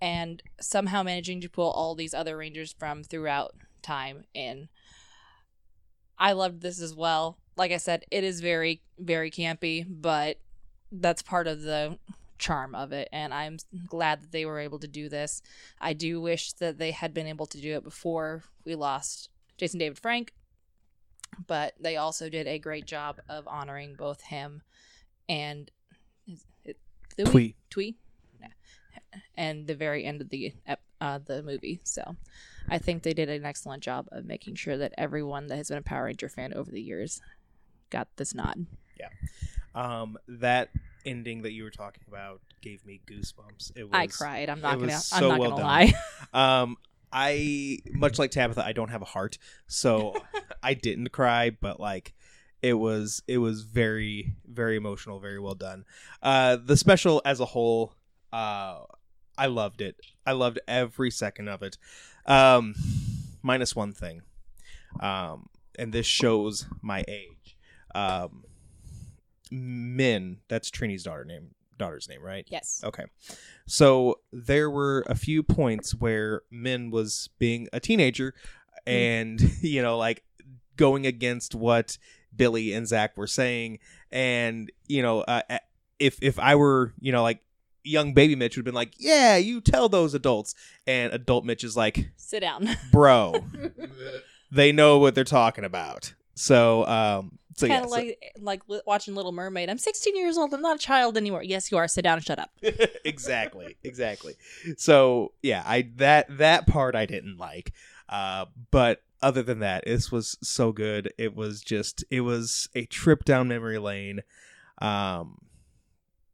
and 0.00 0.42
somehow 0.60 1.02
managing 1.02 1.40
to 1.42 1.48
pull 1.48 1.70
all 1.70 1.94
these 1.94 2.14
other 2.14 2.36
rangers 2.36 2.74
from 2.78 3.04
throughout 3.04 3.54
time 3.82 4.24
in. 4.34 4.68
I 6.18 6.32
loved 6.32 6.62
this 6.62 6.80
as 6.80 6.94
well. 6.94 7.38
Like 7.56 7.72
I 7.72 7.76
said, 7.76 8.04
it 8.10 8.24
is 8.24 8.40
very 8.40 8.82
very 8.98 9.30
campy, 9.30 9.84
but 9.88 10.38
that's 10.92 11.22
part 11.22 11.46
of 11.46 11.62
the 11.62 11.98
charm 12.36 12.74
of 12.74 12.92
it 12.92 13.08
and 13.12 13.32
i'm 13.32 13.56
glad 13.86 14.20
that 14.20 14.32
they 14.32 14.44
were 14.44 14.58
able 14.58 14.78
to 14.78 14.88
do 14.88 15.08
this 15.08 15.40
i 15.80 15.92
do 15.92 16.20
wish 16.20 16.52
that 16.54 16.78
they 16.78 16.90
had 16.90 17.14
been 17.14 17.28
able 17.28 17.46
to 17.46 17.60
do 17.60 17.74
it 17.74 17.84
before 17.84 18.42
we 18.64 18.74
lost 18.74 19.30
jason 19.56 19.78
david 19.78 19.96
frank 19.96 20.32
but 21.46 21.74
they 21.80 21.96
also 21.96 22.28
did 22.28 22.46
a 22.46 22.58
great 22.58 22.86
job 22.86 23.20
of 23.28 23.46
honoring 23.48 23.94
both 23.94 24.22
him 24.22 24.62
and? 25.28 25.70
Twee. 27.24 27.54
Twee? 27.70 27.96
Yeah. 28.40 28.48
and 29.36 29.66
the 29.66 29.74
very 29.74 30.04
end 30.04 30.20
of 30.20 30.30
the 30.30 30.52
ep- 30.66 30.80
uh, 31.00 31.18
the 31.24 31.42
movie 31.42 31.80
so 31.84 32.16
i 32.68 32.78
think 32.78 33.02
they 33.02 33.14
did 33.14 33.28
an 33.28 33.44
excellent 33.44 33.82
job 33.82 34.08
of 34.10 34.24
making 34.24 34.54
sure 34.54 34.76
that 34.76 34.92
everyone 34.98 35.46
that 35.46 35.56
has 35.56 35.68
been 35.68 35.78
a 35.78 35.82
power 35.82 36.04
ranger 36.04 36.28
fan 36.28 36.52
over 36.54 36.70
the 36.70 36.80
years 36.80 37.20
got 37.98 38.08
this 38.16 38.34
nod 38.34 38.66
Yeah. 38.98 39.08
Um, 39.74 40.16
that 40.28 40.70
ending 41.04 41.42
that 41.42 41.52
you 41.52 41.64
were 41.64 41.70
talking 41.70 42.04
about 42.08 42.40
gave 42.62 42.84
me 42.86 43.00
goosebumps. 43.10 43.72
It 43.76 43.84
was, 43.84 43.90
i 43.92 44.06
cried 44.06 44.48
i'm 44.48 44.60
not 44.60 44.78
gonna 44.80 44.92
i'm 44.94 45.00
so 45.00 45.28
not 45.28 45.38
well 45.40 45.50
gonna 45.50 45.62
done. 45.62 45.92
lie 45.92 45.94
Um, 46.62 46.76
I 47.16 47.78
much 47.92 48.18
like 48.18 48.32
Tabitha, 48.32 48.64
I 48.64 48.72
don't 48.72 48.88
have 48.90 49.02
a 49.02 49.04
heart, 49.16 49.38
so 49.68 50.14
I 50.62 50.74
didn't 50.74 51.10
cry, 51.12 51.50
but 51.50 51.78
like 51.78 52.12
it 52.60 52.72
was 52.74 53.22
it 53.28 53.38
was 53.38 53.62
very 53.62 54.34
very 54.46 54.76
emotional, 54.76 55.20
very 55.20 55.38
well 55.38 55.54
done. 55.54 55.84
Uh, 56.22 56.56
the 56.56 56.76
special 56.76 57.22
as 57.24 57.38
a 57.38 57.44
whole, 57.44 57.94
uh, 58.32 58.78
I 59.38 59.46
loved 59.46 59.80
it. 59.80 59.94
I 60.26 60.32
loved 60.32 60.58
every 60.66 61.10
second 61.12 61.46
of 61.48 61.62
it. 61.62 61.78
Um, 62.26 62.74
minus 63.42 63.76
one 63.76 63.92
thing, 63.92 64.22
um, 64.98 65.48
and 65.78 65.92
this 65.92 66.06
shows 66.06 66.66
my 66.82 67.04
age. 67.06 67.33
Um, 67.94 68.44
Min, 69.50 70.38
that's 70.48 70.70
Trini's 70.70 71.04
daughter 71.04 71.24
name, 71.24 71.50
daughter's 71.78 72.08
name, 72.08 72.22
right? 72.22 72.46
Yes. 72.48 72.80
Okay. 72.84 73.04
So 73.66 74.20
there 74.32 74.70
were 74.70 75.04
a 75.06 75.14
few 75.14 75.42
points 75.42 75.94
where 75.94 76.42
Min 76.50 76.90
was 76.90 77.28
being 77.38 77.68
a 77.72 77.80
teenager 77.80 78.34
and, 78.86 79.40
you 79.60 79.82
know, 79.82 79.96
like 79.96 80.24
going 80.76 81.06
against 81.06 81.54
what 81.54 81.98
Billy 82.34 82.72
and 82.72 82.86
Zach 82.88 83.16
were 83.16 83.26
saying. 83.26 83.78
And, 84.10 84.70
you 84.88 85.02
know, 85.02 85.20
uh, 85.20 85.42
if, 85.98 86.18
if 86.22 86.38
I 86.38 86.56
were, 86.56 86.92
you 87.00 87.12
know, 87.12 87.22
like 87.22 87.40
young 87.84 88.14
baby 88.14 88.34
Mitch 88.34 88.56
would 88.56 88.62
have 88.62 88.64
been 88.64 88.74
like, 88.74 88.94
yeah, 88.98 89.36
you 89.36 89.60
tell 89.60 89.88
those 89.88 90.14
adults. 90.14 90.54
And 90.86 91.12
adult 91.12 91.44
Mitch 91.44 91.62
is 91.62 91.76
like, 91.76 92.10
Sit 92.16 92.40
down. 92.40 92.68
bro, 92.90 93.44
they 94.50 94.72
know 94.72 94.98
what 94.98 95.14
they're 95.14 95.24
talking 95.24 95.64
about. 95.64 96.14
So, 96.34 96.84
um, 96.86 97.38
so 97.58 97.68
kind 97.68 97.84
of 97.84 97.90
so- 97.90 97.96
like 97.96 98.34
like 98.68 98.84
watching 98.86 99.14
Little 99.14 99.32
Mermaid. 99.32 99.70
I'm 99.70 99.78
16 99.78 100.16
years 100.16 100.36
old. 100.38 100.52
I'm 100.54 100.62
not 100.62 100.76
a 100.76 100.78
child 100.78 101.16
anymore. 101.16 101.42
Yes, 101.42 101.70
you 101.70 101.78
are. 101.78 101.88
Sit 101.88 102.02
down 102.02 102.18
and 102.18 102.24
shut 102.24 102.38
up. 102.38 102.50
exactly 103.04 103.76
exactly 103.84 104.34
so 104.76 105.32
yeah 105.42 105.62
i 105.66 105.88
that 105.96 106.26
that 106.38 106.66
part 106.66 106.94
i 106.94 107.04
didn't 107.04 107.36
like 107.36 107.72
uh 108.08 108.46
but 108.70 109.02
other 109.22 109.42
than 109.42 109.58
that 109.60 109.84
this 109.84 110.10
was 110.10 110.38
so 110.42 110.72
good 110.72 111.12
it 111.18 111.34
was 111.36 111.60
just 111.60 112.02
it 112.10 112.22
was 112.22 112.68
a 112.74 112.86
trip 112.86 113.24
down 113.24 113.46
memory 113.48 113.78
lane 113.78 114.20
um 114.78 115.36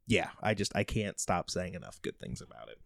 yeah 0.07 0.29
i 0.41 0.53
just 0.53 0.71
i 0.75 0.83
can't 0.83 1.19
stop 1.19 1.49
saying 1.49 1.73
enough 1.73 2.01
good 2.01 2.17
things 2.19 2.41
about 2.41 2.69
it 2.69 2.77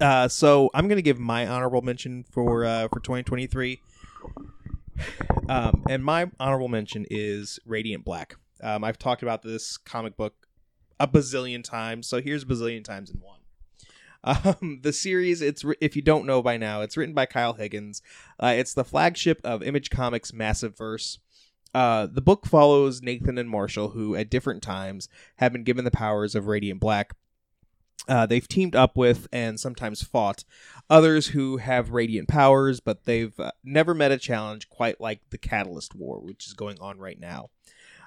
uh 0.00 0.28
so 0.28 0.70
i'm 0.74 0.88
gonna 0.88 1.02
give 1.02 1.18
my 1.18 1.46
honorable 1.46 1.82
mention 1.82 2.24
for 2.24 2.64
uh 2.64 2.88
for 2.88 3.00
2023 3.00 3.80
um 5.48 5.82
and 5.88 6.04
my 6.04 6.30
honorable 6.38 6.68
mention 6.68 7.06
is 7.10 7.58
radiant 7.64 8.04
black 8.04 8.36
um 8.62 8.84
i've 8.84 8.98
talked 8.98 9.22
about 9.22 9.42
this 9.42 9.76
comic 9.76 10.16
book 10.16 10.34
a 11.00 11.08
bazillion 11.08 11.64
times. 11.64 12.06
So 12.06 12.20
here's 12.20 12.44
a 12.44 12.46
bazillion 12.46 12.84
times 12.84 13.10
in 13.10 13.20
one. 13.20 13.40
Um, 14.22 14.80
the 14.82 14.92
series, 14.92 15.40
it's 15.40 15.64
if 15.80 15.96
you 15.96 16.02
don't 16.02 16.26
know 16.26 16.42
by 16.42 16.58
now, 16.58 16.82
it's 16.82 16.96
written 16.96 17.14
by 17.14 17.26
Kyle 17.26 17.54
Higgins. 17.54 18.02
Uh, 18.38 18.54
it's 18.56 18.74
the 18.74 18.84
flagship 18.84 19.40
of 19.42 19.62
Image 19.62 19.90
Comics' 19.90 20.32
Massive 20.32 20.76
Verse. 20.76 21.18
Uh, 21.72 22.06
the 22.06 22.20
book 22.20 22.46
follows 22.46 23.00
Nathan 23.00 23.38
and 23.38 23.48
Marshall, 23.48 23.90
who 23.90 24.14
at 24.14 24.28
different 24.28 24.62
times 24.62 25.08
have 25.36 25.52
been 25.52 25.64
given 25.64 25.84
the 25.84 25.90
powers 25.90 26.34
of 26.34 26.46
Radiant 26.46 26.80
Black. 26.80 27.14
Uh, 28.08 28.26
they've 28.26 28.48
teamed 28.48 28.74
up 28.74 28.96
with 28.96 29.28
and 29.32 29.60
sometimes 29.60 30.02
fought 30.02 30.44
others 30.88 31.28
who 31.28 31.58
have 31.58 31.90
radiant 31.90 32.28
powers, 32.28 32.80
but 32.80 33.04
they've 33.04 33.38
uh, 33.38 33.52
never 33.62 33.94
met 33.94 34.10
a 34.10 34.18
challenge 34.18 34.68
quite 34.68 35.00
like 35.00 35.20
the 35.30 35.38
Catalyst 35.38 35.94
War, 35.94 36.20
which 36.20 36.46
is 36.46 36.54
going 36.54 36.78
on 36.80 36.98
right 36.98 37.20
now. 37.20 37.50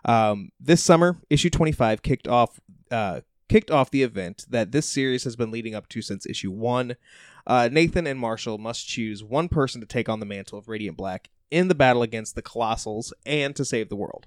Um, 0.06 0.52
this 0.60 0.84
summer, 0.84 1.18
issue 1.30 1.50
25 1.50 2.02
kicked 2.02 2.28
off 2.28 2.60
uh, 2.92 3.22
kicked 3.50 3.72
off 3.72 3.92
the 3.92 4.04
event 4.04 4.46
that 4.50 4.72
this 4.72 4.90
series 4.90 5.24
has 5.24 5.36
been 5.36 5.52
leading 5.52 5.76
up 5.76 5.88
to 5.90 6.02
since 6.02 6.26
issue 6.26 6.52
one. 6.52 6.96
Uh, 7.46 7.70
Nathan 7.72 8.08
and 8.08 8.20
Marshall 8.20 8.58
must 8.58 8.88
choose 8.88 9.24
one 9.24 9.48
person 9.48 9.80
to 9.82 9.88
take 9.88 10.10
on 10.10 10.20
the 10.20 10.26
mantle 10.26 10.58
of 10.58 10.68
Radiant 10.68 10.98
Black 10.98 11.30
in 11.52 11.68
the 11.68 11.76
battle 11.76 12.02
against 12.02 12.36
the 12.36 12.42
Colossals 12.42 13.12
and 13.26 13.56
to 13.56 13.64
save 13.64 13.90
the 13.90 13.96
world. 13.96 14.26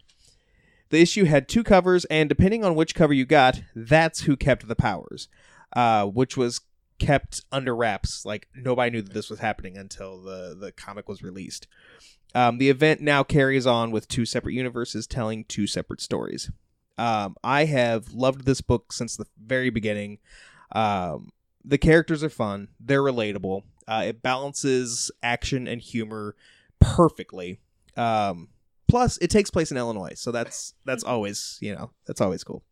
The 0.91 1.01
issue 1.01 1.25
had 1.25 1.49
two 1.49 1.65
covers, 1.65 2.05
and 2.05 2.29
depending 2.29 2.65
on 2.65 2.77
which 2.77 2.95
cover 2.95 3.13
you 3.13 3.27
got, 3.27 3.63
that's 3.75 4.21
who 4.21 4.37
kept 4.37 4.69
the 4.69 4.77
powers, 4.77 5.29
uh, 5.73 6.07
which 6.07 6.37
was 6.37 6.61
kept 6.99 7.43
under 7.53 7.75
wraps. 7.75 8.25
Like 8.25 8.49
nobody 8.55 8.91
knew 8.91 9.03
that 9.03 9.15
this 9.15 9.31
was 9.31 9.41
happening 9.41 9.77
until 9.77 10.21
the 10.21 10.57
the 10.59 10.73
comic 10.73 11.09
was 11.09 11.23
released. 11.23 11.67
Um, 12.35 12.59
the 12.59 12.69
event 12.69 13.01
now 13.01 13.23
carries 13.23 13.67
on 13.67 13.91
with 13.91 14.09
two 14.09 14.27
separate 14.27 14.55
universes 14.55 15.07
telling 15.07 15.45
two 15.45 15.67
separate 15.67 16.01
stories. 16.01 16.51
Um, 16.99 17.37
I 17.45 17.65
have 17.65 18.13
loved 18.13 18.45
this 18.45 18.61
book 18.61 18.93
since 18.93 19.17
the 19.17 19.27
very 19.43 19.71
beginning. 19.71 20.19
Um, 20.73 21.31
the 21.65 21.79
characters 21.79 22.23
are 22.23 22.31
fun, 22.31 22.69
they're 22.81 23.03
relatable. 23.03 23.63
Uh, 23.89 24.05
it 24.07 24.23
balances 24.23 25.11
action 25.23 25.69
and 25.69 25.81
humor 25.81 26.35
perfectly. 26.81 27.61
Um, 27.97 28.49
plus, 28.89 29.17
it 29.19 29.31
takes 29.31 29.51
place 29.51 29.71
in 29.71 29.77
Illinois, 29.77 30.15
so 30.15 30.33
that's 30.33 30.75
that's 30.85 31.05
always 31.05 31.59
you 31.61 31.75
know 31.75 31.91
that's 32.07 32.21
always 32.21 32.45
cool. 32.45 32.63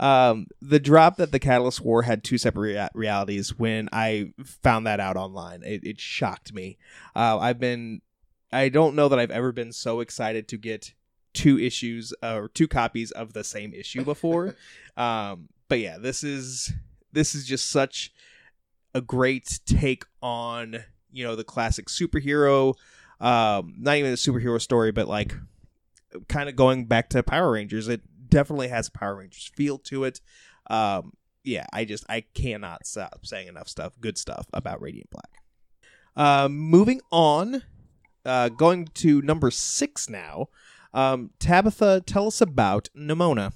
Um, 0.00 0.46
the 0.62 0.78
drop 0.78 1.16
that 1.16 1.32
the 1.32 1.38
Catalyst 1.38 1.80
War 1.80 2.02
had 2.02 2.22
two 2.22 2.38
separate 2.38 2.74
rea- 2.74 2.88
realities 2.94 3.58
when 3.58 3.88
I 3.92 4.32
found 4.44 4.86
that 4.86 5.00
out 5.00 5.16
online, 5.16 5.62
it, 5.64 5.84
it 5.84 6.00
shocked 6.00 6.52
me. 6.52 6.78
Uh, 7.16 7.38
I've 7.38 7.58
been, 7.58 8.00
I 8.52 8.68
don't 8.68 8.94
know 8.94 9.08
that 9.08 9.18
I've 9.18 9.30
ever 9.30 9.52
been 9.52 9.72
so 9.72 10.00
excited 10.00 10.48
to 10.48 10.56
get 10.56 10.94
two 11.34 11.58
issues 11.58 12.12
uh, 12.22 12.34
or 12.34 12.48
two 12.48 12.68
copies 12.68 13.10
of 13.10 13.32
the 13.32 13.44
same 13.44 13.74
issue 13.74 14.04
before. 14.04 14.56
um, 14.96 15.48
but 15.68 15.80
yeah, 15.80 15.98
this 15.98 16.24
is 16.24 16.72
this 17.12 17.34
is 17.34 17.46
just 17.46 17.70
such 17.70 18.12
a 18.94 19.00
great 19.00 19.60
take 19.66 20.04
on 20.22 20.84
you 21.12 21.24
know 21.24 21.36
the 21.36 21.44
classic 21.44 21.86
superhero. 21.88 22.74
Um, 23.20 23.74
not 23.78 23.96
even 23.96 24.12
a 24.12 24.16
superhero 24.16 24.60
story, 24.60 24.92
but 24.92 25.08
like 25.08 25.34
kind 26.28 26.48
of 26.48 26.56
going 26.56 26.86
back 26.86 27.10
to 27.10 27.22
Power 27.22 27.52
Rangers. 27.52 27.88
It 27.88 28.02
definitely 28.28 28.68
has 28.68 28.88
a 28.88 28.92
Power 28.92 29.16
Rangers 29.16 29.50
feel 29.54 29.78
to 29.78 30.04
it. 30.04 30.20
Um, 30.68 31.12
yeah, 31.44 31.66
I 31.72 31.84
just 31.84 32.04
I 32.08 32.24
cannot 32.34 32.86
stop 32.86 33.24
saying 33.24 33.48
enough 33.48 33.68
stuff, 33.68 33.92
good 34.00 34.18
stuff 34.18 34.46
about 34.52 34.82
Radiant 34.82 35.10
Black. 35.10 35.30
Um, 36.16 36.58
moving 36.58 37.00
on, 37.10 37.62
uh, 38.24 38.48
going 38.48 38.86
to 38.94 39.22
number 39.22 39.50
six 39.50 40.10
now. 40.10 40.48
Um, 40.92 41.30
Tabitha, 41.38 42.02
tell 42.06 42.26
us 42.26 42.40
about 42.40 42.88
Nimona. 42.96 43.52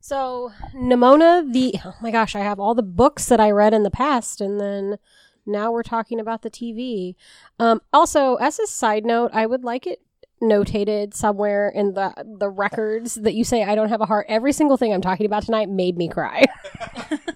So, 0.00 0.52
Nimona, 0.74 1.52
the 1.52 1.76
oh 1.84 1.94
my 2.02 2.10
gosh, 2.10 2.34
I 2.34 2.40
have 2.40 2.58
all 2.58 2.74
the 2.74 2.82
books 2.82 3.26
that 3.26 3.40
I 3.40 3.50
read 3.50 3.72
in 3.72 3.82
the 3.82 3.90
past, 3.90 4.40
and 4.40 4.60
then 4.60 4.98
now 5.46 5.72
we're 5.72 5.82
talking 5.82 6.20
about 6.20 6.42
the 6.42 6.50
TV. 6.50 7.14
Um, 7.58 7.80
also, 7.92 8.36
as 8.36 8.58
a 8.58 8.66
side 8.66 9.06
note, 9.06 9.30
I 9.32 9.46
would 9.46 9.64
like 9.64 9.86
it 9.86 10.02
notated 10.42 11.14
somewhere 11.14 11.68
in 11.68 11.94
the 11.94 12.12
the 12.38 12.50
records 12.50 13.14
that 13.14 13.34
you 13.34 13.44
say 13.44 13.62
I 13.62 13.74
don't 13.74 13.88
have 13.88 14.00
a 14.00 14.06
heart. 14.06 14.26
Every 14.28 14.52
single 14.52 14.76
thing 14.76 14.92
I'm 14.92 15.00
talking 15.00 15.24
about 15.24 15.44
tonight 15.44 15.68
made 15.68 15.96
me 15.96 16.08
cry. 16.08 16.44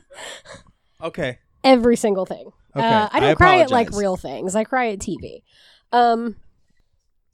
Okay. 1.01 1.39
Every 1.65 1.97
single 1.97 2.27
thing. 2.27 2.53
Okay. 2.75 2.87
Uh, 2.87 3.09
I 3.11 3.21
don't 3.21 3.37
cry 3.37 3.61
at 3.61 3.71
like 3.71 3.91
real 3.93 4.17
things. 4.17 4.55
I 4.55 4.65
cry 4.65 4.89
at 4.89 4.99
TV. 4.99 5.43
Um, 5.93 6.37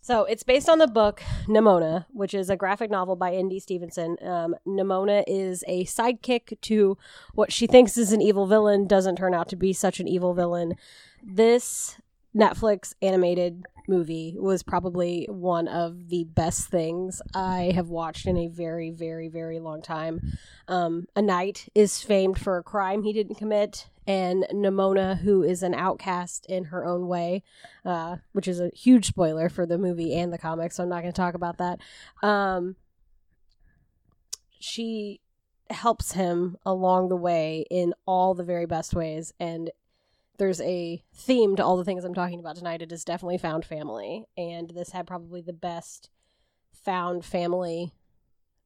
so 0.01 0.25
it's 0.25 0.43
based 0.43 0.69
on 0.69 0.79
the 0.79 0.87
book 0.87 1.23
Nimona, 1.47 2.07
which 2.13 2.35
is 2.35 2.51
a 2.51 2.57
graphic 2.57 2.91
novel 2.91 3.15
by 3.17 3.41
ND 3.41 3.63
Stevenson. 3.63 4.17
Um, 4.23 4.57
Nimona 4.67 5.23
is 5.27 5.65
a 5.69 5.85
sidekick 5.85 6.61
to 6.63 6.99
what 7.35 7.53
she 7.53 7.67
thinks 7.67 7.97
is 7.97 8.13
an 8.13 8.21
evil 8.21 8.47
villain, 8.47 8.87
doesn't 8.87 9.17
turn 9.17 9.35
out 9.35 9.49
to 9.51 9.57
be 9.57 9.73
such 9.73 10.01
an 10.01 10.09
evil 10.09 10.35
villain. 10.35 10.75
This 11.23 11.99
Netflix 12.35 12.95
animated 13.03 13.65
movie 13.89 14.37
was 14.39 14.63
probably 14.63 15.27
one 15.29 15.69
of 15.69 16.09
the 16.09 16.25
best 16.25 16.69
things 16.69 17.21
I 17.35 17.73
have 17.75 17.89
watched 17.89 18.27
in 18.27 18.37
a 18.37 18.49
very, 18.49 18.91
very, 18.91 19.29
very 19.29 19.59
long 19.59 19.83
time. 19.83 20.21
Um, 20.69 21.07
a 21.17 21.23
knight 21.23 21.69
is 21.75 22.01
famed 22.01 22.39
for 22.39 22.59
a 22.59 22.63
crime 22.63 23.03
he 23.03 23.13
didn't 23.13 23.37
commit, 23.37 23.89
and 24.07 24.45
Nimona, 24.53 25.19
who 25.19 25.43
is 25.43 25.63
an 25.63 25.75
outcast 25.75 26.47
in 26.47 26.65
her 26.65 26.85
own 26.85 27.07
way, 27.07 27.43
uh, 27.85 28.17
which 28.33 28.49
is 28.49 28.61
a 28.61 28.71
huge 28.75 29.07
spoiler 29.07 29.49
for 29.49 29.67
the 29.67 29.79
movie 29.79 30.15
and 30.15 30.33
the 30.33 30.39
comics, 30.39 30.77
so 30.77 30.83
I'm 30.83 30.89
not 30.89 31.03
going 31.03 31.13
to 31.13 31.17
talk 31.21 31.35
about 31.35 31.59
that. 31.59 31.79
Um, 32.23 32.77
she 34.59 35.21
helps 35.71 36.13
him 36.13 36.57
along 36.67 37.09
the 37.09 37.17
way 37.17 37.65
in 37.71 37.95
all 38.07 38.35
the 38.35 38.45
very 38.45 38.67
best 38.67 38.95
ways, 38.95 39.33
and 39.41 39.71
there's 40.39 40.61
a 40.61 41.03
theme 41.15 41.57
to 41.57 41.65
all 41.65 41.77
the 41.77 41.85
things 41.85 42.05
I'm 42.05 42.15
talking 42.15 42.41
about 42.41 42.57
tonight. 42.57 42.83
It 42.83 42.93
is 42.93 43.05
definitely 43.05 43.39
found 43.39 43.65
family, 43.65 44.25
and 44.37 44.71
this 44.71 44.91
had 44.91 45.07
probably 45.07 45.41
the 45.41 45.53
best 45.53 46.11
found 46.73 47.25
family 47.25 47.93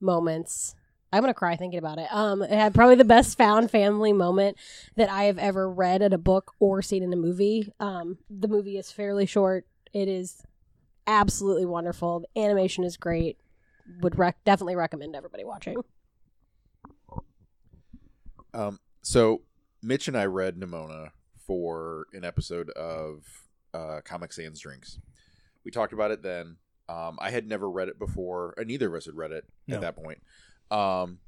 moments. 0.01 0.75
I'm 1.13 1.23
gonna 1.23 1.35
cry 1.35 1.57
thinking 1.57 1.79
about 1.79 1.99
it. 1.99 2.09
Um, 2.13 2.43
it 2.43 2.51
had 2.51 2.75
probably 2.75 2.97
the 2.97 3.05
best 3.05 3.39
found 3.39 3.71
family 3.71 4.13
moment 4.13 4.57
that 4.97 5.09
I 5.09 5.25
have 5.25 5.39
ever 5.39 5.71
read 5.71 6.03
in 6.03 6.13
a 6.13 6.19
book 6.19 6.53
or 6.59 6.83
seen 6.83 7.03
in 7.03 7.13
a 7.13 7.17
movie. 7.17 7.73
Um, 7.81 8.19
the 8.29 8.49
movie 8.49 8.77
is 8.77 8.91
fairly 8.91 9.27
short. 9.27 9.67
It 9.93 10.09
is 10.09 10.43
absolutely 11.07 11.67
wonderful. 11.67 12.21
The 12.21 12.41
animation 12.41 12.85
is 12.85 12.97
great. 12.97 13.39
Would 14.01 14.19
rec- 14.19 14.43
definitely 14.45 14.77
recommend 14.77 15.15
everybody 15.15 15.45
watching. 15.45 15.77
Um, 18.53 18.81
so 19.03 19.43
Mitch 19.83 20.09
and 20.09 20.17
I 20.17 20.25
read 20.25 20.57
Nimona 20.57 21.11
for 21.47 22.07
an 22.13 22.25
episode 22.25 22.71
of 22.71 23.25
uh, 23.75 24.01
Comic 24.05 24.33
Sans 24.33 24.59
Drinks. 24.59 24.99
We 25.65 25.71
talked 25.71 25.93
about 25.93 26.11
it 26.11 26.23
then. 26.23 26.57
Um, 26.89 27.19
I 27.21 27.31
had 27.31 27.47
never 27.49 27.69
read 27.69 27.89
it 27.89 27.99
before, 27.99 28.55
and 28.57 28.67
neither 28.69 28.89
of 28.89 28.95
us 28.95 29.07
had 29.07 29.17
read 29.17 29.33
it 29.33 29.45
No. 29.67 29.77
at 29.77 29.81
that 29.83 29.97
point. 29.97 30.19
Um, 30.71 31.19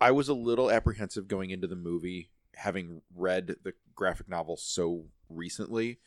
I 0.00 0.10
was 0.10 0.28
a 0.28 0.34
little 0.34 0.70
apprehensive 0.70 1.26
going 1.28 1.50
into 1.50 1.66
the 1.66 1.76
movie, 1.76 2.30
having 2.54 3.02
read 3.14 3.56
the 3.62 3.72
graphic 3.94 4.28
novel 4.28 4.56
so 4.56 5.06
recently. 5.28 5.98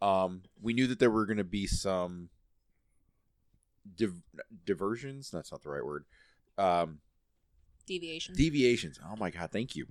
Um, 0.00 0.42
we 0.60 0.72
knew 0.72 0.86
that 0.86 0.98
there 1.00 1.10
were 1.10 1.26
going 1.26 1.38
to 1.38 1.44
be 1.44 1.66
some 1.66 2.28
div- 3.96 4.22
diversions. 4.64 5.30
That's 5.30 5.50
not 5.50 5.62
the 5.62 5.70
right 5.70 5.84
word. 5.84 6.04
Um, 6.56 6.98
Deviation. 7.86 8.34
deviations. 8.36 9.00
Oh 9.04 9.16
my 9.16 9.30
god, 9.30 9.50
thank 9.50 9.74
you. 9.74 9.86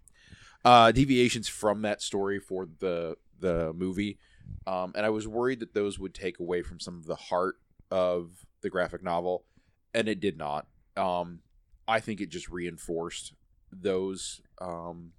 Uh, 0.65 0.91
deviations 0.91 1.47
from 1.47 1.81
that 1.83 2.01
story 2.01 2.39
for 2.39 2.67
the 2.79 3.15
the 3.39 3.71
movie, 3.73 4.17
um, 4.65 4.91
and 4.95 5.05
I 5.05 5.09
was 5.09 5.27
worried 5.27 5.59
that 5.59 5.73
those 5.73 5.99
would 5.99 6.13
take 6.13 6.39
away 6.39 6.61
from 6.61 6.79
some 6.79 6.97
of 6.97 7.05
the 7.05 7.15
heart 7.15 7.57
of 7.91 8.45
the 8.61 8.69
graphic 8.69 9.03
novel, 9.03 9.45
and 9.93 10.09
it 10.09 10.19
did 10.19 10.37
not. 10.37 10.67
Um, 10.95 11.39
I 11.87 11.99
think 11.99 12.19
it 12.19 12.29
just 12.29 12.49
reinforced 12.49 13.33
those 13.71 14.41
um, 14.59 15.11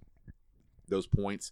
those 0.87 1.07
points 1.07 1.51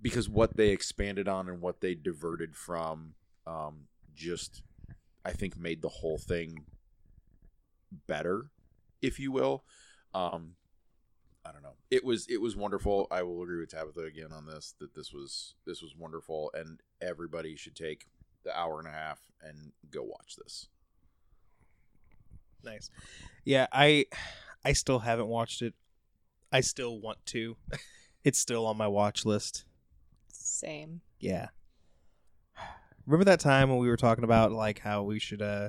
because 0.00 0.28
what 0.28 0.56
they 0.56 0.68
expanded 0.68 1.28
on 1.28 1.48
and 1.48 1.60
what 1.60 1.80
they 1.80 1.94
diverted 1.94 2.54
from 2.56 3.14
um, 3.46 3.86
just 4.14 4.62
I 5.24 5.32
think 5.32 5.56
made 5.58 5.82
the 5.82 5.88
whole 5.88 6.18
thing 6.18 6.64
better, 8.06 8.50
if 9.02 9.18
you 9.18 9.32
will. 9.32 9.64
Um, 10.14 10.52
I 11.46 11.52
don't 11.52 11.62
know. 11.62 11.74
It 11.90 12.04
was 12.04 12.26
it 12.28 12.40
was 12.40 12.56
wonderful. 12.56 13.06
I 13.10 13.22
will 13.22 13.42
agree 13.42 13.60
with 13.60 13.70
Tabitha 13.70 14.00
again 14.00 14.32
on 14.32 14.46
this 14.46 14.74
that 14.80 14.94
this 14.94 15.12
was 15.12 15.54
this 15.64 15.82
was 15.82 15.94
wonderful, 15.96 16.50
and 16.54 16.80
everybody 17.00 17.56
should 17.56 17.76
take 17.76 18.06
the 18.44 18.56
hour 18.58 18.78
and 18.78 18.88
a 18.88 18.92
half 18.92 19.20
and 19.42 19.72
go 19.90 20.02
watch 20.02 20.36
this. 20.36 20.68
Nice. 22.64 22.90
Yeah, 23.44 23.66
I 23.72 24.06
I 24.64 24.72
still 24.72 25.00
haven't 25.00 25.28
watched 25.28 25.62
it. 25.62 25.74
I 26.50 26.60
still 26.60 27.00
want 27.00 27.24
to. 27.26 27.56
it's 28.24 28.38
still 28.38 28.66
on 28.66 28.76
my 28.76 28.88
watch 28.88 29.24
list. 29.24 29.64
Same. 30.32 31.00
Yeah. 31.20 31.48
Remember 33.06 33.24
that 33.24 33.40
time 33.40 33.68
when 33.68 33.78
we 33.78 33.88
were 33.88 33.96
talking 33.96 34.24
about 34.24 34.50
like 34.50 34.80
how 34.80 35.04
we 35.04 35.20
should 35.20 35.42
uh 35.42 35.68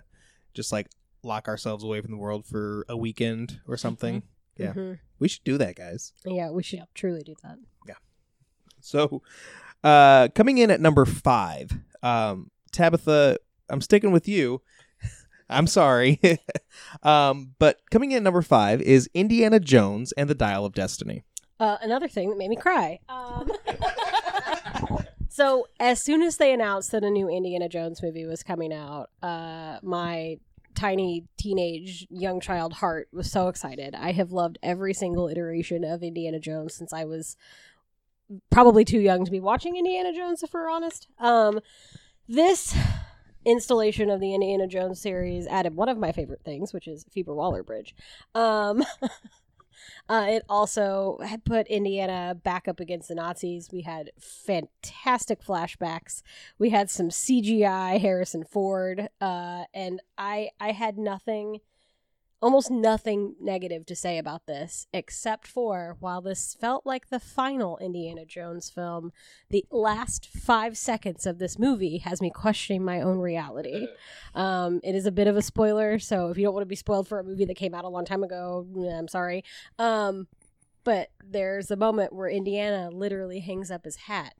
just 0.56 0.72
like 0.72 0.88
lock 1.22 1.48
ourselves 1.48 1.84
away 1.84 2.02
from 2.02 2.12
the 2.12 2.18
world 2.18 2.48
for 2.48 2.84
a 2.90 2.98
weekend 2.98 3.60
or 3.68 3.78
something? 3.78 4.24
Yeah. 4.60 4.74
Mhm. 4.74 5.00
We 5.20 5.28
should 5.28 5.44
do 5.44 5.58
that, 5.58 5.76
guys. 5.76 6.14
Yeah, 6.26 6.52
we 6.52 6.64
should 6.64 6.84
truly 6.94 7.22
do 7.24 7.36
that. 7.44 7.58
Yeah. 7.88 7.96
So, 8.82 9.22
uh, 9.84 10.30
coming 10.36 10.58
in 10.58 10.70
at 10.72 10.80
number 10.82 11.06
five, 11.06 11.72
um, 12.04 12.52
Tabitha, 12.72 13.38
I'm 13.70 13.82
sticking 13.82 14.12
with 14.12 14.28
you. 14.28 14.62
I'm 15.50 15.68
sorry. 15.68 16.20
um, 17.04 17.56
but 17.60 17.80
coming 17.92 18.12
in 18.12 18.18
at 18.18 18.24
number 18.24 18.42
five 18.42 18.82
is 18.82 19.10
Indiana 19.14 19.60
Jones 19.60 20.12
and 20.14 20.30
the 20.30 20.36
Dial 20.36 20.66
of 20.66 20.74
Destiny. 20.74 21.24
Uh, 21.60 21.78
another 21.82 22.08
thing 22.08 22.30
that 22.30 22.38
made 22.38 22.50
me 22.50 22.56
cry. 22.56 23.00
Um, 23.10 23.50
so 25.30 25.68
as 25.80 26.02
soon 26.02 26.22
as 26.22 26.38
they 26.38 26.54
announced 26.54 26.92
that 26.92 27.04
a 27.04 27.10
new 27.10 27.28
Indiana 27.30 27.68
Jones 27.68 28.02
movie 28.04 28.26
was 28.26 28.44
coming 28.44 28.72
out, 28.74 29.10
uh, 29.24 29.80
my 29.82 30.38
tiny 30.78 31.26
teenage 31.38 32.06
young 32.10 32.40
child 32.40 32.74
heart 32.74 33.10
was 33.12 33.32
so 33.32 33.48
excited. 33.48 33.96
I 33.96 34.12
have 34.12 34.32
loved 34.32 34.60
every 34.62 34.94
single 34.94 35.28
iteration 35.28 35.84
of 35.84 36.04
Indiana 36.04 36.40
Jones 36.40 36.76
since 36.76 36.94
I 36.94 37.04
was 37.04 37.36
probably 38.52 38.86
too 38.86 39.00
young 39.00 39.26
to 39.26 39.32
be 39.32 39.40
watching 39.40 39.76
Indiana 39.76 40.14
Jones, 40.14 40.44
if 40.44 40.54
we're 40.54 40.70
honest. 40.70 41.08
Um, 41.18 41.62
this 42.28 42.78
installation 43.44 44.12
of 44.12 44.20
the 44.20 44.36
Indiana 44.36 44.68
Jones 44.68 45.02
series 45.02 45.48
added 45.48 45.76
one 45.76 45.90
of 45.90 45.98
my 45.98 46.12
favorite 46.12 46.44
things, 46.46 46.74
which 46.74 46.88
is 46.88 47.06
Phoebe 47.12 47.32
Waller-Bridge. 47.32 47.96
Um, 48.36 48.84
uh, 50.10 50.26
it 50.30 50.44
also 50.50 51.20
had 51.24 51.44
put 51.44 51.68
Indiana 51.68 52.36
back 52.36 52.68
up 52.68 52.80
against 52.80 53.08
the 53.08 53.16
Nazis. 53.16 53.70
We 53.72 53.82
had 53.82 54.12
fantastic 54.20 55.44
flashbacks. 55.44 56.22
We 56.58 56.70
had 56.70 56.90
some 56.90 57.10
CGI 57.10 58.00
Harrison 58.00 58.44
Ford, 58.44 59.10
uh, 59.22 59.64
and 59.74 60.02
I 60.18 60.50
I 60.60 60.72
had 60.72 60.98
nothing, 60.98 61.60
almost 62.42 62.70
nothing 62.70 63.36
negative 63.42 63.86
to 63.88 63.96
say 63.96 64.18
about 64.18 64.46
this, 64.46 64.88
except 64.94 65.48
for 65.48 65.98
while 66.00 66.22
this 66.22 66.56
felt 66.60 66.86
like 66.86 67.10
the 67.10 67.20
final 67.20 67.78
Indiana 67.80 68.26
Jones 68.26 68.70
film, 68.70 69.12
the 69.50 69.66
last 69.72 70.28
five 70.28 70.78
seconds 70.78 71.26
of 71.26 71.40
this 71.40 71.58
movie 71.58 71.98
has 72.00 72.22
me 72.22 72.30
questioning 72.30 72.84
my 72.84 73.02
own 73.02 73.18
reality. 73.18 73.88
Um, 74.36 74.80
it 74.84 74.94
is 74.94 75.06
a 75.06 75.12
bit 75.12 75.28
of 75.28 75.36
a 75.36 75.42
spoiler, 75.42 75.98
so 75.98 76.30
if 76.30 76.38
you 76.38 76.44
don't 76.44 76.54
want 76.54 76.62
to 76.62 76.68
be 76.68 76.76
spoiled 76.76 77.08
for 77.08 77.20
a 77.20 77.24
movie 77.24 77.46
that 77.46 77.58
came 77.58 77.74
out 77.74 77.86
a 77.86 77.90
long 77.90 78.06
time 78.06 78.24
ago, 78.24 78.68
I'm 78.92 79.08
sorry. 79.08 79.44
Um, 79.80 80.28
but 80.84 81.10
there's 81.24 81.72
a 81.72 81.76
moment 81.76 82.14
where 82.14 82.30
Indiana 82.30 82.90
literally 82.92 83.40
hangs 83.40 83.72
up 83.72 83.84
his 83.84 83.96
hat 83.96 84.36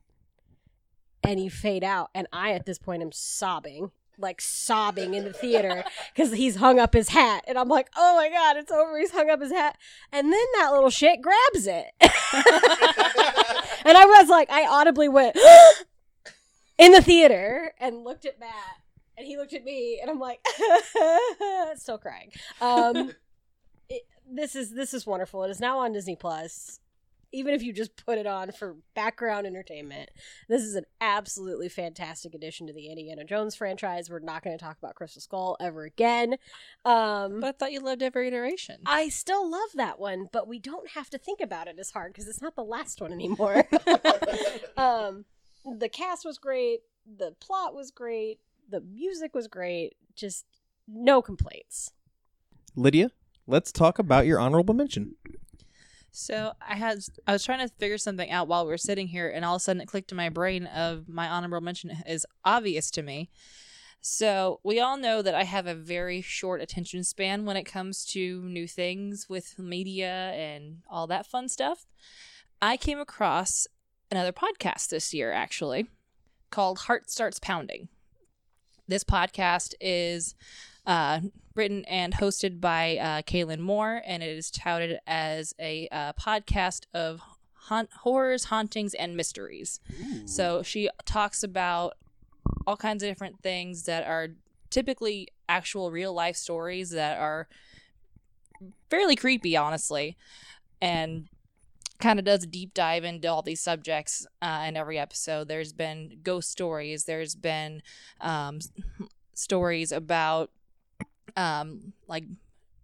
and 1.22 1.40
you 1.40 1.50
fade 1.50 1.84
out. 1.84 2.10
And 2.14 2.26
I, 2.32 2.52
at 2.52 2.64
this 2.64 2.78
point, 2.78 3.02
am 3.02 3.12
sobbing, 3.12 3.90
like 4.18 4.40
sobbing 4.40 5.14
in 5.14 5.24
the 5.24 5.32
theater 5.32 5.84
because 6.14 6.32
he's 6.32 6.56
hung 6.56 6.78
up 6.78 6.92
his 6.92 7.10
hat. 7.10 7.44
And 7.46 7.58
I'm 7.58 7.68
like, 7.68 7.88
oh 7.96 8.16
my 8.16 8.28
God, 8.28 8.56
it's 8.56 8.70
over. 8.70 8.98
He's 8.98 9.12
hung 9.12 9.30
up 9.30 9.40
his 9.40 9.52
hat. 9.52 9.76
And 10.12 10.32
then 10.32 10.46
that 10.58 10.72
little 10.72 10.90
shit 10.90 11.20
grabs 11.22 11.66
it. 11.66 11.86
and 12.00 13.96
I 13.96 14.04
was 14.06 14.28
like, 14.28 14.50
I 14.50 14.66
audibly 14.66 15.08
went 15.08 15.36
in 16.78 16.92
the 16.92 17.02
theater 17.02 17.72
and 17.80 18.04
looked 18.04 18.24
at 18.24 18.40
Matt. 18.40 18.50
And 19.16 19.26
he 19.26 19.36
looked 19.36 19.52
at 19.52 19.64
me, 19.64 19.98
and 20.00 20.08
I'm 20.08 20.20
like, 20.20 20.38
still 21.74 21.98
crying. 21.98 22.30
Um, 22.60 23.12
it, 23.88 24.02
this 24.30 24.54
is 24.54 24.72
this 24.72 24.94
is 24.94 25.08
wonderful. 25.08 25.42
It 25.42 25.50
is 25.50 25.58
now 25.58 25.80
on 25.80 25.92
Disney 25.92 26.14
Plus. 26.14 26.78
Even 27.32 27.52
if 27.54 27.62
you 27.62 27.72
just 27.72 27.94
put 27.96 28.16
it 28.16 28.26
on 28.26 28.52
for 28.52 28.76
background 28.94 29.46
entertainment, 29.46 30.10
this 30.48 30.62
is 30.62 30.74
an 30.74 30.84
absolutely 31.00 31.68
fantastic 31.68 32.34
addition 32.34 32.66
to 32.66 32.72
the 32.72 32.86
Indiana 32.88 33.24
Jones 33.24 33.54
franchise. 33.54 34.08
We're 34.08 34.20
not 34.20 34.42
going 34.42 34.56
to 34.56 34.64
talk 34.64 34.78
about 34.78 34.94
Crystal 34.94 35.20
Skull 35.20 35.56
ever 35.60 35.84
again. 35.84 36.36
Um, 36.84 37.40
But 37.40 37.48
I 37.48 37.52
thought 37.52 37.72
you 37.72 37.80
loved 37.80 38.02
every 38.02 38.28
iteration. 38.28 38.76
I 38.86 39.08
still 39.10 39.50
love 39.50 39.70
that 39.74 39.98
one, 39.98 40.28
but 40.32 40.48
we 40.48 40.58
don't 40.58 40.90
have 40.90 41.10
to 41.10 41.18
think 41.18 41.40
about 41.40 41.68
it 41.68 41.78
as 41.78 41.90
hard 41.90 42.12
because 42.12 42.28
it's 42.28 42.40
not 42.40 42.56
the 42.56 42.64
last 42.64 43.00
one 43.00 43.12
anymore. 43.12 43.64
um, 44.76 45.24
the 45.64 45.88
cast 45.88 46.24
was 46.24 46.38
great. 46.38 46.80
The 47.18 47.32
plot 47.40 47.74
was 47.74 47.90
great. 47.90 48.40
The 48.70 48.80
music 48.80 49.34
was 49.34 49.48
great. 49.48 49.96
Just 50.14 50.46
no 50.86 51.20
complaints. 51.22 51.92
Lydia, 52.74 53.10
let's 53.46 53.72
talk 53.72 53.98
about 53.98 54.26
your 54.26 54.38
honorable 54.38 54.74
mention. 54.74 55.14
So 56.10 56.52
I 56.66 56.76
had 56.76 56.98
I 57.26 57.32
was 57.32 57.44
trying 57.44 57.66
to 57.66 57.74
figure 57.74 57.98
something 57.98 58.30
out 58.30 58.48
while 58.48 58.64
we 58.64 58.70
were 58.70 58.78
sitting 58.78 59.08
here, 59.08 59.28
and 59.28 59.44
all 59.44 59.56
of 59.56 59.60
a 59.60 59.62
sudden 59.62 59.82
it 59.82 59.88
clicked 59.88 60.10
in 60.10 60.16
my 60.16 60.28
brain 60.28 60.66
of 60.66 61.08
my 61.08 61.28
honorable 61.28 61.60
mention 61.60 61.90
is 62.06 62.26
obvious 62.44 62.90
to 62.92 63.02
me. 63.02 63.30
So 64.00 64.60
we 64.62 64.80
all 64.80 64.96
know 64.96 65.22
that 65.22 65.34
I 65.34 65.44
have 65.44 65.66
a 65.66 65.74
very 65.74 66.22
short 66.22 66.60
attention 66.60 67.04
span 67.04 67.44
when 67.44 67.56
it 67.56 67.64
comes 67.64 68.04
to 68.06 68.42
new 68.42 68.68
things 68.68 69.28
with 69.28 69.58
media 69.58 70.32
and 70.34 70.78
all 70.88 71.06
that 71.08 71.26
fun 71.26 71.48
stuff. 71.48 71.86
I 72.62 72.76
came 72.76 72.98
across 72.98 73.66
another 74.10 74.32
podcast 74.32 74.88
this 74.88 75.12
year 75.12 75.32
actually 75.32 75.88
called 76.50 76.78
Heart 76.80 77.10
Starts 77.10 77.38
Pounding. 77.38 77.88
This 78.86 79.04
podcast 79.04 79.74
is 79.80 80.34
uh, 80.88 81.20
written 81.54 81.84
and 81.84 82.14
hosted 82.14 82.60
by 82.60 82.96
uh, 82.96 83.22
Kaylin 83.22 83.60
Moore, 83.60 84.02
and 84.06 84.22
it 84.22 84.36
is 84.36 84.50
touted 84.50 84.98
as 85.06 85.54
a 85.60 85.86
uh, 85.92 86.14
podcast 86.14 86.86
of 86.94 87.20
haunt- 87.52 87.92
horrors, 88.00 88.44
hauntings, 88.44 88.94
and 88.94 89.16
mysteries. 89.16 89.80
So 90.26 90.62
she 90.62 90.88
talks 91.04 91.42
about 91.42 91.94
all 92.66 92.76
kinds 92.76 93.02
of 93.02 93.10
different 93.10 93.42
things 93.42 93.84
that 93.84 94.06
are 94.06 94.28
typically 94.70 95.28
actual 95.48 95.90
real 95.90 96.14
life 96.14 96.36
stories 96.36 96.90
that 96.90 97.18
are 97.18 97.48
fairly 98.88 99.14
creepy, 99.14 99.56
honestly, 99.56 100.16
and 100.80 101.28
kind 102.00 102.18
of 102.18 102.24
does 102.24 102.44
a 102.44 102.46
deep 102.46 102.72
dive 102.72 103.04
into 103.04 103.28
all 103.28 103.42
these 103.42 103.60
subjects 103.60 104.26
uh, 104.40 104.64
in 104.66 104.76
every 104.76 104.98
episode. 104.98 105.48
There's 105.48 105.74
been 105.74 106.20
ghost 106.22 106.50
stories. 106.50 107.04
There's 107.04 107.34
been 107.34 107.82
um, 108.20 108.60
stories 109.34 109.92
about 109.92 110.50
um, 111.36 111.92
like 112.06 112.24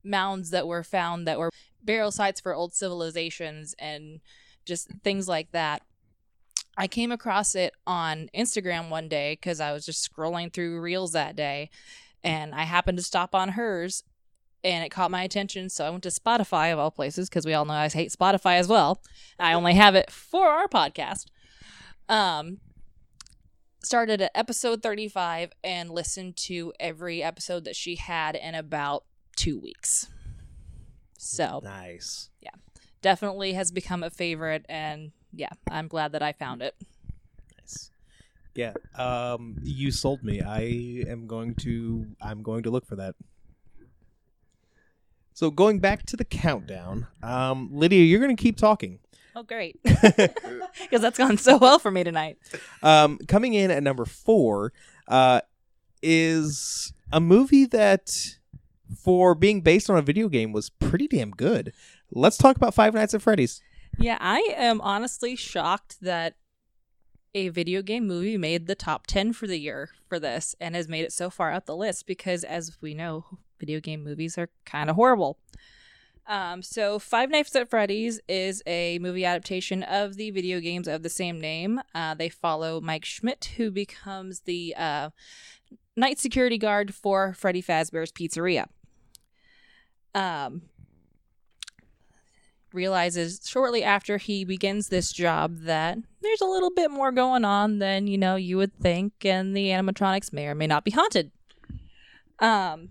mounds 0.03 0.51
that 0.51 0.67
were 0.67 0.83
found 0.83 1.27
that 1.27 1.39
were 1.39 1.51
burial 1.83 2.11
sites 2.11 2.41
for 2.41 2.55
old 2.55 2.75
civilizations 2.75 3.75
and 3.79 4.21
just 4.65 4.89
things 5.03 5.29
like 5.29 5.51
that. 5.53 5.83
I 6.77 6.89
came 6.89 7.13
across 7.13 7.55
it 7.55 7.73
on 7.87 8.29
Instagram 8.35 8.89
one 8.89 9.09
day 9.09 9.35
because 9.41 9.61
I 9.61 9.73
was 9.73 9.87
just 9.87 10.11
scrolling 10.11 10.53
through 10.53 10.81
reels 10.81 11.13
that 11.13 11.37
day 11.37 11.71
and 12.25 12.55
I 12.55 12.63
happened 12.63 12.99
to 12.99 13.05
stop 13.05 13.35
on 13.35 13.51
hers 13.51 14.03
and 14.65 14.85
it 14.85 14.89
caught 14.89 15.11
my 15.11 15.23
attention. 15.23 15.69
So 15.69 15.85
I 15.85 15.91
went 15.91 16.03
to 16.05 16.09
Spotify 16.09 16.73
of 16.73 16.79
all 16.79 16.91
places 16.91 17.29
because 17.29 17.47
we 17.47 17.55
all 17.55 17.67
know 17.67 17.75
I 17.75 17.89
hate 17.89 18.11
Spotify 18.11 18.59
as 18.59 18.67
well. 18.67 19.03
I 19.39 19.53
only 19.53 19.75
have 19.75 19.95
it 19.95 20.11
for 20.11 20.49
our 20.49 20.67
podcast. 20.67 21.27
Um, 22.09 22.59
started 23.85 24.21
at 24.21 24.31
episode 24.35 24.83
35 24.83 25.53
and 25.63 25.91
listened 25.91 26.37
to 26.37 26.73
every 26.81 27.23
episode 27.23 27.65
that 27.65 27.77
she 27.77 27.97
had 27.97 28.35
in 28.35 28.55
about 28.55 29.05
two 29.37 29.59
weeks. 29.59 30.09
So 31.19 31.61
Nice. 31.63 32.31
Yeah. 32.41 32.51
Definitely 33.03 33.53
has 33.53 33.71
become 33.71 34.03
a 34.03 34.11
favorite 34.11 34.65
and 34.69 35.13
yeah 35.37 35.51
i'm 35.71 35.89
glad 35.89 36.13
that 36.13 36.23
i 36.23 36.33
found 36.33 36.63
it 36.63 36.75
Nice. 37.61 37.91
Yeah. 38.55 38.73
Um, 38.97 39.57
you 39.63 39.91
sold 39.91 40.23
me. 40.23 40.41
I 40.41 41.11
am 41.11 41.27
going 41.27 41.55
to. 41.57 42.07
I'm 42.21 42.43
going 42.43 42.63
to 42.65 42.71
look 42.71 42.87
for 42.87 42.97
that. 42.97 43.17
So 45.33 45.51
going 45.51 45.81
back 45.81 46.07
to 46.07 46.17
the 46.17 46.25
countdown, 46.25 47.09
um, 47.23 47.71
Lydia, 47.73 48.05
you're 48.05 48.21
going 48.21 48.37
to 48.37 48.41
keep 48.41 48.57
talking. 48.57 49.01
Oh, 49.35 49.43
great. 49.43 49.81
Because 50.81 51.01
that's 51.01 51.19
gone 51.19 51.39
so 51.39 51.57
well 51.57 51.79
for 51.79 51.91
me 51.91 52.03
tonight. 52.03 52.37
Um, 52.83 53.19
coming 53.29 53.55
in 53.55 53.71
at 53.71 53.83
number 53.83 54.05
four 54.05 54.73
uh, 55.07 55.41
is 56.03 56.93
a 57.13 57.21
movie 57.21 57.65
that, 57.67 58.37
for 58.99 59.37
being 59.37 59.61
based 59.61 59.89
on 59.89 59.97
a 59.97 60.03
video 60.03 60.29
game, 60.29 60.53
was 60.53 60.71
pretty 60.71 61.07
damn 61.07 61.31
good. 61.31 61.73
Let's 62.11 62.37
talk 62.37 62.57
about 62.57 62.75
Five 62.75 62.93
Nights 62.93 63.15
at 63.15 63.23
Freddy's. 63.23 63.63
Yeah, 63.99 64.19
I 64.21 64.39
am 64.57 64.81
honestly 64.81 65.37
shocked 65.37 66.01
that 66.01 66.35
a 67.35 67.49
video 67.49 67.83
game 67.83 68.07
movie 68.07 68.37
made 68.37 68.67
the 68.67 68.75
top 68.75 69.07
10 69.07 69.33
for 69.33 69.47
the 69.47 69.59
year 69.59 69.91
for 70.09 70.19
this 70.19 70.55
and 70.61 70.75
has 70.75 70.89
made 70.89 71.05
it 71.05 71.13
so 71.13 71.31
far 71.31 71.53
up 71.53 71.67
the 71.67 71.77
list 71.77 72.07
because, 72.07 72.45
as 72.45 72.77
we 72.81 72.95
know, 72.95 73.25
video 73.59 73.81
game 73.81 74.03
movies 74.03 74.37
are 74.39 74.51
kind 74.65 74.91
of 74.91 74.97
horrible. 74.97 75.39
Um, 76.27 76.63
so, 76.63 76.99
Five 76.99 77.31
Nights 77.31 77.55
at 77.55 77.69
Freddy's 77.69 78.21
is 78.29 78.63
a 78.67 78.99
movie 78.99 79.25
adaptation 79.25 79.83
of 79.83 80.17
the 80.17 80.31
video 80.31 80.59
games 80.59 80.89
of 80.89 81.03
the 81.03 81.11
same 81.11 81.41
name. 81.41 81.81
Uh, 81.95 82.15
they 82.15 82.31
follow 82.31 82.81
Mike 82.81 83.05
Schmidt, 83.05 83.53
who 83.57 83.71
becomes 83.71 84.41
the 84.41 84.75
uh, 84.77 85.11
night 85.97 86.19
security 86.19 86.57
guard 86.57 86.95
for 86.95 87.35
Freddy 87.35 87.63
Fazbear's 87.63 88.11
Pizzeria. 88.11 88.67
Um, 90.15 90.63
realizes 92.73 93.41
shortly 93.47 93.85
after 93.85 94.17
he 94.19 94.45
begins 94.45 94.89
this 94.89 95.13
job 95.13 95.61
that 95.61 95.99
there's 96.23 96.41
a 96.41 96.47
little 96.47 96.71
bit 96.71 96.91
more 96.91 97.13
going 97.13 97.45
on 97.45 97.79
than 97.79 98.07
you 98.07 98.19
know 98.19 98.37
you 98.37 98.57
would 98.57 98.75
think, 98.81 99.13
and 99.25 99.57
the 99.57 99.69
animatronics 99.69 100.33
may 100.33 100.47
or 100.47 100.55
may 100.55 100.67
not 100.67 100.85
be 100.85 100.91
haunted. 100.91 101.31
Um, 102.39 102.89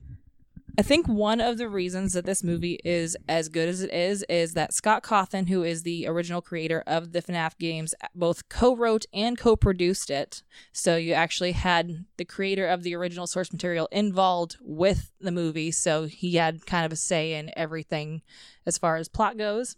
I 0.76 0.82
think 0.82 1.07
one 1.07 1.39
of 1.39 1.59
the 1.59 1.69
reasons 1.69 2.13
that 2.13 2.26
this 2.26 2.43
movie 2.43 2.80
is 2.84 3.15
as 3.30 3.47
good 3.47 3.69
as 3.69 3.82
it 3.82 3.93
is 3.93 4.26
is 4.28 4.55
that 4.55 4.74
Scott 4.74 5.03
Cawthon, 5.03 5.47
who 5.47 5.61
is 5.61 5.84
the 5.84 6.07
original 6.07 6.41
creator 6.41 6.84
of 6.88 7.11
the 7.11 7.21
FNAF 7.21 7.59
games, 7.59 7.93
both 8.15 8.49
co-wrote 8.49 9.05
and 9.13 9.38
co-produced 9.38 10.09
it. 10.09 10.41
So 10.71 10.95
you 10.95 11.13
actually 11.13 11.51
had 11.51 12.05
the 12.17 12.26
creator 12.26 12.65
of 12.65 12.82
the 12.82 12.95
original 12.95 13.28
source 13.28 13.53
material 13.53 13.88
involved 13.91 14.57
with 14.61 15.11
the 15.21 15.32
movie, 15.32 15.69
so 15.69 16.05
he 16.05 16.38
had 16.38 16.65
kind 16.65 16.88
of 16.88 16.91
a 16.91 16.95
say 16.95 17.36
in 17.36 17.51
everything 17.55 18.24
as 18.65 18.80
far 18.80 18.97
as 18.97 19.07
plot 19.07 19.38
goes. 19.38 19.76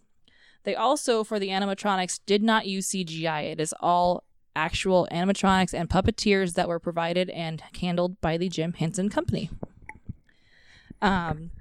They 0.63 0.75
also, 0.75 1.25
for 1.25 1.39
the 1.39 1.49
animatronics, 1.49 2.21
did 2.25 2.41
not 2.41 2.67
use 2.67 2.87
CGI. 2.87 3.51
It 3.51 3.59
is 3.59 3.73
all 3.81 4.23
actual 4.55 5.09
animatronics 5.11 5.73
and 5.73 5.89
puppeteers 5.89 6.53
that 6.53 6.69
were 6.69 6.79
provided 6.79 7.29
and 7.31 7.61
handled 7.81 8.21
by 8.21 8.37
the 8.37 8.47
Jim 8.47 8.71
Henson 8.71 9.09
Company. 9.09 9.49
Um, 11.01 11.51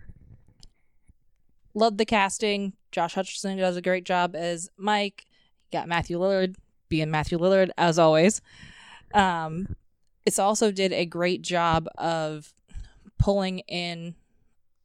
love 1.75 1.97
the 1.97 2.05
casting. 2.05 2.75
Josh 2.93 3.15
Hutcherson 3.15 3.59
does 3.59 3.77
a 3.77 3.83
great 3.83 4.05
job 4.05 4.35
as 4.37 4.69
Mike. 4.77 5.27
Got 5.73 5.89
Matthew 5.89 6.19
Lillard 6.19 6.55
being 6.89 7.11
Matthew 7.11 7.39
Lillard 7.39 7.71
as 7.77 7.99
always. 7.99 8.41
Um, 9.13 9.75
it's 10.25 10.39
also 10.39 10.71
did 10.71 10.93
a 10.93 11.07
great 11.07 11.43
job 11.43 11.89
of 11.99 12.55
pulling 13.19 13.61
in 13.61 14.15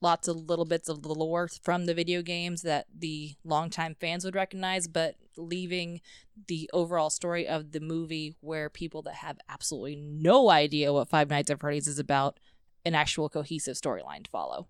lots 0.01 0.27
of 0.27 0.49
little 0.49 0.65
bits 0.65 0.89
of 0.89 1.01
the 1.01 1.13
lore 1.13 1.47
from 1.61 1.85
the 1.85 1.93
video 1.93 2.21
games 2.21 2.61
that 2.61 2.87
the 2.97 3.35
longtime 3.43 3.95
fans 3.99 4.23
would 4.23 4.35
recognize, 4.35 4.87
but 4.87 5.15
leaving 5.37 6.01
the 6.47 6.69
overall 6.73 7.09
story 7.09 7.47
of 7.47 7.71
the 7.71 7.79
movie 7.79 8.35
where 8.39 8.69
people 8.69 9.01
that 9.01 9.15
have 9.15 9.37
absolutely 9.49 9.95
no 9.95 10.49
idea 10.49 10.93
what 10.93 11.09
Five 11.09 11.29
Nights 11.29 11.49
at 11.49 11.59
Freddy's 11.59 11.87
is 11.87 11.99
about 11.99 12.39
an 12.85 12.95
actual 12.95 13.29
cohesive 13.29 13.75
storyline 13.75 14.23
to 14.23 14.29
follow. 14.29 14.67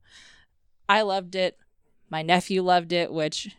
I 0.87 1.01
loved 1.01 1.35
it. 1.35 1.57
My 2.09 2.21
nephew 2.21 2.61
loved 2.61 2.91
it, 2.91 3.11
which 3.11 3.55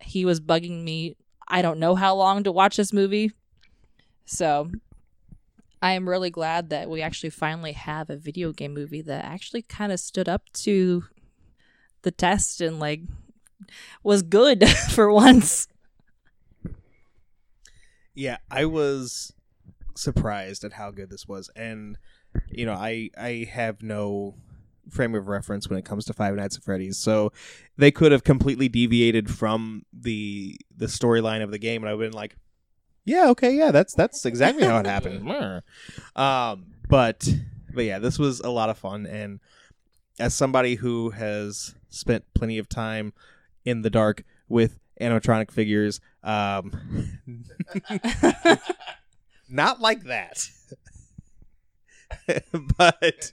he 0.00 0.24
was 0.24 0.40
bugging 0.40 0.84
me. 0.84 1.16
I 1.48 1.62
don't 1.62 1.80
know 1.80 1.94
how 1.94 2.14
long 2.14 2.44
to 2.44 2.52
watch 2.52 2.76
this 2.76 2.92
movie. 2.92 3.32
So 4.24 4.70
I 5.82 5.92
am 5.92 6.08
really 6.08 6.30
glad 6.30 6.70
that 6.70 6.88
we 6.88 7.02
actually 7.02 7.30
finally 7.30 7.72
have 7.72 8.10
a 8.10 8.16
video 8.16 8.52
game 8.52 8.74
movie 8.74 9.02
that 9.02 9.24
actually 9.24 9.62
kind 9.62 9.90
of 9.90 9.98
stood 9.98 10.28
up 10.28 10.42
to 10.54 11.04
the 12.02 12.10
test 12.10 12.60
and 12.60 12.78
like 12.78 13.02
was 14.02 14.22
good 14.22 14.68
for 14.90 15.12
once. 15.12 15.66
Yeah, 18.14 18.38
I 18.50 18.66
was 18.66 19.32
surprised 19.96 20.64
at 20.64 20.74
how 20.74 20.90
good 20.90 21.10
this 21.10 21.26
was, 21.26 21.50
and 21.56 21.96
you 22.50 22.66
know, 22.66 22.74
I 22.74 23.10
I 23.18 23.48
have 23.50 23.82
no 23.82 24.34
frame 24.88 25.14
of 25.14 25.28
reference 25.28 25.68
when 25.68 25.78
it 25.78 25.84
comes 25.84 26.04
to 26.06 26.12
Five 26.12 26.34
Nights 26.34 26.56
at 26.56 26.64
Freddy's, 26.64 26.98
so 26.98 27.32
they 27.76 27.90
could 27.90 28.12
have 28.12 28.24
completely 28.24 28.68
deviated 28.68 29.30
from 29.30 29.84
the 29.92 30.58
the 30.76 30.86
storyline 30.86 31.42
of 31.42 31.50
the 31.50 31.58
game, 31.58 31.82
and 31.82 31.88
I 31.88 31.94
would 31.94 32.04
have 32.04 32.12
been 32.12 32.16
like, 32.16 32.36
yeah, 33.04 33.28
okay, 33.30 33.54
yeah, 33.54 33.70
that's 33.70 33.94
that's 33.94 34.24
exactly 34.26 34.64
how 34.64 34.78
it 34.78 34.86
happened. 34.96 35.28
um, 36.16 36.66
but 36.88 37.28
but 37.72 37.84
yeah, 37.84 37.98
this 37.98 38.18
was 38.18 38.40
a 38.40 38.50
lot 38.50 38.68
of 38.68 38.78
fun, 38.78 39.06
and 39.06 39.40
as 40.18 40.34
somebody 40.34 40.74
who 40.76 41.10
has 41.10 41.74
spent 41.88 42.24
plenty 42.34 42.58
of 42.58 42.68
time 42.68 43.12
in 43.64 43.82
the 43.82 43.90
dark 43.90 44.24
with 44.48 44.78
animatronic 45.00 45.50
figures, 45.50 46.00
um, 46.22 46.72
not 49.48 49.80
like 49.80 50.04
that. 50.04 50.50
but 52.76 53.32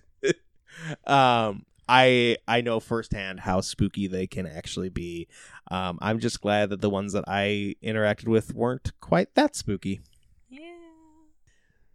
um 1.06 1.66
I 1.90 2.38
I 2.48 2.62
know 2.62 2.80
firsthand 2.80 3.42
how 3.42 3.62
spooky 3.62 4.08
they 4.08 4.28
can 4.28 4.46
actually 4.46 4.90
be. 4.90 5.28
Um, 5.72 5.98
I'm 6.02 6.20
just 6.20 6.42
glad 6.42 6.70
that 6.70 6.82
the 6.82 6.90
ones 6.90 7.14
that 7.14 7.24
I 7.28 7.76
interacted 7.84 8.28
with 8.28 8.54
weren't 8.54 8.92
quite 9.00 9.34
that 9.36 9.56
spooky. 9.56 10.02
Yeah. 10.50 10.62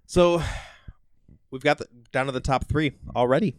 So 0.06 0.42
we've 1.50 1.62
got 1.62 1.78
the, 1.78 1.86
down 2.10 2.26
to 2.26 2.32
the 2.32 2.40
top 2.40 2.68
three 2.68 2.92
already. 3.14 3.56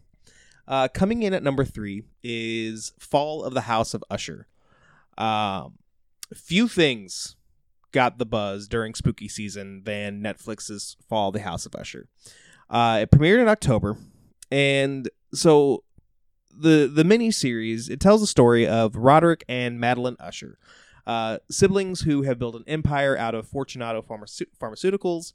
Uh, 0.68 0.88
coming 0.88 1.24
in 1.24 1.34
at 1.34 1.44
number 1.44 1.66
three 1.66 2.04
is 2.24 2.94
Fall 2.98 3.44
of 3.44 3.54
the 3.54 3.62
House 3.62 3.94
of 3.94 4.04
Usher. 4.10 4.48
Um, 5.18 5.78
few 6.34 6.68
things 6.68 7.36
got 7.92 8.18
the 8.18 8.26
buzz 8.26 8.68
during 8.68 8.96
spooky 8.96 9.28
season 9.28 9.84
than 9.84 10.22
Netflix's 10.24 10.98
Fall 11.08 11.28
of 11.28 11.34
the 11.34 11.42
House 11.42 11.66
of 11.66 11.76
Usher. 11.76 12.08
Uh, 12.70 13.00
it 13.02 13.12
premiered 13.12 13.42
in 13.42 13.48
October, 13.48 13.98
and 14.52 15.10
so 15.34 15.84
the 16.56 16.90
the 16.94 17.04
mini 17.04 17.32
series 17.32 17.90
it 17.90 18.00
tells 18.00 18.22
the 18.22 18.28
story 18.28 18.68
of 18.68 18.96
Roderick 18.96 19.44
and 19.48 19.80
Madeline 19.80 20.18
Usher, 20.20 20.58
uh, 21.06 21.40
siblings 21.50 22.02
who 22.02 22.24
have 22.24 22.40
built 22.40 22.56
an 22.56 22.64
empire 22.68 23.18
out 23.18 23.36
of 23.36 23.48
Fortunato 23.48 24.02
Pharmace- 24.02 24.48
Pharmaceuticals. 24.60 25.34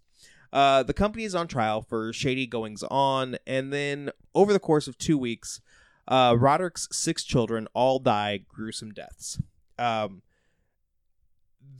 Uh, 0.52 0.82
the 0.82 0.94
company 0.94 1.24
is 1.24 1.34
on 1.34 1.46
trial 1.46 1.82
for 1.82 2.12
shady 2.12 2.46
goings 2.46 2.82
on, 2.84 3.36
and 3.46 3.72
then 3.72 4.10
over 4.34 4.52
the 4.52 4.58
course 4.58 4.88
of 4.88 4.96
two 4.96 5.18
weeks, 5.18 5.60
uh, 6.06 6.34
Roderick's 6.38 6.88
six 6.90 7.22
children 7.22 7.68
all 7.74 7.98
die 7.98 8.40
gruesome 8.48 8.92
deaths. 8.92 9.40
Um, 9.78 10.22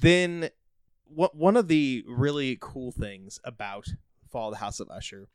then, 0.01 0.51
what 1.05 1.35
one 1.35 1.57
of 1.57 1.69
the 1.69 2.05
really 2.07 2.59
cool 2.61 2.93
things 2.93 3.41
about 3.43 3.89
Fall 4.29 4.49
of 4.49 4.55
the 4.55 4.59
House 4.59 4.81
of 4.81 4.91
Usher 4.91 5.29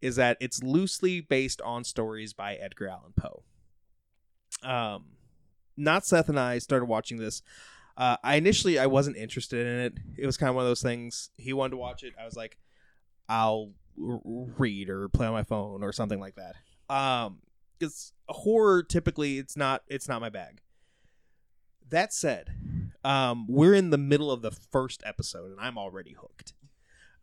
is 0.00 0.16
that 0.16 0.36
it's 0.40 0.62
loosely 0.62 1.20
based 1.20 1.60
on 1.62 1.84
stories 1.84 2.32
by 2.32 2.54
Edgar 2.54 2.88
Allan 2.88 3.14
Poe. 3.16 3.42
Um, 4.62 5.06
not 5.76 6.04
Seth 6.04 6.28
and 6.28 6.38
I 6.38 6.58
started 6.58 6.86
watching 6.86 7.18
this. 7.18 7.42
Uh, 7.96 8.16
I 8.22 8.36
initially 8.36 8.78
I 8.78 8.86
wasn't 8.86 9.16
interested 9.16 9.66
in 9.66 9.78
it. 9.78 9.94
It 10.18 10.26
was 10.26 10.36
kind 10.36 10.50
of 10.50 10.56
one 10.56 10.64
of 10.64 10.68
those 10.70 10.82
things. 10.82 11.30
He 11.36 11.52
wanted 11.52 11.72
to 11.72 11.76
watch 11.76 12.02
it. 12.02 12.14
I 12.20 12.24
was 12.24 12.36
like, 12.36 12.58
I'll 13.28 13.72
r- 14.02 14.20
read 14.24 14.90
or 14.90 15.08
play 15.08 15.26
on 15.26 15.32
my 15.32 15.44
phone 15.44 15.82
or 15.82 15.92
something 15.92 16.20
like 16.20 16.34
that. 16.36 16.56
Um, 16.94 17.38
because 17.78 18.12
horror 18.28 18.82
typically 18.82 19.38
it's 19.38 19.56
not 19.56 19.82
it's 19.88 20.08
not 20.08 20.20
my 20.20 20.28
bag. 20.28 20.60
That 21.90 22.12
said, 22.12 22.50
um, 23.04 23.46
we're 23.48 23.74
in 23.74 23.90
the 23.90 23.98
middle 23.98 24.30
of 24.30 24.42
the 24.42 24.50
first 24.50 25.02
episode 25.04 25.50
and 25.50 25.60
I'm 25.60 25.78
already 25.78 26.14
hooked. 26.18 26.54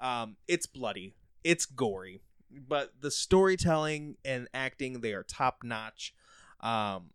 Um, 0.02 0.36
it's 0.48 0.66
bloody, 0.66 1.14
it's 1.44 1.66
gory, 1.66 2.22
but 2.52 2.94
the 3.00 3.12
storytelling 3.12 4.18
and 4.26 4.48
acting 4.54 5.02
they 5.02 5.14
are 5.14 5.24
top 5.24 5.64
notch. 5.64 6.14
Um, 6.60 7.12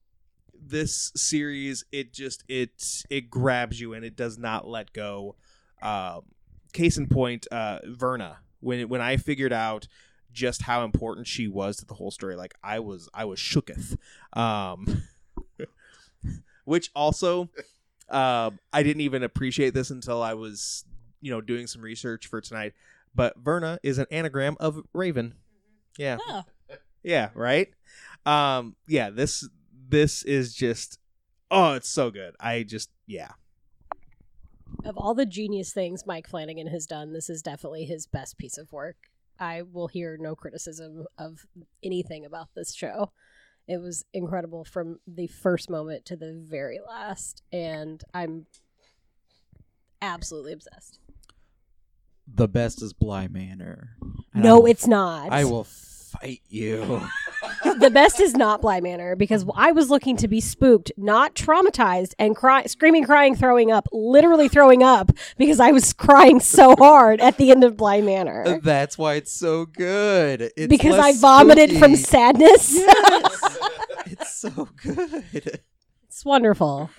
this 0.59 1.13
series 1.15 1.85
it 1.93 2.15
just 2.15 2.43
it 2.49 3.05
it 3.11 3.31
grabs 3.31 3.79
you 3.79 3.93
and 3.93 4.05
it 4.05 4.17
does 4.17 4.39
not 4.39 4.67
let 4.67 4.93
go. 4.93 5.37
Um, 5.83 6.23
case 6.73 6.97
in 6.97 7.09
point, 7.09 7.47
uh, 7.51 7.81
Verna. 7.85 8.39
When 8.61 8.89
when 8.89 9.01
I 9.01 9.17
figured 9.17 9.53
out 9.53 9.87
just 10.33 10.63
how 10.63 10.85
important 10.85 11.27
she 11.27 11.49
was 11.49 11.77
to 11.79 11.87
the 11.87 11.95
whole 11.95 12.11
story, 12.11 12.37
like 12.37 12.55
I 12.63 12.81
was 12.81 13.09
I 13.13 13.25
was 13.25 13.39
shooketh. 13.39 13.97
Um, 14.33 15.03
which 16.65 16.91
also, 16.95 17.49
um, 18.11 18.59
I 18.73 18.83
didn't 18.83 19.03
even 19.03 19.23
appreciate 19.23 19.75
this 19.75 19.91
until 19.91 20.23
I 20.23 20.35
was 20.35 20.85
you 21.21 21.31
know 21.31 21.41
doing 21.41 21.67
some 21.67 21.83
research 21.83 22.27
for 22.27 22.41
tonight 22.41 22.73
but 23.17 23.37
Verna 23.39 23.81
is 23.83 23.99
an 23.99 24.07
anagram 24.11 24.57
of 24.61 24.83
Raven. 24.93 25.35
Yeah, 25.99 26.19
Oh, 26.29 26.43
yeah, 27.03 27.31
right. 27.35 27.69
Um, 28.27 28.77
yeah. 28.87 29.11
This 29.11 29.49
this 29.89 30.23
is 30.23 30.55
just 30.55 30.99
oh, 31.51 31.73
it's 31.73 31.89
so 31.89 32.11
good. 32.11 32.35
I 32.39 32.63
just 32.63 32.91
yeah. 33.07 33.31
Of 34.85 34.97
all 34.99 35.15
the 35.15 35.27
genius 35.27 35.73
things 35.73 36.07
Mike 36.07 36.29
Flanagan 36.29 36.67
has 36.69 36.87
done, 36.87 37.13
this 37.13 37.31
is 37.31 37.41
definitely 37.41 37.87
his 37.87 38.07
best 38.07 38.37
piece 38.37 38.59
of 38.59 38.71
work. 38.73 38.97
I 39.41 39.63
will 39.63 39.89
hear 39.89 40.17
no 40.21 40.35
criticism 40.35 41.07
of 41.19 41.47
anything 41.83 42.25
about 42.25 42.49
this 42.55 42.75
show. 42.75 43.13
It 43.67 43.79
was 43.79 44.05
incredible 44.13 44.65
from 44.65 45.01
the 45.07 45.27
first 45.27 45.71
moment 45.71 46.05
to 46.07 46.17
the 46.17 46.33
very 46.49 46.79
last, 46.87 47.43
and 47.53 48.03
I'm 48.15 48.47
absolutely 50.03 50.53
obsessed. 50.53 51.01
The 52.27 52.49
best 52.49 52.83
is 52.83 52.93
Bly 52.93 53.29
Manor. 53.29 53.97
And 54.35 54.43
no, 54.43 54.61
will- 54.61 54.67
it's 54.67 54.87
not. 54.87 55.33
I 55.33 55.45
will 55.45 55.65
fight 55.65 56.43
you. 56.49 57.03
the 57.79 57.91
best 57.91 58.21
is 58.21 58.35
not 58.35 58.63
Bly 58.63 58.81
Manor 58.81 59.17
because 59.17 59.45
I 59.55 59.73
was 59.73 59.91
looking 59.91 60.17
to 60.19 60.29
be 60.29 60.41
spooked, 60.41 60.93
not 60.97 61.35
traumatized, 61.35 62.15
and 62.19 62.35
cry, 62.35 62.65
screaming, 62.67 63.05
crying, 63.05 63.37
throwing 63.37 63.71
up, 63.71 63.89
literally 63.93 64.49
throwing 64.49 64.83
up 64.83 65.13
because 65.37 65.61
I 65.61 65.71
was 65.71 65.93
crying 65.93 66.41
so 66.41 66.75
hard 66.77 67.21
at 67.21 67.37
the 67.37 67.51
end 67.51 67.65
of 67.65 67.77
Bly 67.77 68.01
Manor 68.01 68.61
That's 68.63 68.99
why 68.99 69.15
it's 69.15 69.33
so 69.33 69.67
good. 69.67 70.51
It's 70.57 70.69
because 70.69 70.99
I 70.99 71.13
vomited 71.13 71.79
from 71.79 71.97
sadness. 71.97 72.75
Yes. 72.75 73.59
it's 74.07 74.41
so 74.41 74.69
good. 74.83 75.61
it's 76.09 76.25
wonderful. 76.25 76.91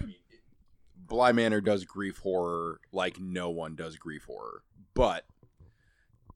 Bly 1.08 1.32
Manor 1.32 1.62
does 1.62 1.86
grief 1.86 2.20
horror 2.20 2.82
like 2.92 3.20
no 3.20 3.50
one 3.50 3.76
does 3.76 3.96
grief 3.96 4.26
horror, 4.26 4.64
but 4.94 5.26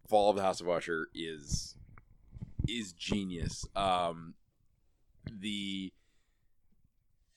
Fall 0.07 0.29
of 0.29 0.37
the 0.37 0.41
House 0.41 0.61
of 0.61 0.69
Usher 0.69 1.09
is 1.13 1.75
is 2.67 2.93
genius. 2.93 3.65
Um, 3.75 4.35
the 5.29 5.91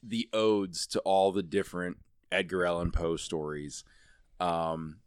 the 0.02 0.28
odes 0.32 0.86
to 0.88 1.00
all 1.00 1.32
the 1.32 1.42
different 1.42 1.98
Edgar 2.30 2.66
Allan 2.66 2.92
Poe 2.92 3.16
stories, 3.16 3.84
um, 4.38 4.98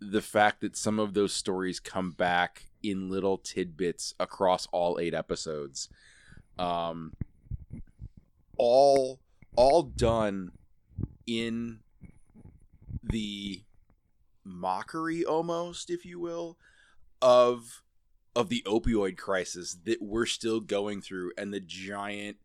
the 0.00 0.22
fact 0.22 0.60
that 0.60 0.76
some 0.76 0.98
of 1.00 1.14
those 1.14 1.32
stories 1.32 1.80
come 1.80 2.12
back 2.12 2.66
in 2.82 3.08
little 3.08 3.38
tidbits 3.38 4.14
across 4.20 4.66
all 4.72 4.98
eight 5.00 5.14
episodes, 5.14 5.88
um, 6.58 7.12
all 8.56 9.18
all 9.56 9.82
done 9.82 10.52
in 11.26 11.80
the 13.02 13.62
mockery 14.44 15.24
almost 15.24 15.90
if 15.90 16.04
you 16.04 16.20
will 16.20 16.56
of 17.20 17.82
of 18.34 18.48
the 18.48 18.62
opioid 18.66 19.16
crisis 19.16 19.76
that 19.84 20.00
we're 20.00 20.26
still 20.26 20.60
going 20.60 21.00
through 21.00 21.32
and 21.36 21.52
the 21.52 21.60
giant 21.60 22.36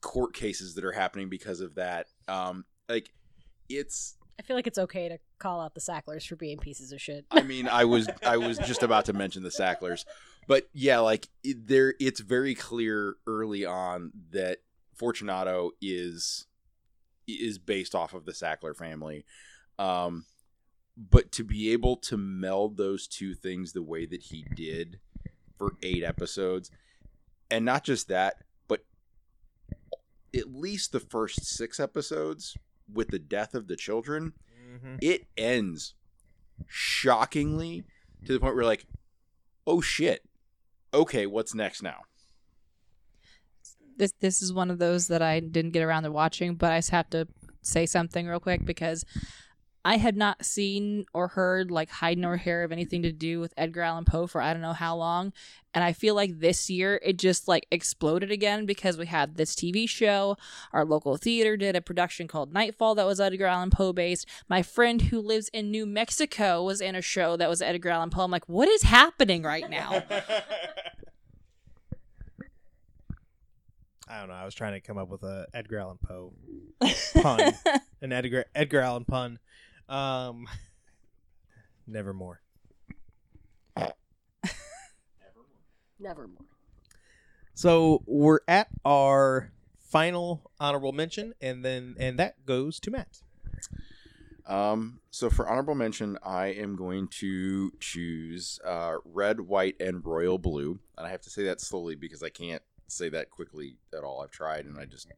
court 0.00 0.34
cases 0.34 0.74
that 0.74 0.84
are 0.84 0.92
happening 0.92 1.28
because 1.28 1.60
of 1.60 1.74
that 1.74 2.06
um 2.28 2.64
like 2.88 3.10
it's 3.68 4.16
I 4.38 4.42
feel 4.42 4.56
like 4.56 4.66
it's 4.66 4.78
okay 4.78 5.08
to 5.08 5.18
call 5.38 5.60
out 5.60 5.74
the 5.74 5.80
Sacklers 5.80 6.26
for 6.26 6.36
being 6.36 6.58
pieces 6.58 6.92
of 6.92 7.00
shit. 7.00 7.24
I 7.30 7.40
mean, 7.42 7.68
I 7.68 7.86
was 7.86 8.06
I 8.24 8.36
was 8.36 8.58
just 8.58 8.82
about 8.82 9.06
to 9.06 9.14
mention 9.14 9.42
the 9.42 9.50
Sacklers, 9.50 10.04
but 10.46 10.68
yeah, 10.74 10.98
like 10.98 11.28
it, 11.42 11.66
there, 11.66 11.94
it's 11.98 12.20
very 12.20 12.54
clear 12.54 13.16
early 13.26 13.64
on 13.64 14.12
that 14.32 14.58
Fortunato 14.94 15.70
is 15.80 16.46
is 17.26 17.58
based 17.58 17.94
off 17.94 18.14
of 18.14 18.24
the 18.24 18.32
Sackler 18.32 18.76
family, 18.76 19.24
um, 19.78 20.24
but 20.96 21.32
to 21.32 21.44
be 21.44 21.72
able 21.72 21.96
to 21.96 22.16
meld 22.16 22.76
those 22.76 23.06
two 23.06 23.34
things 23.34 23.72
the 23.72 23.82
way 23.82 24.06
that 24.06 24.22
he 24.22 24.44
did 24.54 24.98
for 25.58 25.72
eight 25.82 26.02
episodes, 26.02 26.70
and 27.50 27.64
not 27.64 27.84
just 27.84 28.08
that, 28.08 28.42
but 28.68 28.84
at 30.34 30.54
least 30.54 30.92
the 30.92 31.00
first 31.00 31.44
six 31.44 31.80
episodes 31.80 32.56
with 32.92 33.08
the 33.08 33.18
death 33.18 33.54
of 33.54 33.66
the 33.68 33.76
children 33.76 34.32
it 35.00 35.26
ends 35.36 35.94
shockingly 36.66 37.84
to 38.24 38.32
the 38.32 38.40
point 38.40 38.54
where 38.54 38.64
like 38.64 38.86
oh 39.66 39.80
shit. 39.80 40.22
Okay 40.94 41.26
what's 41.26 41.54
next 41.54 41.82
now 41.82 42.02
this 43.96 44.12
this 44.20 44.42
is 44.42 44.52
one 44.52 44.70
of 44.70 44.78
those 44.78 45.08
that 45.08 45.22
I 45.22 45.40
didn't 45.40 45.72
get 45.72 45.82
around 45.82 46.04
to 46.04 46.12
watching, 46.12 46.54
but 46.54 46.72
I 46.72 46.78
just 46.78 46.90
have 46.90 47.10
to 47.10 47.26
say 47.62 47.86
something 47.86 48.26
real 48.26 48.40
quick 48.40 48.64
because 48.64 49.04
I 49.86 49.98
had 49.98 50.16
not 50.16 50.44
seen 50.44 51.06
or 51.14 51.28
heard 51.28 51.70
like 51.70 51.90
hide 51.90 52.18
nor 52.18 52.36
hair 52.36 52.64
of 52.64 52.72
anything 52.72 53.02
to 53.02 53.12
do 53.12 53.38
with 53.38 53.54
Edgar 53.56 53.82
Allan 53.82 54.04
Poe 54.04 54.26
for 54.26 54.40
I 54.40 54.52
don't 54.52 54.60
know 54.60 54.72
how 54.72 54.96
long, 54.96 55.32
and 55.72 55.84
I 55.84 55.92
feel 55.92 56.16
like 56.16 56.40
this 56.40 56.68
year 56.68 57.00
it 57.04 57.18
just 57.18 57.46
like 57.46 57.68
exploded 57.70 58.32
again 58.32 58.66
because 58.66 58.98
we 58.98 59.06
had 59.06 59.36
this 59.36 59.54
TV 59.54 59.88
show. 59.88 60.36
Our 60.72 60.84
local 60.84 61.16
theater 61.16 61.56
did 61.56 61.76
a 61.76 61.80
production 61.80 62.26
called 62.26 62.52
Nightfall 62.52 62.96
that 62.96 63.06
was 63.06 63.20
Edgar 63.20 63.46
Allan 63.46 63.70
Poe 63.70 63.92
based. 63.92 64.26
My 64.48 64.60
friend 64.60 65.02
who 65.02 65.20
lives 65.20 65.48
in 65.52 65.70
New 65.70 65.86
Mexico 65.86 66.64
was 66.64 66.80
in 66.80 66.96
a 66.96 67.02
show 67.02 67.36
that 67.36 67.48
was 67.48 67.62
Edgar 67.62 67.90
Allan 67.90 68.10
Poe. 68.10 68.24
I'm 68.24 68.30
like, 68.32 68.48
what 68.48 68.68
is 68.68 68.82
happening 68.82 69.44
right 69.44 69.70
now? 69.70 70.02
I 74.08 74.20
don't 74.20 74.28
know. 74.28 74.34
I 74.34 74.44
was 74.44 74.54
trying 74.54 74.74
to 74.74 74.80
come 74.80 74.98
up 74.98 75.08
with 75.08 75.22
a 75.24 75.46
Edgar 75.52 75.78
Allan 75.80 75.98
Poe 76.02 76.32
pun, 77.20 77.54
an 78.00 78.12
Edgar 78.12 78.44
Edgar 78.54 78.80
Allan 78.80 79.04
pun. 79.04 79.38
Um, 79.88 80.46
nevermore. 81.86 82.40
Nevermore. 85.98 86.44
So 87.54 88.02
we're 88.06 88.40
at 88.46 88.68
our 88.84 89.50
final 89.78 90.50
honorable 90.60 90.92
mention, 90.92 91.32
and 91.40 91.64
then 91.64 91.96
and 91.98 92.18
that 92.18 92.44
goes 92.44 92.78
to 92.80 92.90
Matt. 92.90 93.22
um 94.46 95.00
so 95.10 95.28
for 95.30 95.48
honorable 95.48 95.74
mention 95.74 96.16
i 96.22 96.46
am 96.46 96.76
going 96.76 97.08
to 97.08 97.72
choose 97.80 98.60
uh 98.64 98.94
red 99.04 99.40
white 99.40 99.74
and 99.80 100.04
royal 100.06 100.38
blue 100.38 100.78
and 100.96 101.04
i 101.04 101.10
have 101.10 101.20
to 101.20 101.30
say 101.30 101.42
that 101.42 101.60
slowly 101.60 101.96
because 101.96 102.22
i 102.22 102.28
can't 102.28 102.62
say 102.88 103.08
that 103.08 103.30
quickly 103.30 103.76
at 103.96 104.04
all 104.04 104.22
i've 104.22 104.30
tried 104.30 104.64
and 104.64 104.78
i 104.78 104.84
just 104.84 105.08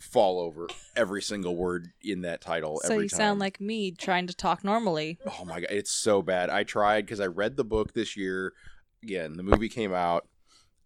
fall 0.00 0.40
over 0.40 0.66
every 0.96 1.22
single 1.22 1.54
word 1.54 1.88
in 2.02 2.22
that 2.22 2.40
title 2.40 2.80
so 2.84 2.94
you 2.94 3.08
time. 3.08 3.16
sound 3.16 3.40
like 3.40 3.60
me 3.60 3.90
trying 3.92 4.26
to 4.26 4.34
talk 4.34 4.64
normally. 4.64 5.18
Oh 5.26 5.44
my 5.44 5.60
god, 5.60 5.70
it's 5.70 5.90
so 5.90 6.22
bad. 6.22 6.50
I 6.50 6.64
tried 6.64 7.02
because 7.02 7.20
I 7.20 7.26
read 7.26 7.56
the 7.56 7.64
book 7.64 7.92
this 7.92 8.16
year. 8.16 8.54
Again, 9.02 9.34
the 9.34 9.42
movie 9.42 9.68
came 9.68 9.92
out. 9.92 10.26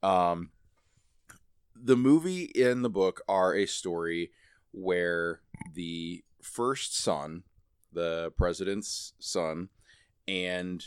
Um, 0.02 0.50
the 1.74 1.96
movie 1.96 2.50
and 2.62 2.84
the 2.84 2.90
book 2.90 3.22
are 3.28 3.54
a 3.54 3.66
story 3.66 4.30
where 4.72 5.40
the 5.72 6.24
first 6.42 6.98
son, 6.98 7.44
the 7.92 8.32
president's 8.36 9.12
son, 9.18 9.68
and 10.26 10.84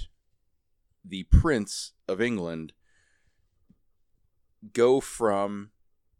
the 1.03 1.23
prince 1.23 1.93
of 2.07 2.21
England 2.21 2.73
go 4.73 4.99
from 4.99 5.71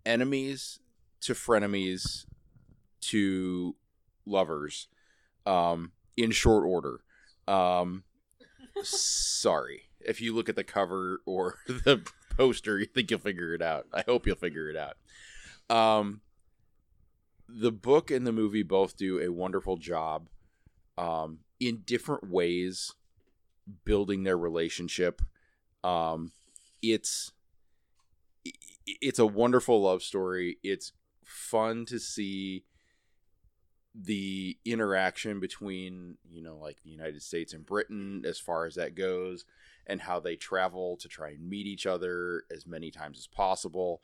enemies 0.06 0.80
to 1.22 1.34
frenemies 1.34 2.26
to 3.02 3.76
lovers 4.26 4.88
um, 5.46 5.92
in 6.16 6.32
short 6.32 6.66
order. 6.66 7.02
Um, 7.48 8.04
sorry. 8.84 9.84
If 10.00 10.22
you 10.22 10.34
look 10.36 10.50
at 10.50 10.56
the 10.56 10.64
cover 10.64 11.22
or 11.26 11.56
the 11.68 12.08
poster, 12.36 12.80
you 12.80 12.86
think 12.86 13.12
you'll 13.12 13.20
figure 13.20 13.54
it 13.54 13.62
out. 13.62 13.88
I 13.94 14.04
hope 14.06 14.26
you'll 14.26 14.36
figure 14.36 14.70
it 14.70 14.78
out. 14.78 14.98
Um, 15.70 16.22
the 17.50 17.72
book 17.72 18.12
and 18.12 18.28
the 18.28 18.32
movie 18.32 18.64
both 18.64 18.98
do 18.98 19.20
a 19.20 19.32
wonderful 19.32 19.78
job 19.78 20.30
um, 20.98 21.40
in 21.60 21.84
different 21.86 22.30
ways 22.30 22.94
building 23.86 24.24
their 24.24 24.38
relationship. 24.38 25.22
Um, 25.84 26.32
it's 26.82 27.32
it's 28.86 29.20
a 29.20 29.26
wonderful 29.26 29.82
love 29.82 30.02
story. 30.02 30.58
It's 30.64 30.94
fun 31.24 31.86
to 31.86 32.00
see 32.00 32.64
the 34.00 34.58
interaction 34.64 35.40
between 35.40 36.18
you 36.30 36.42
know 36.44 36.58
like 36.58 36.78
the 36.84 36.92
United 36.92 37.22
States 37.22 37.54
and 37.54 37.66
Britain 37.66 38.24
as 38.26 38.40
far 38.40 38.66
as 38.66 38.76
that 38.76 38.96
goes 38.96 39.44
and 39.88 40.02
how 40.02 40.20
they 40.20 40.36
travel 40.36 40.98
to 40.98 41.08
try 41.08 41.30
and 41.30 41.50
meet 41.50 41.66
each 41.66 41.88
other 41.88 42.44
as 42.54 42.68
many 42.68 42.92
times 42.92 43.18
as 43.18 43.26
possible 43.26 44.02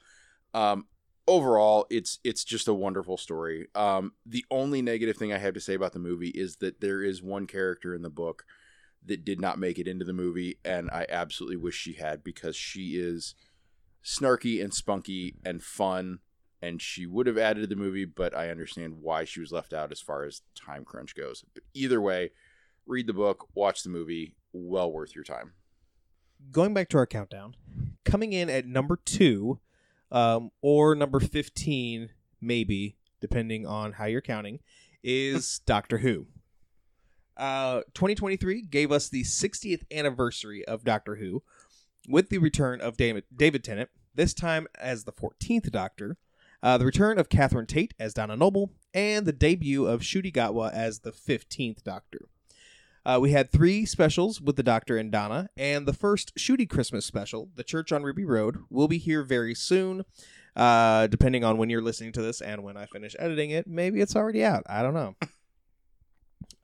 um 0.53 0.87
overall 1.27 1.85
it's 1.89 2.19
it's 2.23 2.43
just 2.43 2.67
a 2.67 2.73
wonderful 2.73 3.17
story 3.17 3.67
um 3.75 4.13
the 4.25 4.43
only 4.49 4.81
negative 4.81 5.15
thing 5.15 5.31
i 5.31 5.37
have 5.37 5.53
to 5.53 5.61
say 5.61 5.73
about 5.73 5.93
the 5.93 5.99
movie 5.99 6.29
is 6.29 6.57
that 6.57 6.81
there 6.81 7.03
is 7.03 7.21
one 7.21 7.47
character 7.47 7.93
in 7.93 8.01
the 8.01 8.09
book 8.09 8.45
that 9.05 9.23
did 9.23 9.39
not 9.39 9.59
make 9.59 9.77
it 9.79 9.87
into 9.87 10.05
the 10.05 10.13
movie 10.13 10.57
and 10.65 10.89
i 10.91 11.05
absolutely 11.09 11.57
wish 11.57 11.75
she 11.75 11.93
had 11.93 12.23
because 12.23 12.55
she 12.55 12.97
is 12.97 13.35
snarky 14.03 14.61
and 14.63 14.73
spunky 14.73 15.35
and 15.45 15.63
fun 15.63 16.19
and 16.63 16.81
she 16.81 17.05
would 17.05 17.27
have 17.27 17.37
added 17.37 17.59
to 17.59 17.67
the 17.67 17.75
movie, 17.75 18.05
but 18.05 18.33
I 18.33 18.49
understand 18.49 19.01
why 19.01 19.25
she 19.25 19.41
was 19.41 19.51
left 19.51 19.73
out 19.73 19.91
as 19.91 19.99
far 19.99 20.23
as 20.23 20.43
time 20.55 20.85
crunch 20.85 21.13
goes. 21.13 21.43
But 21.53 21.63
either 21.73 21.99
way, 21.99 22.31
read 22.85 23.05
the 23.05 23.13
book, 23.13 23.49
watch 23.53 23.83
the 23.83 23.89
movie. 23.89 24.35
well 24.53 24.89
worth 24.89 25.13
your 25.13 25.25
time. 25.25 25.51
Going 26.51 26.73
back 26.73 26.87
to 26.89 26.97
our 26.97 27.05
countdown, 27.05 27.55
coming 28.05 28.31
in 28.31 28.49
at 28.49 28.65
number 28.65 28.95
two, 28.95 29.59
um, 30.09 30.51
or 30.61 30.95
number 30.95 31.19
fifteen, 31.19 32.11
maybe 32.39 32.95
depending 33.19 33.65
on 33.67 33.93
how 33.93 34.05
you're 34.05 34.21
counting, 34.21 34.59
is 35.03 35.59
Doctor 35.65 35.97
Who. 35.97 36.27
Uh, 37.35 37.81
2023 37.93 38.61
gave 38.61 38.91
us 38.91 39.09
the 39.09 39.23
60th 39.23 39.83
anniversary 39.91 40.63
of 40.65 40.83
Doctor 40.83 41.15
Who, 41.15 41.41
with 42.07 42.29
the 42.29 42.37
return 42.37 42.81
of 42.81 42.97
David 42.97 43.23
David 43.35 43.63
Tennant, 43.63 43.89
this 44.15 44.33
time 44.33 44.67
as 44.79 45.03
the 45.03 45.13
14th 45.13 45.71
Doctor, 45.71 46.17
uh, 46.61 46.77
the 46.77 46.85
return 46.85 47.17
of 47.17 47.29
Catherine 47.29 47.65
Tate 47.65 47.93
as 47.99 48.13
Donna 48.13 48.35
Noble, 48.35 48.71
and 48.93 49.25
the 49.25 49.33
debut 49.33 49.85
of 49.85 50.01
Ncuti 50.01 50.33
Gatwa 50.33 50.71
as 50.71 50.99
the 50.99 51.11
15th 51.11 51.83
Doctor. 51.83 52.27
Uh, 53.05 53.19
we 53.21 53.31
had 53.31 53.51
three 53.51 53.85
specials 53.85 54.39
with 54.39 54.55
the 54.55 54.63
Doctor 54.63 54.97
and 54.97 55.11
Donna, 55.11 55.49
and 55.57 55.85
the 55.85 55.93
first 55.93 56.33
Ncuti 56.35 56.69
Christmas 56.69 57.05
special, 57.05 57.49
The 57.55 57.63
Church 57.63 57.91
on 57.91 58.03
Ruby 58.03 58.23
Road, 58.23 58.59
will 58.69 58.87
be 58.87 58.97
here 58.97 59.23
very 59.23 59.53
soon. 59.53 60.05
Uh, 60.55 61.07
depending 61.07 61.43
on 61.43 61.57
when 61.57 61.69
you're 61.69 61.81
listening 61.81 62.11
to 62.13 62.21
this 62.21 62.39
and 62.39 62.63
when 62.63 62.77
I 62.77 62.85
finish 62.85 63.15
editing 63.17 63.49
it, 63.49 63.65
maybe 63.65 63.99
it's 64.01 64.15
already 64.15 64.45
out. 64.45 64.63
I 64.67 64.81
don't 64.81 64.93
know. 64.93 65.15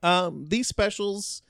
Um, 0.02 0.46
these 0.48 0.66
specials, 0.66 1.42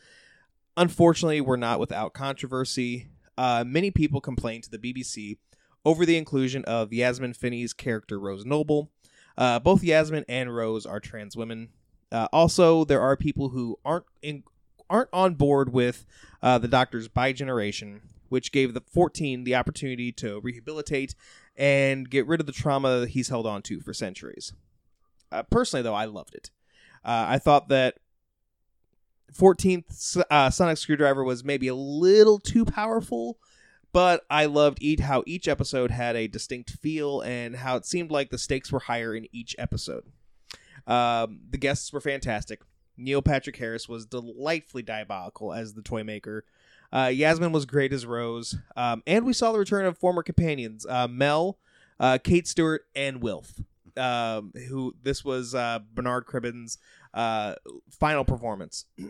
unfortunately, 0.77 1.41
were 1.41 1.57
not 1.57 1.79
without 1.79 2.15
controversy. 2.15 3.09
Uh, 3.41 3.65
many 3.67 3.91
people 3.91 4.21
complained 4.21 4.63
to 4.63 4.71
the 4.71 4.77
BBC 4.77 5.39
over 5.87 6.05
the 6.05 6.19
inclusion 6.19 6.63
of 6.67 6.93
Yasmin 6.93 7.33
Finney's 7.33 7.73
character 7.73 8.21
Rose 8.21 8.45
Noble. 8.45 8.91
Uh, 9.39 9.59
both 9.59 9.83
Yasmin 9.83 10.27
and 10.29 10.55
Rose 10.55 10.85
are 10.85 11.01
trans 11.01 11.39
women. 11.39 11.71
Uh, 12.13 12.29
also, 12.35 12.85
there 12.85 13.01
are 13.01 13.17
people 13.17 13.49
who 13.49 13.79
aren't 13.83 14.05
in, 14.21 14.43
aren't 14.91 15.09
on 15.11 15.37
board 15.37 15.73
with 15.73 16.05
uh, 16.43 16.59
the 16.59 16.69
Doctor's 16.69 17.09
bi-generation, 17.09 18.03
which 18.29 18.53
gave 18.53 18.75
the 18.75 18.83
14 18.93 19.45
the 19.45 19.55
opportunity 19.55 20.13
to 20.13 20.39
rehabilitate 20.41 21.15
and 21.57 22.11
get 22.11 22.27
rid 22.27 22.41
of 22.41 22.47
the 22.47 22.53
trauma 22.53 23.07
he's 23.07 23.31
held 23.31 23.47
on 23.47 23.63
to 23.63 23.81
for 23.81 23.95
centuries. 23.95 24.53
Uh, 25.33 25.45
personally, 25.45 25.83
though, 25.83 25.95
I 25.95 26.05
loved 26.05 26.35
it. 26.35 26.51
Uh, 27.03 27.25
I 27.27 27.39
thought 27.39 27.69
that 27.71 28.01
14th 29.33 30.23
uh, 30.31 30.51
Sonic 30.51 30.79
Screwdriver 30.79 31.25
was 31.25 31.45
maybe 31.45 31.69
a 31.69 31.75
little 31.75 32.39
too 32.39 32.65
powerful, 32.65 33.39
but 33.93 34.25
I 34.31 34.47
loved 34.47 34.83
how 35.01 35.23
each 35.27 35.49
episode 35.49 35.91
had 35.91 36.17
a 36.17 36.29
distinct 36.29 36.71
feel 36.71 37.21
and 37.21 37.57
how 37.57 37.77
it 37.77 37.87
seemed 37.87 38.11
like 38.11 38.31
the 38.31 38.39
stakes 38.39 38.71
were 38.71 38.81
higher 38.81 39.15
in 39.15 39.27
each 39.33 39.57
episode. 39.59 40.05
Um, 40.87 41.41
the 41.51 41.59
guests 41.59 41.93
were 41.93 42.01
fantastic. 42.01 42.63
Neil 42.97 43.23
Patrick 43.23 43.57
Harris 43.57 43.89
was 43.89 44.07
delightfully 44.07 44.83
diabolical 44.83 45.53
as 45.53 45.75
the 45.75 45.83
toy 45.83 46.05
maker. 46.05 46.45
Uh, 46.93 47.11
Yasmin 47.13 47.53
was 47.53 47.67
great 47.67 47.93
as 47.93 48.05
Rose, 48.05 48.57
um, 48.77 49.03
and 49.07 49.25
we 49.25 49.33
saw 49.33 49.53
the 49.53 49.59
return 49.59 49.87
of 49.87 49.97
former 49.97 50.23
companions 50.23 50.85
uh, 50.87 51.07
Mel, 51.09 51.59
uh, 52.01 52.19
Kate 52.23 52.49
Stewart, 52.49 52.83
and 52.95 53.23
Wilf. 53.23 53.61
Um, 53.97 54.53
who 54.69 54.95
this 55.03 55.25
was 55.25 55.55
uh, 55.55 55.81
Bernard 55.93 56.25
Cribbins' 56.25 56.79
uh, 57.15 57.55
final 57.91 58.25
performance. 58.25 58.87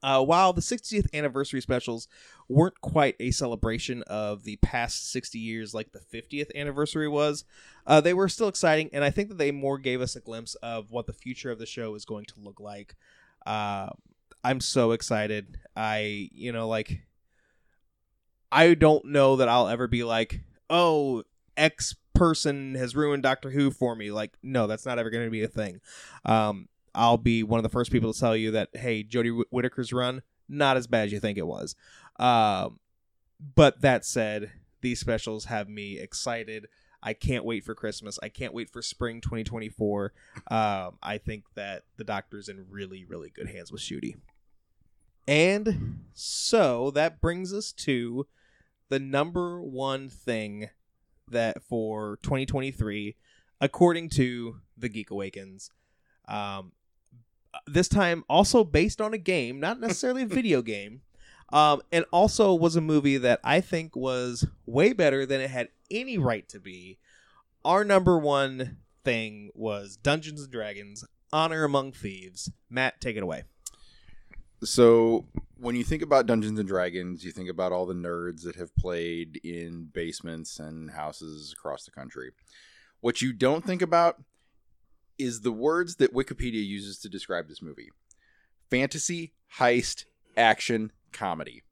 Uh, 0.00 0.22
while 0.22 0.52
the 0.52 0.60
60th 0.60 1.12
anniversary 1.12 1.60
specials 1.60 2.06
weren't 2.48 2.80
quite 2.80 3.16
a 3.18 3.32
celebration 3.32 4.02
of 4.06 4.44
the 4.44 4.56
past 4.56 5.10
60 5.10 5.38
years 5.38 5.74
like 5.74 5.90
the 5.90 5.98
50th 5.98 6.54
anniversary 6.54 7.08
was, 7.08 7.44
uh, 7.86 8.00
they 8.00 8.14
were 8.14 8.28
still 8.28 8.46
exciting, 8.46 8.88
and 8.92 9.02
I 9.02 9.10
think 9.10 9.28
that 9.28 9.38
they 9.38 9.50
more 9.50 9.76
gave 9.76 10.00
us 10.00 10.14
a 10.14 10.20
glimpse 10.20 10.54
of 10.56 10.92
what 10.92 11.06
the 11.06 11.12
future 11.12 11.50
of 11.50 11.58
the 11.58 11.66
show 11.66 11.94
is 11.96 12.04
going 12.04 12.26
to 12.26 12.40
look 12.40 12.60
like. 12.60 12.94
Uh, 13.44 13.88
I'm 14.44 14.60
so 14.60 14.92
excited. 14.92 15.58
I, 15.74 16.28
you 16.32 16.52
know, 16.52 16.68
like, 16.68 17.02
I 18.52 18.74
don't 18.74 19.06
know 19.06 19.36
that 19.36 19.48
I'll 19.48 19.68
ever 19.68 19.88
be 19.88 20.04
like, 20.04 20.40
oh, 20.70 21.24
X 21.56 21.96
person 22.18 22.74
has 22.74 22.96
ruined 22.96 23.22
Doctor 23.22 23.50
Who 23.50 23.70
for 23.70 23.94
me. 23.94 24.10
Like, 24.10 24.36
no, 24.42 24.66
that's 24.66 24.84
not 24.84 24.98
ever 24.98 25.10
going 25.10 25.24
to 25.24 25.30
be 25.30 25.42
a 25.42 25.48
thing. 25.48 25.80
Um, 26.24 26.68
I'll 26.94 27.16
be 27.16 27.42
one 27.42 27.58
of 27.58 27.62
the 27.62 27.68
first 27.68 27.92
people 27.92 28.12
to 28.12 28.18
tell 28.18 28.36
you 28.36 28.50
that, 28.52 28.70
hey, 28.74 29.04
Jodie 29.04 29.44
Whittaker's 29.50 29.92
run, 29.92 30.22
not 30.48 30.76
as 30.76 30.86
bad 30.86 31.06
as 31.06 31.12
you 31.12 31.20
think 31.20 31.38
it 31.38 31.46
was. 31.46 31.76
Um, 32.18 32.80
but 33.54 33.80
that 33.82 34.04
said, 34.04 34.50
these 34.80 35.00
specials 35.00 35.46
have 35.46 35.68
me 35.68 35.98
excited. 35.98 36.66
I 37.02 37.12
can't 37.12 37.44
wait 37.44 37.64
for 37.64 37.74
Christmas. 37.74 38.18
I 38.22 38.28
can't 38.28 38.52
wait 38.52 38.68
for 38.68 38.82
spring 38.82 39.20
2024. 39.20 40.12
Um, 40.50 40.98
I 41.02 41.18
think 41.18 41.44
that 41.54 41.84
the 41.96 42.04
Doctor's 42.04 42.48
in 42.48 42.66
really, 42.68 43.04
really 43.04 43.30
good 43.30 43.48
hands 43.48 43.70
with 43.70 43.82
Ncuti. 43.82 44.16
And 45.28 46.00
so 46.14 46.90
that 46.92 47.20
brings 47.20 47.52
us 47.52 47.70
to 47.72 48.26
the 48.88 48.98
number 48.98 49.62
one 49.62 50.08
thing 50.08 50.70
that 51.30 51.62
for 51.62 52.18
2023, 52.22 53.16
according 53.60 54.08
to 54.10 54.56
the 54.76 54.88
Geek 54.88 55.10
Awakens, 55.10 55.70
um, 56.26 56.72
this 57.66 57.88
time 57.88 58.24
also 58.28 58.64
based 58.64 59.00
on 59.00 59.14
a 59.14 59.18
game, 59.18 59.60
not 59.60 59.80
necessarily 59.80 60.22
a 60.22 60.26
video 60.38 60.62
game, 60.62 61.02
um, 61.50 61.80
and 61.90 62.04
also 62.12 62.54
was 62.54 62.76
a 62.76 62.80
movie 62.80 63.16
that 63.16 63.40
I 63.42 63.60
think 63.60 63.96
was 63.96 64.46
way 64.66 64.92
better 64.92 65.24
than 65.24 65.40
it 65.40 65.50
had 65.50 65.68
any 65.90 66.18
right 66.18 66.48
to 66.50 66.60
be. 66.60 66.98
Our 67.64 67.84
number 67.84 68.18
one 68.18 68.78
thing 69.04 69.50
was 69.54 69.96
Dungeons 69.96 70.42
and 70.42 70.52
Dragons: 70.52 71.04
Honor 71.32 71.64
Among 71.64 71.92
Thieves. 71.92 72.50
Matt, 72.68 73.00
take 73.00 73.16
it 73.16 73.22
away. 73.22 73.44
So, 74.62 75.26
when 75.56 75.76
you 75.76 75.84
think 75.84 76.02
about 76.02 76.26
Dungeons 76.26 76.58
and 76.58 76.68
Dragons, 76.68 77.24
you 77.24 77.30
think 77.30 77.48
about 77.48 77.72
all 77.72 77.86
the 77.86 77.94
nerds 77.94 78.42
that 78.42 78.56
have 78.56 78.74
played 78.76 79.40
in 79.44 79.88
basements 79.92 80.58
and 80.58 80.90
houses 80.90 81.54
across 81.56 81.84
the 81.84 81.90
country. 81.90 82.32
What 83.00 83.22
you 83.22 83.32
don't 83.32 83.64
think 83.64 83.82
about 83.82 84.22
is 85.18 85.40
the 85.40 85.52
words 85.52 85.96
that 85.96 86.14
Wikipedia 86.14 86.64
uses 86.64 86.98
to 87.00 87.08
describe 87.08 87.48
this 87.48 87.62
movie 87.62 87.90
fantasy, 88.70 89.32
heist, 89.58 90.04
action, 90.36 90.92
comedy. 91.12 91.62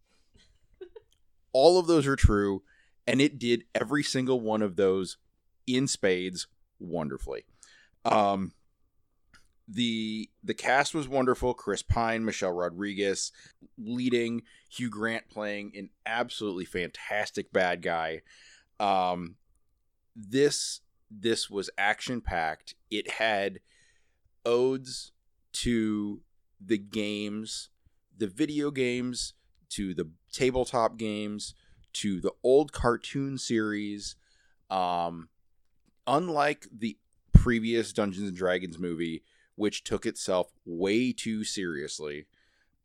All 1.52 1.78
of 1.78 1.86
those 1.86 2.06
are 2.06 2.16
true, 2.16 2.62
and 3.06 3.20
it 3.20 3.38
did 3.38 3.64
every 3.74 4.02
single 4.02 4.40
one 4.40 4.62
of 4.62 4.76
those 4.76 5.16
in 5.66 5.86
spades 5.86 6.46
wonderfully. 6.78 7.44
Um, 8.04 8.52
the 9.68 10.30
the 10.44 10.54
cast 10.54 10.94
was 10.94 11.08
wonderful. 11.08 11.54
Chris 11.54 11.82
Pine, 11.82 12.24
Michelle 12.24 12.52
Rodriguez 12.52 13.32
leading, 13.76 14.42
Hugh 14.68 14.90
Grant 14.90 15.28
playing 15.28 15.72
an 15.74 15.90
absolutely 16.04 16.64
fantastic 16.64 17.52
bad 17.52 17.82
guy. 17.82 18.22
Um, 18.78 19.36
this 20.14 20.80
this 21.10 21.50
was 21.50 21.70
action 21.76 22.20
packed. 22.20 22.74
It 22.90 23.12
had 23.12 23.60
odes 24.44 25.12
to 25.52 26.20
the 26.60 26.78
games, 26.78 27.70
the 28.16 28.28
video 28.28 28.70
games, 28.70 29.34
to 29.70 29.94
the 29.94 30.10
tabletop 30.32 30.96
games, 30.96 31.54
to 31.94 32.20
the 32.20 32.32
old 32.44 32.72
cartoon 32.72 33.36
series. 33.38 34.16
Um, 34.70 35.28
unlike 36.06 36.66
the 36.76 36.98
previous 37.32 37.92
Dungeons 37.92 38.28
and 38.28 38.36
Dragons 38.36 38.78
movie, 38.78 39.22
which 39.56 39.84
took 39.84 40.06
itself 40.06 40.52
way 40.64 41.12
too 41.12 41.42
seriously, 41.44 42.26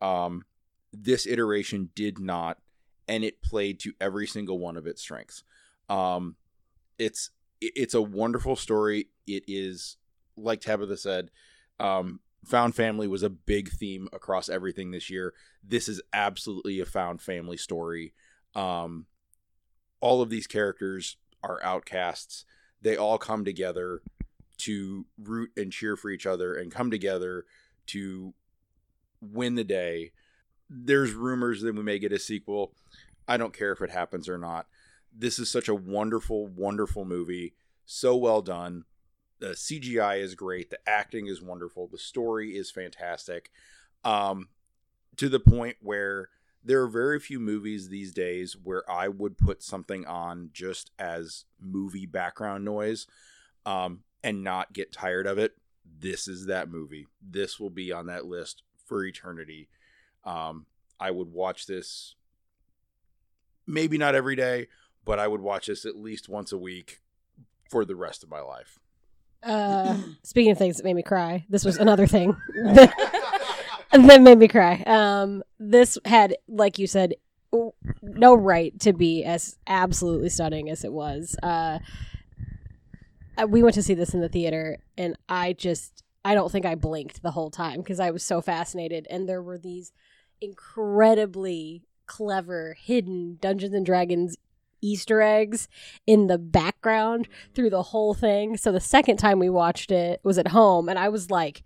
um, 0.01 0.43
this 0.91 1.27
iteration 1.27 1.89
did 1.95 2.19
not, 2.19 2.57
and 3.07 3.23
it 3.23 3.41
played 3.41 3.79
to 3.81 3.93
every 4.01 4.27
single 4.27 4.59
one 4.59 4.77
of 4.77 4.87
its 4.87 5.01
strengths. 5.01 5.43
Um, 5.89 6.35
it's 6.97 7.29
it's 7.61 7.93
a 7.93 8.01
wonderful 8.01 8.55
story. 8.55 9.09
It 9.27 9.43
is 9.47 9.97
like 10.35 10.61
Tabitha 10.61 10.97
said, 10.97 11.29
um, 11.79 12.19
found 12.45 12.75
family 12.75 13.07
was 13.07 13.23
a 13.23 13.29
big 13.29 13.69
theme 13.69 14.07
across 14.13 14.49
everything 14.49 14.91
this 14.91 15.09
year. 15.09 15.33
This 15.63 15.87
is 15.87 16.01
absolutely 16.13 16.79
a 16.79 16.85
found 16.85 17.21
family 17.21 17.57
story. 17.57 18.13
Um, 18.55 19.05
all 19.99 20.21
of 20.21 20.29
these 20.29 20.47
characters 20.47 21.17
are 21.43 21.63
outcasts. 21.63 22.45
They 22.81 22.97
all 22.97 23.17
come 23.17 23.45
together 23.45 24.01
to 24.61 25.05
root 25.17 25.51
and 25.57 25.71
cheer 25.71 25.95
for 25.95 26.09
each 26.09 26.25
other 26.25 26.55
and 26.55 26.71
come 26.71 26.91
together 26.91 27.45
to 27.87 28.33
win 29.21 29.55
the 29.55 29.63
day. 29.63 30.11
There's 30.69 31.13
rumors 31.13 31.61
that 31.61 31.75
we 31.75 31.83
may 31.83 31.99
get 31.99 32.11
a 32.11 32.19
sequel. 32.19 32.73
I 33.27 33.37
don't 33.37 33.53
care 33.53 33.71
if 33.71 33.81
it 33.81 33.89
happens 33.89 34.29
or 34.29 34.37
not. 34.37 34.67
This 35.15 35.39
is 35.39 35.49
such 35.49 35.67
a 35.67 35.75
wonderful, 35.75 36.47
wonderful 36.47 37.05
movie. 37.05 37.53
So 37.85 38.15
well 38.15 38.41
done. 38.41 38.85
The 39.39 39.49
CGI 39.49 40.19
is 40.21 40.35
great. 40.35 40.69
The 40.69 40.79
acting 40.87 41.27
is 41.27 41.41
wonderful. 41.41 41.87
The 41.87 41.97
story 41.97 42.51
is 42.51 42.71
fantastic. 42.71 43.49
Um, 44.03 44.49
to 45.17 45.29
the 45.29 45.39
point 45.39 45.77
where 45.81 46.29
there 46.63 46.81
are 46.81 46.87
very 46.87 47.19
few 47.19 47.39
movies 47.39 47.89
these 47.89 48.13
days 48.13 48.55
where 48.63 48.89
I 48.89 49.07
would 49.07 49.37
put 49.37 49.63
something 49.63 50.05
on 50.05 50.51
just 50.53 50.91
as 50.99 51.45
movie 51.59 52.05
background 52.05 52.63
noise 52.63 53.07
um, 53.65 54.01
and 54.23 54.43
not 54.43 54.73
get 54.73 54.91
tired 54.91 55.27
of 55.27 55.37
it. 55.37 55.55
This 55.99 56.27
is 56.27 56.45
that 56.47 56.69
movie. 56.69 57.07
This 57.21 57.59
will 57.59 57.69
be 57.69 57.91
on 57.91 58.07
that 58.07 58.25
list 58.25 58.63
for 58.85 59.03
eternity. 59.05 59.69
Um, 60.23 60.65
I 60.99 61.11
would 61.11 61.31
watch 61.31 61.65
this 61.65 62.15
maybe 63.67 63.97
not 63.97 64.15
every 64.15 64.35
day, 64.35 64.67
but 65.05 65.19
I 65.19 65.27
would 65.27 65.41
watch 65.41 65.67
this 65.67 65.85
at 65.85 65.95
least 65.95 66.29
once 66.29 66.51
a 66.51 66.57
week 66.57 66.99
for 67.69 67.85
the 67.85 67.95
rest 67.95 68.23
of 68.23 68.29
my 68.29 68.41
life. 68.41 68.79
Uh, 69.43 69.97
speaking 70.23 70.51
of 70.51 70.57
things 70.57 70.77
that 70.77 70.83
made 70.83 70.95
me 70.95 71.03
cry, 71.03 71.45
this 71.49 71.65
was 71.65 71.77
another 71.77 72.05
thing 72.05 72.35
that, 72.63 72.93
that 73.91 74.21
made 74.21 74.37
me 74.37 74.47
cry. 74.47 74.83
Um, 74.85 75.43
this 75.59 75.97
had, 76.05 76.35
like 76.47 76.77
you 76.77 76.87
said, 76.87 77.15
no 78.01 78.35
right 78.35 78.77
to 78.79 78.93
be 78.93 79.23
as 79.23 79.57
absolutely 79.67 80.29
stunning 80.29 80.69
as 80.69 80.83
it 80.83 80.93
was. 80.93 81.35
Uh, 81.41 81.47
uh, 81.47 81.79
we 83.47 83.63
went 83.63 83.75
to 83.75 83.83
see 83.83 83.93
this 83.93 84.13
in 84.13 84.21
the 84.21 84.29
theater, 84.29 84.79
and 84.97 85.17
I 85.29 85.53
just, 85.53 86.03
I 86.23 86.35
don't 86.35 86.51
think 86.51 86.65
I 86.65 86.75
blinked 86.75 87.21
the 87.21 87.31
whole 87.31 87.49
time 87.49 87.79
because 87.79 87.99
I 87.99 88.11
was 88.11 88.23
so 88.23 88.41
fascinated. 88.41 89.07
And 89.09 89.27
there 89.27 89.41
were 89.41 89.57
these 89.57 89.91
incredibly 90.39 91.83
clever, 92.05 92.75
hidden 92.79 93.37
Dungeons 93.41 93.73
and 93.73 93.85
Dragons 93.85 94.35
Easter 94.81 95.21
eggs 95.21 95.67
in 96.07 96.27
the 96.27 96.37
background 96.37 97.27
through 97.53 97.69
the 97.69 97.83
whole 97.83 98.13
thing. 98.13 98.57
So 98.57 98.71
the 98.71 98.79
second 98.79 99.17
time 99.17 99.39
we 99.39 99.49
watched 99.49 99.91
it 99.91 100.19
was 100.23 100.37
at 100.37 100.49
home, 100.49 100.89
and 100.89 100.97
I 100.99 101.09
was 101.09 101.29
like 101.29 101.63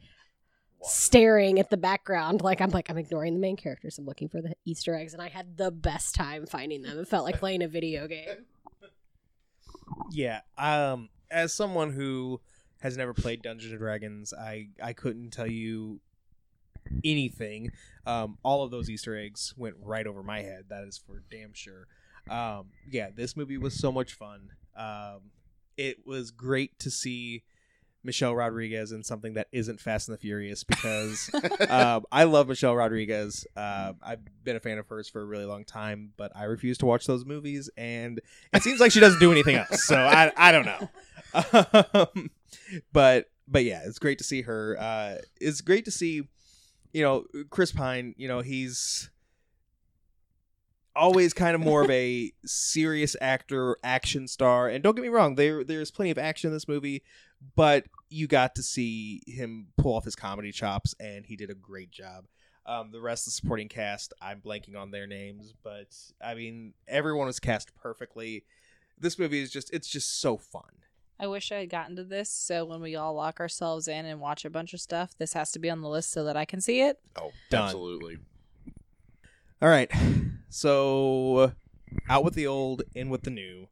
staring 0.81 1.59
at 1.59 1.69
the 1.69 1.77
background, 1.77 2.41
like 2.41 2.61
I'm 2.61 2.69
like 2.69 2.89
I'm 2.89 2.97
ignoring 2.97 3.33
the 3.33 3.39
main 3.39 3.55
characters. 3.55 3.97
I'm 3.97 4.05
looking 4.05 4.29
for 4.29 4.41
the 4.41 4.53
Easter 4.65 4.95
eggs, 4.95 5.13
and 5.13 5.21
I 5.21 5.29
had 5.29 5.57
the 5.57 5.71
best 5.71 6.15
time 6.15 6.45
finding 6.45 6.81
them. 6.81 6.99
It 6.99 7.07
felt 7.07 7.25
like 7.25 7.39
playing 7.39 7.63
a 7.63 7.67
video 7.67 8.07
game. 8.07 8.27
Yeah. 10.11 10.41
Um, 10.57 11.09
as 11.31 11.53
someone 11.53 11.91
who 11.91 12.41
has 12.79 12.97
never 12.97 13.13
played 13.13 13.41
Dungeons 13.41 13.71
and 13.71 13.79
Dragons, 13.79 14.33
I 14.33 14.69
I 14.81 14.93
couldn't 14.93 15.31
tell 15.31 15.49
you 15.49 15.99
anything. 17.03 17.71
Um, 18.05 18.37
all 18.43 18.63
of 18.63 18.71
those 18.71 18.89
Easter 18.89 19.17
eggs 19.17 19.53
went 19.57 19.75
right 19.81 20.05
over 20.05 20.23
my 20.23 20.41
head. 20.41 20.65
That 20.69 20.83
is 20.83 20.97
for 20.97 21.23
damn 21.31 21.53
sure. 21.53 21.87
Um, 22.29 22.67
yeah, 22.89 23.09
this 23.13 23.35
movie 23.35 23.57
was 23.57 23.73
so 23.73 23.91
much 23.91 24.13
fun. 24.13 24.49
Um, 24.75 25.31
it 25.77 26.05
was 26.05 26.31
great 26.31 26.77
to 26.79 26.91
see 26.91 27.43
Michelle 28.05 28.35
Rodriguez 28.35 28.91
in 28.91 29.03
something 29.03 29.33
that 29.33 29.47
isn't 29.51 29.79
Fast 29.79 30.07
and 30.07 30.13
the 30.15 30.19
Furious 30.19 30.63
because 30.63 31.29
um, 31.69 32.05
I 32.11 32.25
love 32.25 32.47
Michelle 32.47 32.75
Rodriguez. 32.75 33.45
Uh, 33.55 33.93
I've 34.01 34.19
been 34.43 34.55
a 34.55 34.59
fan 34.59 34.77
of 34.77 34.87
hers 34.87 35.09
for 35.09 35.21
a 35.21 35.25
really 35.25 35.45
long 35.45 35.65
time, 35.65 36.13
but 36.15 36.31
I 36.35 36.43
refuse 36.43 36.77
to 36.79 36.85
watch 36.85 37.07
those 37.07 37.25
movies, 37.25 37.69
and 37.77 38.21
it 38.53 38.63
seems 38.63 38.79
like 38.79 38.91
she 38.91 38.99
doesn't 38.99 39.19
do 39.19 39.31
anything 39.31 39.55
else. 39.55 39.85
So 39.85 39.97
I, 39.97 40.31
I 40.37 40.51
don't 40.51 40.65
know. 40.65 40.89
Um, 41.93 42.31
but 42.93 43.25
but 43.45 43.65
yeah, 43.65 43.81
it's 43.85 43.99
great 43.99 44.19
to 44.19 44.23
see 44.23 44.43
her. 44.43 44.77
Uh, 44.79 45.17
it's 45.41 45.59
great 45.59 45.83
to 45.83 45.91
see, 45.91 46.23
you 46.93 47.01
know, 47.03 47.25
Chris 47.49 47.73
Pine. 47.73 48.15
You 48.17 48.29
know, 48.29 48.39
he's 48.39 49.09
always 50.95 51.33
kind 51.33 51.55
of 51.55 51.61
more 51.61 51.83
of 51.83 51.89
a 51.89 52.31
serious 52.45 53.15
actor, 53.21 53.77
action 53.83 54.27
star. 54.27 54.67
And 54.69 54.83
don't 54.83 54.95
get 54.95 55.01
me 55.01 55.09
wrong, 55.09 55.35
there 55.35 55.63
there's 55.63 55.91
plenty 55.91 56.11
of 56.11 56.17
action 56.17 56.49
in 56.49 56.53
this 56.53 56.67
movie, 56.67 57.03
but 57.55 57.85
you 58.09 58.27
got 58.27 58.55
to 58.55 58.63
see 58.63 59.21
him 59.27 59.67
pull 59.77 59.95
off 59.95 60.05
his 60.05 60.15
comedy 60.15 60.51
chops, 60.51 60.95
and 60.99 61.25
he 61.25 61.35
did 61.35 61.49
a 61.49 61.55
great 61.55 61.91
job. 61.91 62.25
Um, 62.65 62.91
the 62.91 63.01
rest 63.01 63.27
of 63.27 63.33
the 63.33 63.35
supporting 63.35 63.67
cast, 63.67 64.13
I'm 64.21 64.41
blanking 64.41 64.75
on 64.75 64.89
their 64.91 65.05
names, 65.05 65.53
but 65.63 65.95
I 66.23 66.33
mean, 66.33 66.73
everyone 66.87 67.27
was 67.27 67.39
cast 67.39 67.75
perfectly. 67.75 68.43
This 68.97 69.19
movie 69.19 69.41
is 69.41 69.51
just, 69.51 69.71
it's 69.73 69.87
just 69.87 70.19
so 70.19 70.37
fun. 70.37 70.63
I 71.19 71.27
wish 71.27 71.51
I 71.51 71.59
had 71.59 71.69
gotten 71.69 71.95
to 71.95 72.03
this, 72.03 72.29
so 72.29 72.65
when 72.65 72.81
we 72.81 72.95
all 72.95 73.13
lock 73.13 73.39
ourselves 73.39 73.87
in 73.87 74.05
and 74.05 74.19
watch 74.19 74.45
a 74.45 74.49
bunch 74.49 74.73
of 74.73 74.81
stuff, 74.81 75.15
this 75.17 75.33
has 75.33 75.51
to 75.51 75.59
be 75.59 75.69
on 75.69 75.81
the 75.81 75.87
list 75.87 76.11
so 76.11 76.23
that 76.25 76.35
I 76.35 76.45
can 76.45 76.59
see 76.59 76.81
it. 76.81 76.99
Oh, 77.15 77.31
Done. 77.49 77.65
absolutely. 77.65 78.17
All 79.61 79.69
right. 79.69 79.91
So 80.49 81.53
out 82.09 82.23
with 82.23 82.33
the 82.33 82.47
old, 82.47 82.83
in 82.93 83.09
with 83.09 83.23
the 83.23 83.29
new. 83.29 83.67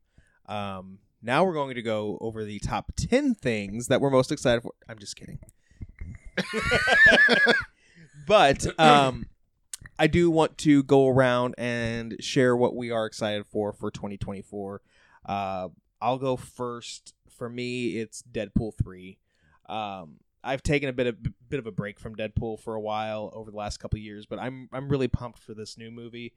Um, 0.48 1.00
now 1.24 1.46
we're 1.46 1.54
going 1.54 1.76
to 1.76 1.82
go 1.82 2.18
over 2.22 2.44
the 2.44 2.60
top 2.60 2.92
10 2.98 3.34
things 3.36 3.88
that 3.88 4.02
we're 4.02 4.10
most 4.10 4.32
excited 4.32 4.62
for. 4.62 4.74
I'm 4.90 5.00
just 5.00 5.16
kidding. 5.16 5.40
but 8.28 8.68
um, 8.80 9.28
I 9.98 10.08
do 10.08 10.30
want 10.30 10.58
to 10.60 10.84
go 10.84 11.08
around 11.08 11.56
and 11.58 12.16
share 12.20 12.56
what 12.56 12.76
we 12.76 12.92
are 12.92 13.06
excited 13.06 13.46
for 13.48 13.72
for 13.72 13.90
2024. 13.90 14.82
Uh, 15.26 15.70
I'll 16.02 16.18
go 16.18 16.36
first. 16.36 17.14
For 17.30 17.50
me, 17.50 17.98
it's 17.98 18.22
Deadpool 18.22 18.74
3. 18.82 19.18
Um, 19.68 20.18
I've 20.44 20.62
taken 20.62 20.90
a 20.90 20.94
bit 20.94 21.08
of 21.08 21.18
bit 21.50 21.60
of 21.60 21.66
a 21.66 21.72
break 21.72 22.00
from 22.00 22.16
Deadpool 22.16 22.60
for 22.60 22.76
a 22.76 22.82
while 22.82 23.32
over 23.34 23.50
the 23.50 23.58
last 23.58 23.78
couple 23.78 23.98
of 23.98 24.04
years, 24.04 24.26
but 24.26 24.40
I'm 24.40 24.70
I'm 24.74 24.90
really 24.90 25.08
pumped 25.08 25.40
for 25.40 25.54
this 25.54 25.78
new 25.78 25.90
movie. 25.90 26.34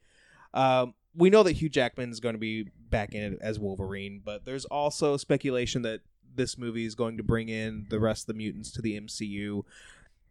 Um, 0.54 0.94
we 1.16 1.30
know 1.30 1.42
that 1.42 1.52
Hugh 1.52 1.68
Jackman 1.68 2.10
is 2.10 2.20
going 2.20 2.34
to 2.34 2.38
be 2.40 2.68
back 2.90 3.14
in 3.14 3.34
it 3.34 3.38
as 3.40 3.58
Wolverine, 3.58 4.20
but 4.24 4.44
there's 4.44 4.64
also 4.66 5.16
speculation 5.16 5.82
that 5.82 6.00
this 6.34 6.58
movie 6.58 6.84
is 6.84 6.94
going 6.94 7.16
to 7.16 7.22
bring 7.22 7.48
in 7.48 7.86
the 7.88 8.00
rest 8.00 8.24
of 8.24 8.26
the 8.28 8.34
mutants 8.34 8.70
to 8.72 8.82
the 8.82 9.00
MCU. 9.00 9.64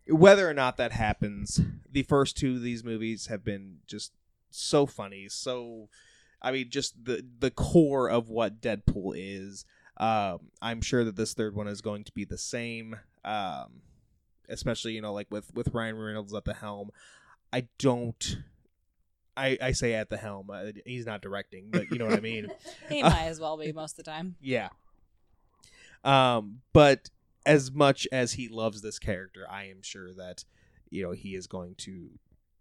Whether 0.08 0.48
or 0.48 0.54
not 0.54 0.78
that 0.78 0.92
happens, 0.92 1.62
the 1.92 2.04
first 2.04 2.38
two 2.38 2.56
of 2.56 2.62
these 2.62 2.84
movies 2.84 3.28
have 3.28 3.44
been 3.44 3.78
just 3.88 4.12
so 4.52 4.86
funny. 4.86 5.28
So, 5.30 5.90
I 6.42 6.52
mean, 6.52 6.70
just 6.70 7.06
the 7.06 7.26
the 7.40 7.52
core 7.52 8.10
of 8.10 8.30
what 8.30 8.62
Deadpool 8.62 9.14
is. 9.16 9.66
Um, 9.98 10.52
I'm 10.62 10.82
sure 10.82 11.04
that 11.04 11.16
this 11.16 11.34
third 11.34 11.56
one 11.56 11.68
is 11.68 11.82
going 11.82 12.04
to 12.04 12.12
be 12.12 12.26
the 12.26 12.38
same. 12.38 12.98
Um, 13.24 13.82
especially 14.50 14.94
you 14.94 15.02
know 15.02 15.14
like 15.14 15.28
with 15.32 15.54
with 15.54 15.74
Ryan 15.74 15.98
Reynolds 15.98 16.34
at 16.34 16.46
the 16.46 16.54
helm. 16.54 16.92
I 17.52 17.68
don't. 17.78 18.38
I, 19.38 19.58
I 19.62 19.72
say 19.72 19.94
at 19.94 20.10
the 20.10 20.18
helm. 20.18 20.50
Uh, 20.50 20.72
he's 20.86 21.06
not 21.06 21.22
directing, 21.22 21.70
but 21.70 21.92
you 21.92 21.98
know 21.98 22.06
what 22.06 22.18
I 22.18 22.22
mean. 22.22 22.48
He 22.90 23.02
might 23.02 23.26
as 23.26 23.40
well 23.40 23.58
be 23.58 23.72
most 23.72 23.98
of 24.00 24.06
the 24.06 24.12
time. 24.12 24.36
Yeah. 24.42 24.70
Um, 26.04 26.62
but 26.72 27.10
as 27.46 27.72
much 27.72 28.08
as 28.12 28.34
he 28.34 28.48
loves 28.48 28.82
this 28.82 29.00
character, 29.00 29.46
I 29.50 29.66
am 29.66 29.82
sure 29.82 30.14
that 30.14 30.46
you 30.90 31.04
know 31.04 31.12
he 31.12 31.36
is 31.36 31.48
going 31.48 31.76
to 31.80 32.12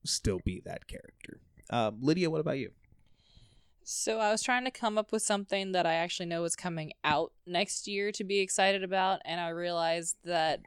still 0.05 0.41
be 0.45 0.63
that 0.65 0.87
character. 0.87 1.41
Um, 1.71 1.99
Lydia, 2.01 2.31
what 2.31 2.41
about 2.41 2.59
you? 2.59 2.71
So 3.83 4.19
I 4.19 4.31
was 4.31 4.43
trying 4.43 4.65
to 4.65 4.71
come 4.71 4.97
up 4.97 5.13
with 5.13 5.23
something 5.23 5.73
that 5.73 5.85
I 5.85 5.95
actually 5.95 6.27
know 6.27 6.45
is 6.45 6.57
coming 6.57 6.93
out 7.05 7.33
next 7.47 7.87
year 7.87 8.13
to 8.13 8.25
be 8.25 8.41
excited 8.41 8.83
about, 8.83 9.21
and 9.27 9.41
I 9.41 9.51
realized 9.51 10.17
that 10.25 10.61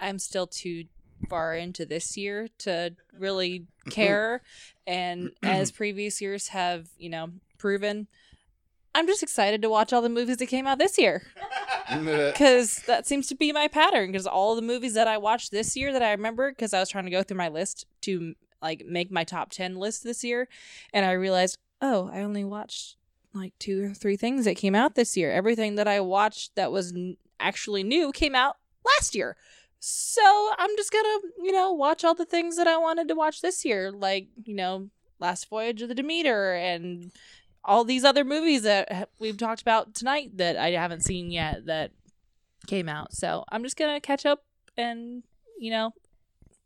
I'm 0.00 0.18
still 0.18 0.46
too 0.46 0.84
far 1.28 1.54
into 1.54 1.84
this 1.86 2.16
year 2.16 2.48
to 2.58 2.94
really 3.18 3.66
care. 3.90 4.42
and 4.86 5.30
as 5.42 5.70
previous 5.70 6.20
years 6.20 6.48
have, 6.48 6.88
you 6.98 7.08
know, 7.08 7.30
proven, 7.58 8.06
I'm 8.94 9.06
just 9.06 9.22
excited 9.22 9.60
to 9.62 9.68
watch 9.68 9.92
all 9.92 10.00
the 10.00 10.08
movies 10.08 10.38
that 10.38 10.46
came 10.46 10.66
out 10.66 10.78
this 10.78 10.96
year 10.98 11.22
because 12.32 12.82
that 12.86 13.06
seems 13.06 13.26
to 13.28 13.34
be 13.34 13.52
my 13.52 13.68
pattern. 13.68 14.10
Because 14.10 14.26
all 14.26 14.56
the 14.56 14.62
movies 14.62 14.94
that 14.94 15.06
I 15.06 15.18
watched 15.18 15.50
this 15.50 15.76
year 15.76 15.92
that 15.92 16.02
I 16.02 16.12
remember, 16.12 16.50
because 16.50 16.72
I 16.72 16.80
was 16.80 16.88
trying 16.88 17.04
to 17.04 17.10
go 17.10 17.22
through 17.22 17.36
my 17.36 17.48
list 17.48 17.86
to 18.02 18.34
like 18.62 18.86
make 18.86 19.10
my 19.10 19.22
top 19.24 19.50
10 19.50 19.76
list 19.76 20.02
this 20.02 20.24
year, 20.24 20.48
and 20.94 21.04
I 21.04 21.12
realized, 21.12 21.58
oh, 21.82 22.10
I 22.12 22.20
only 22.20 22.42
watched 22.44 22.96
like 23.34 23.52
two 23.58 23.84
or 23.84 23.94
three 23.94 24.16
things 24.16 24.46
that 24.46 24.56
came 24.56 24.74
out 24.74 24.94
this 24.94 25.14
year. 25.14 25.30
Everything 25.30 25.74
that 25.74 25.86
I 25.86 26.00
watched 26.00 26.54
that 26.54 26.72
was 26.72 26.92
n- 26.92 27.18
actually 27.38 27.84
new 27.84 28.12
came 28.12 28.34
out 28.34 28.56
last 28.98 29.14
year. 29.14 29.36
So 29.78 30.50
I'm 30.58 30.76
just 30.76 30.92
gonna, 30.92 31.18
you 31.42 31.52
know, 31.52 31.72
watch 31.72 32.04
all 32.04 32.14
the 32.14 32.24
things 32.24 32.56
that 32.56 32.66
I 32.66 32.76
wanted 32.76 33.08
to 33.08 33.14
watch 33.14 33.40
this 33.40 33.64
year, 33.64 33.92
like, 33.92 34.28
you 34.44 34.54
know, 34.54 34.90
Last 35.18 35.48
Voyage 35.48 35.82
of 35.82 35.88
the 35.88 35.94
Demeter 35.94 36.54
and 36.54 37.12
all 37.64 37.84
these 37.84 38.04
other 38.04 38.24
movies 38.24 38.62
that 38.62 39.08
we've 39.18 39.36
talked 39.36 39.62
about 39.62 39.94
tonight 39.94 40.36
that 40.36 40.56
I 40.56 40.70
haven't 40.70 41.04
seen 41.04 41.30
yet 41.30 41.66
that 41.66 41.90
came 42.66 42.88
out. 42.88 43.12
So 43.12 43.44
I'm 43.48 43.62
just 43.62 43.76
gonna 43.76 44.00
catch 44.00 44.26
up 44.26 44.44
and, 44.76 45.22
you 45.58 45.70
know, 45.70 45.92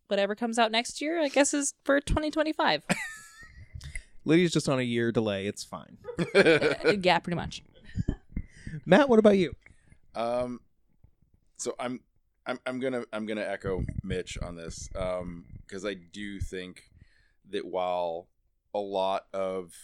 whatever 0.09 0.35
comes 0.35 0.59
out 0.59 0.71
next 0.71 1.01
year, 1.01 1.21
I 1.21 1.29
guess 1.29 1.55
is 1.55 1.75
for 1.85 2.01
2025. 2.01 2.85
Lydia's 4.25 4.53
just 4.53 4.69
on 4.69 4.79
a 4.79 4.83
year 4.83 5.13
delay. 5.13 5.47
It's 5.47 5.65
fine. 5.65 5.97
yeah, 6.35 7.19
pretty 7.19 7.37
much. 7.37 7.63
Matt, 8.85 9.09
what 9.09 9.19
about 9.19 9.39
you? 9.39 9.55
Um, 10.15 10.61
so 11.57 11.75
I'm, 11.79 12.01
I'm, 12.47 12.59
I'm 12.67 12.81
gonna, 12.81 13.05
I'm 13.13 13.27
gonna 13.27 13.43
echo 13.47 13.85
Mitch 14.03 14.39
on 14.39 14.57
this, 14.57 14.89
um, 14.97 15.45
because 15.67 15.85
I 15.85 15.95
do 15.95 16.41
think 16.41 16.91
that 17.51 17.67
while 17.67 18.29
a 18.75 18.79
lot 18.79 19.27
of 19.33 19.75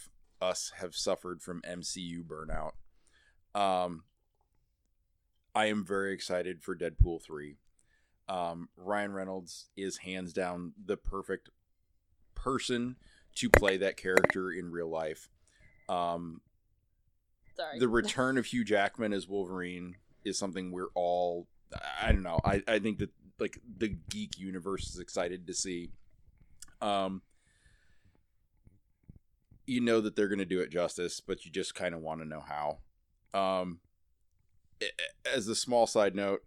us 0.41 0.73
have 0.77 0.95
suffered 0.95 1.43
from 1.43 1.63
MCU 1.63 2.23
burnout, 2.25 2.73
um, 3.55 4.05
I 5.55 5.67
am 5.67 5.85
very 5.85 6.13
excited 6.13 6.63
for 6.63 6.77
Deadpool 6.77 7.23
three. 7.23 7.57
Um, 8.29 8.69
Ryan 8.77 9.13
Reynolds 9.13 9.69
is 9.77 9.99
hands 9.99 10.33
down 10.33 10.73
the 10.85 10.97
perfect 10.97 11.51
person 12.35 12.97
to 13.37 13.49
play 13.51 13.77
that 13.77 13.97
character 13.97 14.51
in 14.51 14.71
real 14.71 14.89
life. 14.89 15.29
Um, 15.89 16.41
Sorry. 17.57 17.79
the 17.79 17.89
return 17.89 18.39
of 18.39 18.47
Hugh 18.47 18.65
Jackman 18.65 19.13
as 19.13 19.29
Wolverine 19.29 19.97
is 20.25 20.39
something 20.39 20.73
we're 20.73 20.91
all 20.95 21.47
I 22.01 22.13
don't 22.13 22.23
know. 22.23 22.39
I, 22.45 22.63
I 22.69 22.79
think 22.79 22.99
that 22.99 23.11
like 23.39 23.59
the 23.79 23.89
geek 24.09 24.39
universe 24.39 24.89
is 24.91 24.99
excited 24.99 25.47
to 25.47 25.55
see. 25.55 25.91
Um 26.81 27.23
you 29.67 29.81
know 29.81 30.01
that 30.01 30.15
they're 30.15 30.29
going 30.29 30.39
to 30.39 30.45
do 30.45 30.61
it 30.61 30.71
justice, 30.71 31.21
but 31.21 31.45
you 31.45 31.51
just 31.51 31.75
kind 31.75 31.93
of 31.95 32.01
want 32.01 32.21
to 32.21 32.25
know 32.25 32.41
how. 32.41 32.79
Um, 33.35 33.81
a- 34.81 34.85
a- 34.85 35.35
as 35.37 35.49
a 35.49 35.57
small 35.57 35.89
side 35.89 36.15
note, 36.15 36.43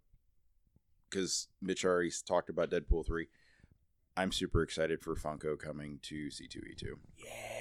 because 1.09 1.49
Mitch 1.61 1.83
already 1.83 2.11
talked 2.25 2.49
about 2.49 2.71
Deadpool 2.71 3.05
three, 3.05 3.27
I'm 4.15 4.31
super 4.31 4.63
excited 4.63 5.01
for 5.01 5.15
Funko 5.17 5.59
coming 5.59 5.99
to 6.03 6.31
C 6.31 6.47
two 6.47 6.61
E 6.61 6.73
two. 6.75 6.97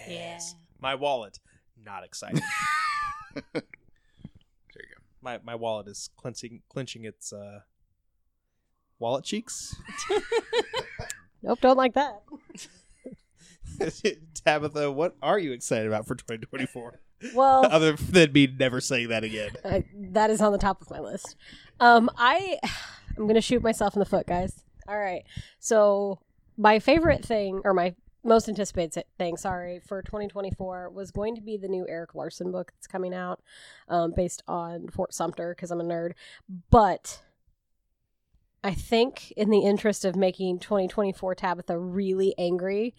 Yes. 0.06 0.54
My 0.80 0.94
wallet, 0.94 1.40
not 1.84 2.04
excited. 2.04 2.42
There 5.22 5.32
you 5.34 5.38
go. 5.38 5.44
my 5.44 5.52
my 5.52 5.54
wallet 5.54 5.88
is 5.88 6.10
clenching 6.16 6.62
clenching 6.68 7.04
its 7.04 7.32
uh 7.32 7.60
wallet 8.98 9.24
cheeks. 9.24 9.76
Nope, 11.42 11.60
don't 11.60 11.76
like 11.76 11.94
that. 11.94 12.20
Tabitha, 14.34 14.90
what 14.90 15.14
are 15.22 15.38
you 15.38 15.52
excited 15.52 15.86
about 15.86 16.06
for 16.06 16.16
2024? 16.16 17.00
Well, 17.34 17.64
Other 17.70 17.92
than 17.92 18.32
me 18.32 18.46
never 18.58 18.80
saying 18.80 19.08
that 19.08 19.24
again. 19.24 19.50
I, 19.64 19.84
that 19.94 20.30
is 20.30 20.40
on 20.40 20.52
the 20.52 20.58
top 20.58 20.82
of 20.82 20.90
my 20.90 21.00
list. 21.00 21.36
Um, 21.80 22.10
I 22.16 22.58
I'm 23.16 23.26
gonna 23.26 23.40
shoot 23.40 23.62
myself 23.62 23.94
in 23.94 24.00
the 24.00 24.04
foot, 24.06 24.26
guys. 24.26 24.64
All 24.88 24.98
right. 24.98 25.22
So 25.58 26.18
my 26.56 26.78
favorite 26.78 27.24
thing, 27.24 27.60
or 27.64 27.72
my 27.72 27.94
most 28.29 28.49
anticipated 28.49 29.05
thing, 29.18 29.37
sorry, 29.37 29.81
for 29.81 30.03
2024 30.03 30.91
was 30.91 31.11
going 31.11 31.35
to 31.35 31.41
be 31.41 31.57
the 31.57 31.68
new 31.68 31.87
Erik 31.89 32.14
Larson 32.14 32.53
book 32.53 32.72
that's 32.72 32.87
coming 32.87 33.14
out, 33.14 33.41
um, 33.89 34.12
based 34.14 34.43
on 34.47 34.89
Fort 34.89 35.12
Sumter 35.12 35.55
because 35.55 35.70
I'm 35.70 35.81
a 35.81 35.85
nerd. 35.85 36.12
But 36.70 37.22
I 38.62 38.74
think, 38.74 39.33
in 39.33 39.51
the 39.51 39.61
interest 39.61 40.05
of 40.05 40.16
making 40.16 40.59
2024 40.59 41.35
Tabitha 41.35 41.79
really 41.79 42.35
angry, 42.39 42.95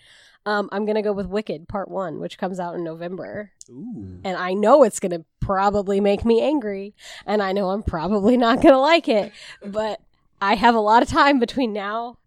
um, 0.46 0.70
I'm 0.72 0.86
gonna 0.86 1.02
go 1.02 1.14
with 1.14 1.28
Wicked 1.28 1.68
Part 1.68 1.90
One, 1.90 2.20
which 2.20 2.38
comes 2.38 2.60
out 2.60 2.76
in 2.76 2.84
November 2.84 3.52
Ooh. 3.70 4.22
and 4.24 4.38
I 4.38 4.54
know 4.54 4.84
it's 4.84 5.00
going 5.00 5.12
to 5.12 5.26
probably 5.40 6.00
make 6.00 6.26
me 6.26 6.42
angry, 6.42 6.96
and 7.26 7.42
I 7.42 7.52
know 7.52 7.70
I'm 7.70 7.84
probably 7.84 8.38
not 8.38 8.62
going 8.62 8.74
to 8.74 8.80
like 8.80 9.08
it, 9.08 9.32
but 9.66 10.00
I 10.42 10.56
have 10.56 10.76
a 10.76 10.80
lot 10.80 11.04
of 11.04 11.10
time 11.10 11.40
between 11.40 11.74
now 11.74 12.18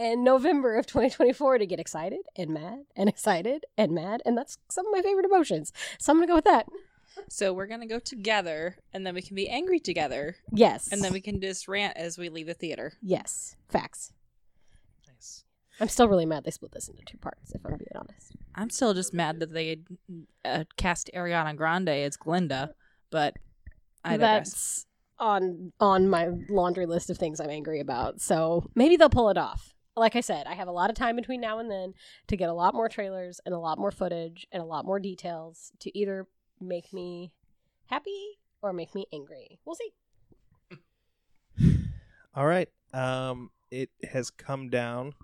and 0.00 0.24
November 0.24 0.76
of 0.76 0.86
2024 0.86 1.58
to 1.58 1.66
get 1.66 1.78
excited 1.78 2.20
and 2.36 2.50
mad 2.50 2.84
and 2.96 3.08
excited 3.14 3.66
and 3.76 3.92
mad, 3.92 4.22
and 4.24 4.36
that's 4.36 4.58
some 4.70 4.86
of 4.86 4.92
my 4.92 5.02
favorite 5.02 5.26
emotions. 5.26 5.72
So 5.98 6.10
I'm 6.12 6.18
going 6.18 6.26
to 6.26 6.30
go 6.32 6.36
with 6.36 6.44
that. 6.46 6.66
So 7.28 7.52
we're 7.52 7.66
gonna 7.66 7.88
go 7.88 7.98
together, 7.98 8.76
and 8.92 9.04
then 9.04 9.14
we 9.14 9.20
can 9.22 9.34
be 9.34 9.48
angry 9.48 9.80
together, 9.80 10.36
Yes. 10.52 10.88
and 10.92 11.02
then 11.02 11.12
we 11.12 11.20
can 11.20 11.40
just 11.40 11.66
rant 11.66 11.96
as 11.96 12.16
we 12.16 12.28
leave 12.28 12.46
the 12.46 12.54
theater. 12.54 12.92
Yes. 13.02 13.56
Facts. 13.68 14.12
Nice. 15.08 15.44
I'm 15.80 15.88
still 15.88 16.08
really 16.08 16.24
mad 16.24 16.44
they 16.44 16.52
split 16.52 16.70
this 16.70 16.88
into 16.88 17.02
two 17.04 17.18
parts, 17.18 17.50
if 17.52 17.60
I'm 17.66 17.72
being 17.76 17.88
honest. 17.96 18.36
I'm 18.54 18.70
still 18.70 18.94
just 18.94 19.12
mad 19.12 19.40
that 19.40 19.52
they 19.52 19.78
uh, 20.44 20.64
cast 20.76 21.10
Ariana 21.12 21.56
Grande 21.56 21.88
as 21.88 22.16
Glinda, 22.16 22.74
but 23.10 23.34
I 24.04 24.16
digress. 24.16 24.50
That's 24.50 24.86
on 25.18 25.72
on 25.80 26.08
my 26.08 26.28
laundry 26.48 26.86
list 26.86 27.10
of 27.10 27.18
things 27.18 27.40
I'm 27.40 27.50
angry 27.50 27.80
about. 27.80 28.20
So 28.20 28.70
maybe 28.76 28.96
they'll 28.96 29.10
pull 29.10 29.30
it 29.30 29.36
off. 29.36 29.74
Like 29.96 30.16
I 30.16 30.20
said, 30.20 30.46
I 30.46 30.54
have 30.54 30.68
a 30.68 30.72
lot 30.72 30.88
of 30.90 30.96
time 30.96 31.16
between 31.16 31.40
now 31.40 31.58
and 31.58 31.70
then 31.70 31.94
to 32.28 32.36
get 32.36 32.48
a 32.48 32.54
lot 32.54 32.74
more 32.74 32.88
trailers 32.88 33.40
and 33.44 33.54
a 33.54 33.58
lot 33.58 33.78
more 33.78 33.90
footage 33.90 34.46
and 34.52 34.62
a 34.62 34.66
lot 34.66 34.84
more 34.84 35.00
details 35.00 35.72
to 35.80 35.98
either 35.98 36.26
make 36.60 36.92
me 36.92 37.32
happy 37.86 38.38
or 38.62 38.72
make 38.72 38.94
me 38.94 39.06
angry. 39.12 39.58
We'll 39.64 39.76
see. 39.76 39.92
All 42.34 42.46
right. 42.46 42.68
Um, 42.94 43.50
it 43.70 43.90
has 44.12 44.30
come 44.30 44.70
down. 44.70 45.14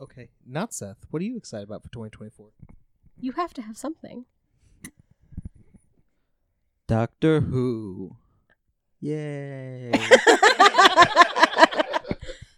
Okay, 0.00 0.30
not 0.46 0.74
Seth. 0.74 1.06
What 1.10 1.22
are 1.22 1.24
you 1.24 1.36
excited 1.36 1.68
about 1.68 1.82
for 1.82 1.88
2024? 1.90 2.48
You 3.20 3.32
have 3.32 3.54
to 3.54 3.62
have 3.62 3.76
something. 3.76 4.24
Doctor 6.88 7.40
Who. 7.40 8.16
Yay. 9.00 9.92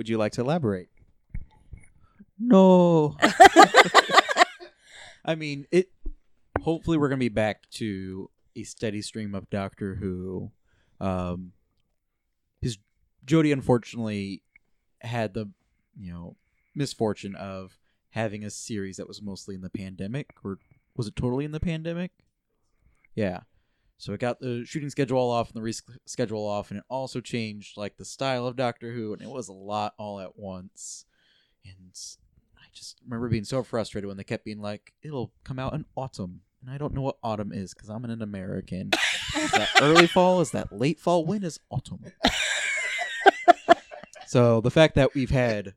Would 0.00 0.08
you 0.08 0.16
like 0.16 0.32
to 0.32 0.40
elaborate? 0.40 0.88
no. 2.38 3.18
I 5.26 5.34
mean, 5.34 5.66
it 5.70 5.90
hopefully 6.62 6.96
we're 6.96 7.10
going 7.10 7.18
to 7.18 7.22
be 7.22 7.28
back 7.28 7.68
to 7.72 8.30
a 8.56 8.62
steady 8.62 9.02
stream 9.02 9.34
of 9.34 9.50
Doctor 9.50 9.96
Who. 9.96 10.52
Um 11.02 11.52
his 12.62 12.78
Jodie 13.26 13.52
unfortunately 13.52 14.42
had 15.02 15.34
the, 15.34 15.50
you 15.98 16.14
know, 16.14 16.36
misfortune 16.74 17.34
of 17.34 17.78
having 18.08 18.42
a 18.42 18.48
series 18.48 18.96
that 18.96 19.06
was 19.06 19.20
mostly 19.20 19.54
in 19.54 19.60
the 19.60 19.68
pandemic 19.68 20.30
or 20.42 20.60
was 20.96 21.08
it 21.08 21.14
totally 21.14 21.44
in 21.44 21.52
the 21.52 21.60
pandemic? 21.60 22.12
Yeah. 23.14 23.40
So 24.00 24.14
it 24.14 24.20
got 24.20 24.40
the 24.40 24.64
shooting 24.64 24.88
schedule 24.88 25.18
all 25.18 25.30
off 25.30 25.52
and 25.52 25.62
the 25.62 25.68
reschedule 25.68 26.48
off, 26.48 26.70
and 26.70 26.78
it 26.78 26.84
also 26.88 27.20
changed 27.20 27.76
like 27.76 27.98
the 27.98 28.04
style 28.06 28.46
of 28.46 28.56
Doctor 28.56 28.92
Who, 28.92 29.12
and 29.12 29.20
it 29.20 29.28
was 29.28 29.48
a 29.48 29.52
lot 29.52 29.92
all 29.98 30.20
at 30.20 30.38
once. 30.38 31.04
And 31.66 31.94
I 32.56 32.64
just 32.72 32.98
remember 33.04 33.28
being 33.28 33.44
so 33.44 33.62
frustrated 33.62 34.08
when 34.08 34.16
they 34.16 34.24
kept 34.24 34.46
being 34.46 34.62
like, 34.62 34.94
"It'll 35.02 35.32
come 35.44 35.58
out 35.58 35.74
in 35.74 35.84
autumn," 35.96 36.40
and 36.62 36.70
I 36.70 36.78
don't 36.78 36.94
know 36.94 37.02
what 37.02 37.18
autumn 37.22 37.52
is 37.52 37.74
because 37.74 37.90
I'm 37.90 38.06
an 38.06 38.22
American. 38.22 38.90
is 39.36 39.50
that 39.50 39.68
early 39.82 40.06
fall? 40.06 40.40
Is 40.40 40.52
that 40.52 40.72
late 40.72 40.98
fall? 40.98 41.26
When 41.26 41.44
is 41.44 41.60
autumn? 41.68 42.06
so 44.26 44.62
the 44.62 44.70
fact 44.70 44.94
that 44.94 45.14
we've 45.14 45.30
had 45.30 45.74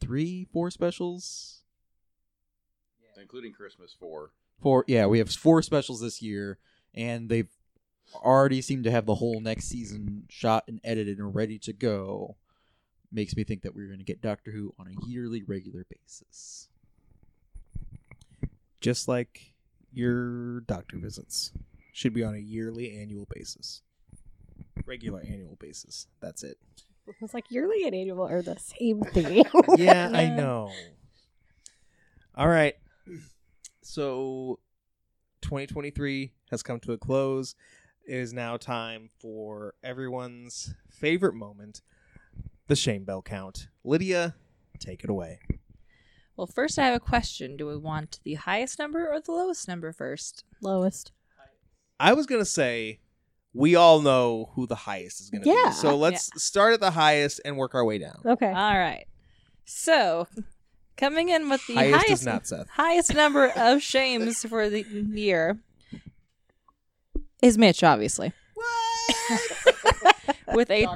three, 0.00 0.46
four 0.52 0.70
specials 0.70 1.62
including 3.22 3.52
Christmas 3.52 3.94
four. 3.98 4.32
Four, 4.62 4.84
yeah, 4.86 5.06
we 5.06 5.18
have 5.18 5.30
four 5.30 5.60
specials 5.62 6.00
this 6.00 6.22
year, 6.22 6.58
and 6.94 7.28
they've 7.28 7.50
already 8.14 8.60
seemed 8.62 8.84
to 8.84 8.90
have 8.90 9.06
the 9.06 9.16
whole 9.16 9.40
next 9.40 9.64
season 9.68 10.24
shot 10.28 10.64
and 10.68 10.80
edited 10.84 11.18
and 11.18 11.34
ready 11.34 11.58
to 11.60 11.72
go. 11.72 12.36
Makes 13.10 13.36
me 13.36 13.44
think 13.44 13.62
that 13.62 13.74
we're 13.74 13.88
going 13.88 13.98
to 13.98 14.04
get 14.04 14.22
Doctor 14.22 14.52
Who 14.52 14.72
on 14.78 14.86
a 14.86 15.06
yearly, 15.06 15.42
regular 15.42 15.84
basis. 15.90 16.68
Just 18.80 19.06
like 19.08 19.52
your 19.92 20.60
doctor 20.60 20.96
visits, 20.96 21.52
should 21.92 22.14
be 22.14 22.24
on 22.24 22.34
a 22.34 22.38
yearly, 22.38 22.98
annual 22.98 23.26
basis. 23.34 23.82
Regular 24.86 25.20
annual 25.20 25.56
basis. 25.60 26.06
That's 26.20 26.42
it. 26.42 26.56
It's 27.20 27.34
like 27.34 27.50
yearly 27.50 27.84
and 27.84 27.94
annual 27.94 28.26
are 28.26 28.42
the 28.42 28.58
same 28.58 29.02
thing. 29.12 29.44
yeah, 29.76 30.10
I 30.12 30.28
know. 30.36 30.70
All 32.34 32.48
right. 32.48 32.74
So 33.82 34.58
2023 35.42 36.32
has 36.50 36.62
come 36.62 36.80
to 36.80 36.92
a 36.92 36.98
close. 36.98 37.54
It 38.06 38.16
is 38.16 38.32
now 38.32 38.56
time 38.56 39.10
for 39.20 39.74
everyone's 39.82 40.74
favorite 40.88 41.34
moment, 41.34 41.82
the 42.68 42.76
shame 42.76 43.04
bell 43.04 43.22
count. 43.22 43.68
Lydia, 43.84 44.34
take 44.78 45.04
it 45.04 45.10
away. 45.10 45.40
Well, 46.36 46.46
first 46.46 46.78
I 46.78 46.86
have 46.86 46.94
a 46.94 47.00
question. 47.00 47.56
Do 47.56 47.66
we 47.66 47.76
want 47.76 48.18
the 48.24 48.34
highest 48.34 48.78
number 48.78 49.08
or 49.12 49.20
the 49.20 49.32
lowest 49.32 49.68
number 49.68 49.92
first? 49.92 50.44
Lowest. 50.60 51.12
I 52.00 52.14
was 52.14 52.26
going 52.26 52.40
to 52.40 52.46
say 52.46 53.00
we 53.52 53.76
all 53.76 54.00
know 54.00 54.50
who 54.54 54.66
the 54.66 54.74
highest 54.74 55.20
is 55.20 55.30
going 55.30 55.42
to 55.42 55.48
Yeah. 55.48 55.68
be. 55.68 55.72
So 55.72 55.96
let's 55.96 56.30
start 56.42 56.72
at 56.72 56.80
the 56.80 56.90
highest 56.92 57.40
and 57.44 57.56
work 57.56 57.74
our 57.74 57.84
way 57.84 57.98
down. 57.98 58.22
Okay. 58.24 58.46
All 58.46 58.78
right. 58.78 59.06
So, 59.64 60.26
coming 61.02 61.30
in 61.30 61.48
with 61.48 61.66
the 61.66 61.74
highest, 61.74 62.06
highest 62.06 62.24
not 62.26 62.46
Seth. 62.46 62.68
highest 62.70 63.14
number 63.14 63.48
of 63.56 63.82
shames 63.82 64.44
for 64.44 64.70
the 64.70 64.82
year 64.82 65.58
is 67.42 67.58
Mitch, 67.58 67.82
obviously. 67.82 68.32
with 70.54 70.70
a 70.70 70.86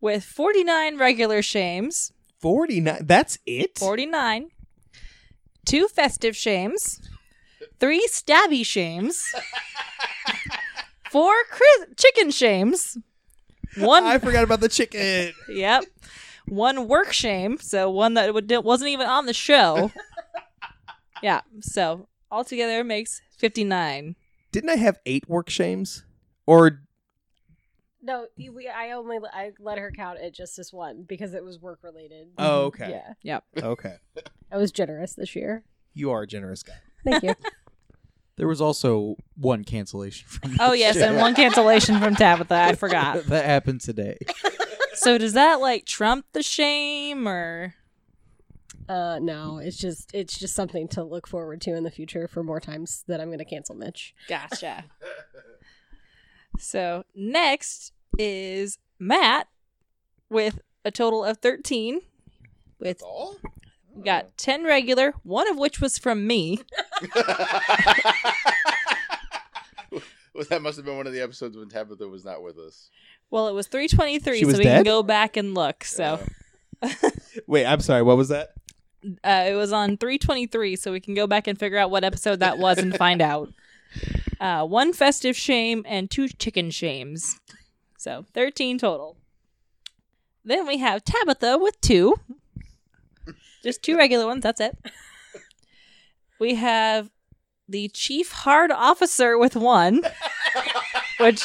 with 0.00 0.22
49 0.22 0.98
regular 0.98 1.42
shames, 1.42 2.12
49. 2.38 2.98
That's 3.02 3.38
it? 3.44 3.76
49, 3.78 4.50
two 5.64 5.88
festive 5.88 6.36
shames, 6.36 7.00
three 7.80 8.06
stabby 8.08 8.64
shames, 8.64 9.34
four 11.10 11.34
cri- 11.50 11.94
chicken 11.96 12.30
shames, 12.30 12.98
one 13.78 14.04
I 14.04 14.18
forgot 14.18 14.44
about 14.44 14.60
the 14.60 14.68
chicken. 14.68 15.32
Yep. 15.48 15.86
One 16.46 16.88
work 16.88 17.12
shame, 17.12 17.58
so 17.58 17.90
one 17.90 18.14
that 18.14 18.34
would, 18.34 18.50
wasn't 18.64 18.90
even 18.90 19.06
on 19.06 19.26
the 19.26 19.32
show. 19.34 19.92
yeah, 21.22 21.40
so 21.60 22.08
altogether 22.30 22.84
makes 22.84 23.20
59. 23.38 24.16
Didn't 24.52 24.70
I 24.70 24.76
have 24.76 24.98
eight 25.06 25.28
work 25.28 25.48
shames? 25.50 26.04
Or 26.46 26.80
No, 28.02 28.26
we, 28.36 28.68
I 28.68 28.90
only 28.92 29.18
I 29.32 29.52
let 29.58 29.78
her 29.78 29.90
count 29.90 30.18
it 30.20 30.34
just 30.34 30.58
as 30.58 30.72
one 30.72 31.04
because 31.08 31.32
it 31.34 31.42
was 31.42 31.58
work 31.58 31.80
related. 31.82 32.28
Oh, 32.38 32.64
okay. 32.66 32.90
Yeah, 32.90 33.12
Yep. 33.22 33.44
okay, 33.62 33.94
I 34.52 34.56
was 34.58 34.70
generous 34.70 35.14
this 35.14 35.34
year. 35.34 35.64
you 35.94 36.10
are 36.10 36.22
a 36.22 36.26
generous 36.26 36.62
guy. 36.62 36.74
Thank 37.04 37.22
you. 37.22 37.34
There 38.36 38.48
was 38.48 38.60
also 38.60 39.16
one 39.36 39.62
cancellation 39.64 40.26
from. 40.28 40.56
Oh, 40.60 40.70
the 40.70 40.78
yes, 40.78 40.96
show. 40.96 41.04
and 41.06 41.16
one 41.18 41.34
cancellation 41.34 42.00
from 42.00 42.16
Tabitha. 42.16 42.54
I 42.54 42.74
forgot. 42.74 43.24
that 43.26 43.44
happened 43.44 43.80
today. 43.80 44.18
So 44.94 45.18
does 45.18 45.34
that 45.34 45.60
like 45.60 45.86
trump 45.86 46.26
the 46.32 46.42
shame 46.42 47.28
or 47.28 47.74
Uh, 48.88 49.18
no, 49.20 49.58
it's 49.58 49.76
just 49.78 50.12
it's 50.14 50.38
just 50.38 50.54
something 50.54 50.88
to 50.88 51.02
look 51.04 51.26
forward 51.26 51.60
to 51.62 51.74
in 51.74 51.84
the 51.84 51.90
future 51.90 52.26
for 52.28 52.42
more 52.42 52.60
times 52.60 53.04
that 53.08 53.20
I'm 53.20 53.28
going 53.28 53.38
to 53.38 53.44
cancel 53.44 53.74
Mitch. 53.74 54.14
Gotcha. 54.28 54.84
so 56.58 57.04
next 57.14 57.92
is 58.18 58.78
Matt 58.98 59.48
with 60.28 60.60
a 60.84 60.90
total 60.90 61.24
of 61.24 61.38
13. 61.38 62.00
With 62.78 63.02
all? 63.02 63.36
We 63.94 64.02
got 64.02 64.36
10 64.36 64.64
regular, 64.64 65.14
one 65.22 65.48
of 65.48 65.56
which 65.56 65.80
was 65.80 65.98
from 65.98 66.26
me. 66.26 66.60
well, 69.92 70.44
that 70.50 70.62
must 70.62 70.76
have 70.76 70.84
been 70.84 70.96
one 70.96 71.06
of 71.06 71.12
the 71.12 71.20
episodes 71.20 71.56
when 71.56 71.68
Tabitha 71.68 72.08
was 72.08 72.24
not 72.24 72.42
with 72.42 72.58
us. 72.58 72.90
Well, 73.30 73.48
it 73.48 73.52
was 73.52 73.66
323, 73.68 74.34
She 74.38 74.40
so 74.42 74.46
was 74.46 74.58
we 74.58 74.64
can 74.64 74.76
dead? 74.78 74.84
go 74.84 75.02
back 75.02 75.36
and 75.36 75.54
look. 75.54 75.84
So 75.84 76.20
Wait, 77.46 77.64
I'm 77.66 77.80
sorry. 77.80 78.02
What 78.02 78.16
was 78.16 78.28
that? 78.28 78.50
uh, 79.22 79.44
it 79.48 79.54
was 79.54 79.72
on 79.72 79.96
323, 79.96 80.76
so 80.76 80.92
we 80.92 81.00
can 81.00 81.14
go 81.14 81.26
back 81.26 81.46
and 81.46 81.58
figure 81.58 81.78
out 81.78 81.90
what 81.90 82.04
episode 82.04 82.40
that 82.40 82.58
was 82.58 82.78
and 82.78 82.96
find 82.96 83.20
out. 83.22 83.52
Uh, 84.40 84.64
one 84.64 84.92
festive 84.92 85.36
shame 85.36 85.84
and 85.86 86.10
two 86.10 86.28
chicken 86.28 86.70
shames. 86.70 87.38
So 87.98 88.24
13 88.34 88.78
total. 88.78 89.16
Then 90.44 90.66
we 90.66 90.78
have 90.78 91.04
Tabitha 91.04 91.58
with 91.58 91.80
two. 91.80 92.16
Just 93.64 93.82
two 93.82 93.96
regular 93.96 94.26
ones, 94.26 94.42
that's 94.42 94.60
it. 94.60 94.76
We 96.38 96.54
have 96.56 97.10
the 97.68 97.88
chief 97.88 98.30
hard 98.30 98.70
officer 98.70 99.36
with 99.38 99.56
one, 99.56 100.02
which 101.18 101.44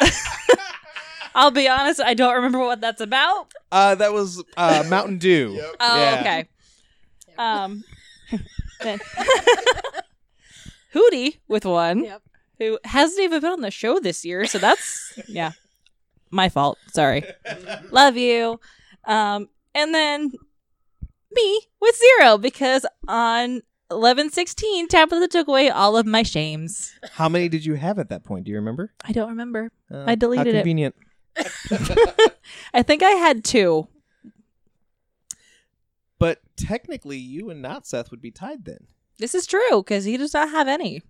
I'll 1.34 1.50
be 1.50 1.68
honest, 1.68 2.00
I 2.00 2.14
don't 2.14 2.34
remember 2.34 2.58
what 2.60 2.80
that's 2.80 3.00
about. 3.00 3.52
Uh, 3.70 3.94
that 3.96 4.12
was 4.12 4.42
uh, 4.56 4.84
Mountain 4.88 5.18
Dew. 5.18 5.52
Yep. 5.56 5.76
Oh, 5.80 5.96
Yeah. 5.98 6.20
okay. 6.20 6.48
Um, 7.38 7.84
then 8.80 8.98
Hootie 10.94 11.38
with 11.48 11.64
one, 11.64 12.04
Yep. 12.04 12.22
who 12.58 12.78
hasn't 12.84 13.20
even 13.22 13.40
been 13.40 13.52
on 13.52 13.60
the 13.60 13.70
show 13.70 13.98
this 13.98 14.24
year, 14.24 14.46
so 14.46 14.58
that's 14.58 15.18
yeah, 15.28 15.52
my 16.30 16.48
fault. 16.48 16.78
Sorry. 16.92 17.24
Love 17.90 18.16
you. 18.16 18.60
Um, 19.04 19.48
and 19.74 19.94
then 19.94 20.32
me 21.34 21.60
with 21.80 21.96
zero 21.96 22.38
because 22.38 22.86
on 23.08 23.62
eleven 23.90 24.30
sixteen, 24.30 24.88
Tabitha 24.88 25.28
took 25.28 25.48
away 25.48 25.70
all 25.70 25.96
of 25.96 26.06
my 26.06 26.22
shames. 26.22 26.92
How 27.12 27.28
many 27.28 27.48
did 27.48 27.64
you 27.64 27.74
have 27.74 27.98
at 27.98 28.08
that 28.10 28.24
point? 28.24 28.44
Do 28.44 28.50
you 28.50 28.56
remember? 28.56 28.92
I 29.04 29.12
don't 29.12 29.30
remember. 29.30 29.70
Uh, 29.90 30.04
I 30.06 30.14
deleted 30.14 30.46
how 30.46 30.50
it. 30.50 30.62
convenient. 30.62 30.94
I 32.74 32.82
think 32.82 33.02
I 33.02 33.10
had 33.10 33.44
two. 33.44 33.88
But 36.18 36.40
technically, 36.56 37.18
you 37.18 37.50
and 37.50 37.60
not 37.60 37.86
Seth 37.86 38.10
would 38.10 38.22
be 38.22 38.30
tied 38.30 38.64
then. 38.64 38.86
This 39.18 39.34
is 39.34 39.46
true 39.46 39.82
because 39.82 40.04
he 40.04 40.16
does 40.16 40.32
not 40.34 40.50
have 40.50 40.68
any. 40.68 41.02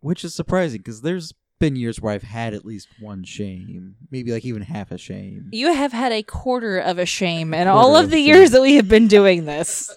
Which 0.00 0.24
is 0.24 0.34
surprising 0.34 0.80
because 0.80 1.02
there's 1.02 1.32
been 1.60 1.76
years 1.76 2.00
where 2.00 2.12
I've 2.12 2.24
had 2.24 2.54
at 2.54 2.64
least 2.64 2.88
one 2.98 3.22
shame, 3.22 3.94
maybe 4.10 4.32
like 4.32 4.44
even 4.44 4.62
half 4.62 4.90
a 4.90 4.98
shame. 4.98 5.50
You 5.52 5.72
have 5.72 5.92
had 5.92 6.10
a 6.10 6.24
quarter 6.24 6.78
of 6.78 6.98
a 6.98 7.06
shame 7.06 7.54
in 7.54 7.68
all 7.68 7.94
of 7.94 8.06
of 8.06 8.10
the 8.10 8.16
shame. 8.16 8.26
years 8.26 8.50
that 8.50 8.62
we 8.62 8.74
have 8.74 8.88
been 8.88 9.06
doing 9.06 9.44
this. 9.44 9.96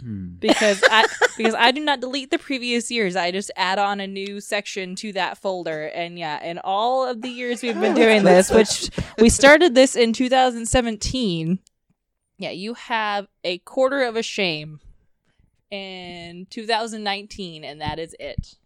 Hmm. 0.00 0.30
Because 0.40 0.82
I 0.90 1.06
because 1.36 1.54
I 1.54 1.70
do 1.70 1.80
not 1.80 2.00
delete 2.00 2.30
the 2.30 2.38
previous 2.38 2.90
years. 2.90 3.14
I 3.14 3.30
just 3.30 3.52
add 3.56 3.78
on 3.78 4.00
a 4.00 4.06
new 4.06 4.40
section 4.40 4.96
to 4.96 5.12
that 5.12 5.38
folder. 5.38 5.84
And 5.86 6.18
yeah, 6.18 6.42
in 6.42 6.58
all 6.58 7.06
of 7.06 7.22
the 7.22 7.28
years 7.28 7.62
we've 7.62 7.78
been 7.78 7.94
doing 7.94 8.24
this, 8.24 8.50
which 8.50 8.90
we 9.18 9.28
started 9.28 9.76
this 9.76 9.94
in 9.94 10.12
2017. 10.12 11.60
Yeah, 12.38 12.50
you 12.50 12.74
have 12.74 13.28
a 13.44 13.58
quarter 13.58 14.02
of 14.02 14.16
a 14.16 14.22
shame 14.22 14.80
in 15.70 16.46
2019, 16.50 17.62
and 17.62 17.80
that 17.80 18.00
is 18.00 18.16
it. 18.18 18.56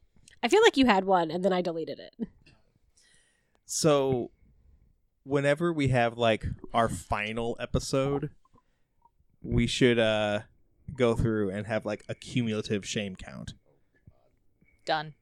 I 0.46 0.48
feel 0.48 0.62
like 0.62 0.76
you 0.76 0.86
had 0.86 1.04
one 1.06 1.32
and 1.32 1.44
then 1.44 1.52
I 1.52 1.60
deleted 1.60 1.98
it. 1.98 2.28
So, 3.64 4.30
whenever 5.24 5.72
we 5.72 5.88
have 5.88 6.16
like 6.16 6.46
our 6.72 6.88
final 6.88 7.56
episode, 7.58 8.30
we 9.42 9.66
should 9.66 9.98
uh 9.98 10.42
go 10.96 11.16
through 11.16 11.50
and 11.50 11.66
have 11.66 11.84
like 11.84 12.04
a 12.08 12.14
cumulative 12.14 12.86
shame 12.86 13.16
count. 13.16 13.54
Done. 14.84 15.14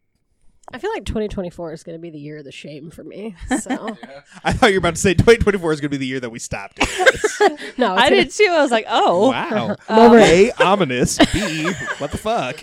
I 0.73 0.79
feel 0.79 0.91
like 0.91 1.07
2024 1.07 1.73
is 1.73 1.83
going 1.83 1.97
to 1.97 2.01
be 2.01 2.11
the 2.11 2.19
year 2.19 2.39
of 2.39 2.45
the 2.45 2.53
shame 2.53 2.91
for 2.91 3.03
me. 3.03 3.35
So 3.61 3.97
I 4.45 4.53
thought 4.53 4.69
you 4.69 4.75
were 4.75 4.79
about 4.81 4.97
to 4.97 5.01
say 5.01 5.15
2024 5.15 5.73
is 5.73 5.81
going 5.81 5.91
to 5.91 5.95
be 5.95 5.97
the 5.97 6.07
year 6.07 6.21
that 6.21 6.31
we 6.31 6.39
stopped 6.39 6.77
doing 6.77 7.09
this. 7.13 7.41
no, 7.79 7.95
I 7.95 8.11
gonna- 8.11 8.25
did 8.25 8.31
too. 8.31 8.49
I 8.51 8.61
was 8.61 8.71
like, 8.71 8.85
oh. 8.91 9.31
wow. 9.31 9.77
Um, 9.89 10.19
A, 10.19 10.51
ominous. 10.61 11.17
B, 11.33 11.73
what 11.97 12.11
the 12.11 12.19
fuck? 12.19 12.61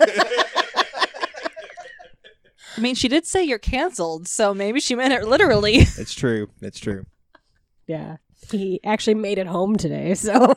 I 2.82 2.84
mean, 2.84 2.96
she 2.96 3.06
did 3.06 3.24
say 3.24 3.44
you're 3.44 3.60
canceled, 3.60 4.26
so 4.26 4.52
maybe 4.52 4.80
she 4.80 4.96
meant 4.96 5.12
it 5.12 5.28
literally. 5.28 5.74
it's 5.76 6.12
true. 6.12 6.48
It's 6.60 6.80
true. 6.80 7.06
Yeah, 7.86 8.16
he 8.50 8.80
actually 8.82 9.14
made 9.14 9.38
it 9.38 9.46
home 9.46 9.76
today. 9.76 10.14
So 10.22 10.52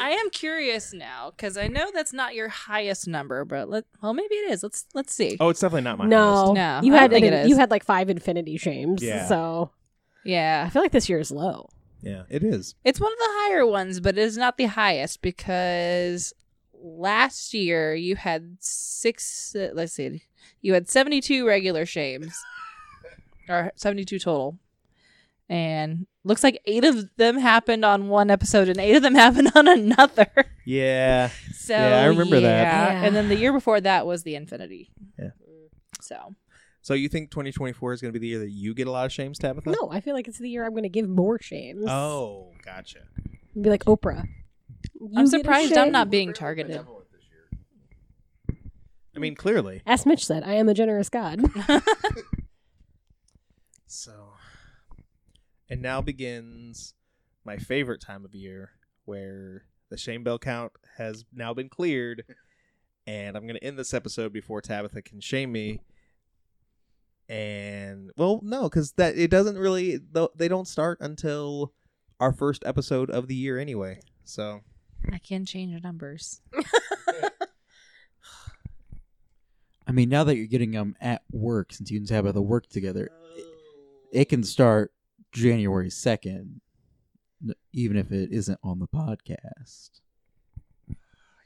I 0.00 0.10
am 0.10 0.30
curious 0.30 0.92
now 0.92 1.30
because 1.30 1.56
I 1.56 1.66
know 1.66 1.90
that's 1.92 2.12
not 2.12 2.36
your 2.36 2.48
highest 2.48 3.08
number, 3.08 3.44
but 3.44 3.68
let 3.68 3.86
well 4.00 4.14
maybe 4.14 4.36
it 4.36 4.52
is. 4.52 4.62
Let's 4.62 4.86
let's 4.94 5.12
see. 5.12 5.36
Oh, 5.40 5.48
it's 5.48 5.58
definitely 5.58 5.82
not 5.82 5.98
my 5.98 6.06
no, 6.06 6.32
highest. 6.32 6.54
No, 6.54 6.80
you 6.84 6.94
I 6.94 7.00
had 7.00 7.10
don't 7.10 7.24
an- 7.24 7.48
you 7.48 7.56
had 7.56 7.72
like 7.72 7.82
five 7.82 8.08
infinity 8.08 8.56
shames. 8.56 9.02
Yeah. 9.02 9.26
So 9.26 9.72
yeah, 10.24 10.62
I 10.64 10.70
feel 10.70 10.80
like 10.82 10.92
this 10.92 11.08
year 11.08 11.18
is 11.18 11.32
low. 11.32 11.70
Yeah, 12.02 12.22
it 12.28 12.44
is. 12.44 12.76
it's 12.84 13.00
one 13.00 13.10
of 13.12 13.18
the 13.18 13.28
higher 13.30 13.66
ones, 13.66 13.98
but 13.98 14.16
it 14.16 14.22
is 14.22 14.36
not 14.36 14.58
the 14.58 14.66
highest 14.66 15.22
because 15.22 16.32
last 16.84 17.54
year 17.54 17.94
you 17.94 18.14
had 18.16 18.58
six. 18.60 19.54
Uh, 19.56 19.70
let's 19.72 19.94
see, 19.94 20.22
you 20.60 20.74
had 20.74 20.88
seventy-two 20.88 21.46
regular 21.46 21.86
shames, 21.86 22.38
or 23.48 23.72
seventy-two 23.76 24.18
total, 24.18 24.58
and 25.48 26.06
looks 26.24 26.42
like 26.44 26.60
eight 26.66 26.84
of 26.84 27.08
them 27.16 27.38
happened 27.38 27.84
on 27.84 28.08
one 28.08 28.30
episode, 28.30 28.68
and 28.68 28.78
eight 28.78 28.96
of 28.96 29.02
them 29.02 29.14
happened 29.24 29.50
on 29.54 29.66
another. 29.68 30.28
Yeah. 30.64 31.30
So 31.64 31.72
Yeah, 31.74 32.02
I 32.02 32.04
remember 32.06 32.40
that. 32.40 32.42
yeah. 32.42 32.92
Yeah. 32.92 33.04
And 33.06 33.16
then 33.16 33.30
the 33.30 33.36
year 33.36 33.50
before 33.50 33.80
that 33.80 34.06
was 34.06 34.22
the 34.22 34.34
Infinity. 34.34 34.90
Yeah. 35.18 35.30
So 36.02 36.34
So 36.82 36.92
you 36.92 37.08
think 37.08 37.30
2024 37.30 37.94
is 37.94 38.02
going 38.02 38.12
to 38.12 38.20
be 38.20 38.22
the 38.22 38.28
year 38.28 38.38
that 38.40 38.50
you 38.50 38.74
get 38.74 38.86
a 38.86 38.90
lot 38.90 39.06
of 39.06 39.12
shames, 39.12 39.38
Tabitha? 39.38 39.70
No, 39.70 39.88
I 39.90 40.02
feel 40.02 40.12
like 40.14 40.28
it's 40.28 40.36
the 40.38 40.50
year 40.50 40.66
I'm 40.66 40.72
going 40.72 40.82
to 40.82 40.90
give 40.90 41.08
more 41.08 41.38
shames. 41.40 41.86
Oh, 41.88 42.52
gotcha. 42.62 42.98
be 43.58 43.70
like 43.70 43.82
Oprah. 43.86 44.28
You 44.94 45.10
I'm 45.16 45.26
surprised 45.26 45.76
I'm 45.76 45.92
not 45.92 46.10
being 46.10 46.32
targeted. 46.32 46.80
I 49.16 49.18
mean, 49.20 49.36
clearly. 49.36 49.82
As 49.86 50.04
Mitch 50.06 50.26
said, 50.26 50.42
I 50.42 50.54
am 50.54 50.68
a 50.68 50.74
generous 50.74 51.08
God. 51.08 51.40
So, 53.94 54.32
and 55.70 55.80
now 55.80 56.00
begins 56.00 56.94
my 57.44 57.58
favorite 57.58 58.00
time 58.00 58.24
of 58.24 58.34
year 58.34 58.72
where 59.04 59.66
the 59.88 59.96
shame 59.96 60.24
bell 60.24 60.36
count 60.36 60.72
has 60.96 61.24
now 61.32 61.54
been 61.54 61.68
cleared. 61.68 62.24
And 63.06 63.36
I'm 63.36 63.46
going 63.46 63.54
to 63.54 63.62
end 63.64 63.78
this 63.78 63.94
episode 63.94 64.32
before 64.32 64.60
Tabitha 64.60 65.00
can 65.00 65.20
shame 65.20 65.52
me. 65.52 65.80
And, 67.28 68.10
well, 68.16 68.40
no, 68.42 68.64
because 68.64 68.92
that 68.94 69.16
it 69.16 69.30
doesn't 69.30 69.58
really, 69.58 69.98
tho- 69.98 70.32
they 70.34 70.48
don't 70.48 70.66
start 70.66 70.98
until 71.00 71.72
our 72.18 72.32
first 72.32 72.64
episode 72.66 73.10
of 73.10 73.28
the 73.28 73.36
year 73.36 73.60
anyway. 73.60 74.00
So, 74.24 74.62
I 75.12 75.18
can 75.18 75.44
change 75.44 75.82
numbers. 75.82 76.40
I 79.86 79.92
mean, 79.92 80.08
now 80.08 80.24
that 80.24 80.36
you're 80.36 80.46
getting 80.46 80.70
them 80.70 80.96
at 81.00 81.22
work, 81.30 81.72
since 81.72 81.90
you 81.90 81.98
and 81.98 82.08
Tabitha 82.08 82.40
work 82.40 82.66
together, 82.68 83.10
it, 83.36 83.44
it 84.12 84.24
can 84.30 84.42
start 84.42 84.92
January 85.32 85.90
2nd, 85.90 86.60
even 87.72 87.96
if 87.96 88.10
it 88.10 88.32
isn't 88.32 88.58
on 88.62 88.78
the 88.78 88.88
podcast. 88.88 89.90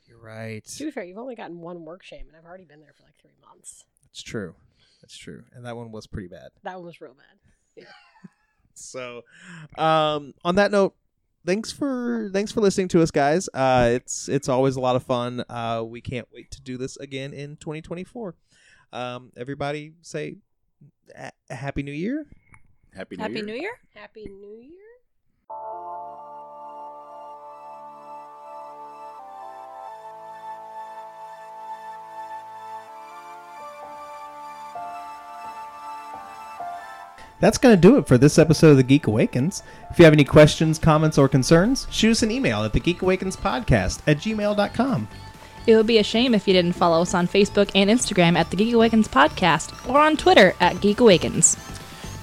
you're 0.06 0.20
right. 0.20 0.64
to 0.64 0.84
be 0.84 0.90
fair, 0.90 1.04
you've 1.04 1.18
only 1.18 1.34
gotten 1.34 1.61
one 1.61 1.84
work 1.84 2.04
shame, 2.04 2.26
and 2.28 2.36
I've 2.36 2.44
already 2.44 2.64
been 2.64 2.80
there 2.80 2.92
for 2.96 3.02
like 3.02 3.16
three 3.20 3.34
months. 3.44 3.84
That's 4.04 4.22
true. 4.22 4.54
That's 5.02 5.16
true. 5.16 5.44
And 5.52 5.64
that 5.64 5.76
one 5.76 5.90
was 5.90 6.06
pretty 6.06 6.28
bad. 6.28 6.50
That 6.62 6.76
one 6.76 6.86
was 6.86 7.00
real 7.00 7.14
bad. 7.14 7.38
Yeah. 7.76 7.84
So, 8.80 9.24
um, 9.76 10.34
on 10.44 10.54
that 10.54 10.70
note, 10.70 10.94
thanks 11.49 11.72
for 11.72 12.28
thanks 12.30 12.53
for 12.53 12.61
listening 12.61 12.88
to 12.88 13.03
us, 13.03 13.11
guys. 13.11 13.49
Uh, 13.55 13.88
it's 13.92 14.28
it's 14.28 14.49
always 14.51 14.76
a 14.76 14.80
lot 14.80 14.96
of 14.96 15.03
fun. 15.03 15.42
Uh, 15.49 15.82
we 15.84 16.03
can't 16.03 16.28
wait 16.32 16.51
to 16.51 16.61
do 16.61 16.76
this 16.76 16.99
again 16.99 17.32
in 17.32 17.57
2024. 17.57 18.34
Um, 18.92 19.32
everybody 19.36 19.94
say 20.03 20.36
a- 21.16 21.32
happy 21.51 21.82
New 21.82 21.92
Year. 21.92 22.26
Happy 22.94 23.16
New 23.16 23.22
Happy 23.22 23.34
Year. 23.36 23.44
New 23.46 23.55
Year. 23.55 23.72
Happy 23.94 24.26
New 24.26 24.61
Year. 24.61 26.07
That's 37.41 37.59
going 37.59 37.74
to 37.74 37.80
do 37.80 37.97
it 37.99 38.07
for 38.07 38.18
this 38.18 38.39
episode 38.39 38.70
of 38.70 38.76
The 38.78 38.82
Geek 38.82 39.07
Awakens. 39.07 39.62
If 39.91 39.99
you 39.99 40.05
have 40.05 40.14
any 40.14 40.24
questions, 40.24 40.78
comments, 40.78 41.18
or 41.18 41.28
concerns, 41.28 41.86
shoot 41.91 42.11
us 42.12 42.22
an 42.22 42.30
email 42.30 42.64
at 42.64 42.72
thegeekawakenspodcast 42.72 44.01
at 44.07 44.18
gmail.com. 44.18 45.09
It 45.66 45.76
would 45.76 45.86
be 45.86 45.99
a 45.99 46.03
shame 46.03 46.34
if 46.34 46.49
you 46.49 46.55
didn't 46.55 46.72
follow 46.72 47.03
us 47.03 47.14
on 47.14 47.28
Facebook 47.28 47.70
and 47.74 47.91
Instagram 47.91 48.36
at 48.36 48.51
the 48.51 48.57
Geek 48.57 48.74
Awakens 48.74 49.07
Podcast 49.07 49.89
or 49.89 50.01
on 50.01 50.16
Twitter 50.16 50.55
at 50.61 50.80
Geek 50.80 51.01
Awakens. 51.01 51.55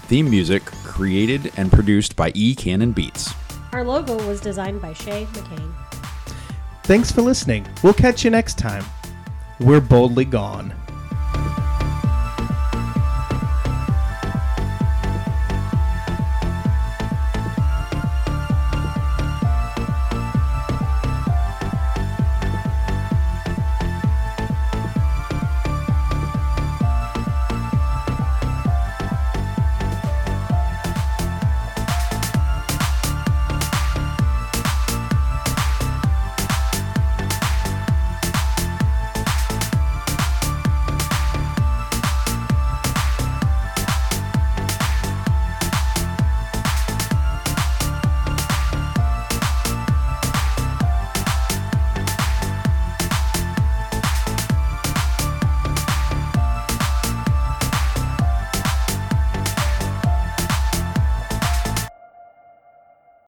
Theme 0.07 0.29
music 0.29 0.65
created 0.65 1.51
and 1.55 1.71
produced 1.71 2.15
by 2.15 2.31
E. 2.33 2.55
Cannon 2.55 2.91
Beats. 2.91 3.33
Our 3.71 3.83
logo 3.83 4.15
was 4.27 4.41
designed 4.41 4.81
by 4.81 4.93
Shay 4.93 5.25
McCain. 5.31 5.73
Thanks 6.83 7.11
for 7.11 7.21
listening. 7.21 7.65
We'll 7.83 7.93
catch 7.93 8.23
you 8.23 8.31
next 8.31 8.57
time. 8.57 8.83
We're 9.59 9.81
boldly 9.81 10.25
gone. 10.25 10.73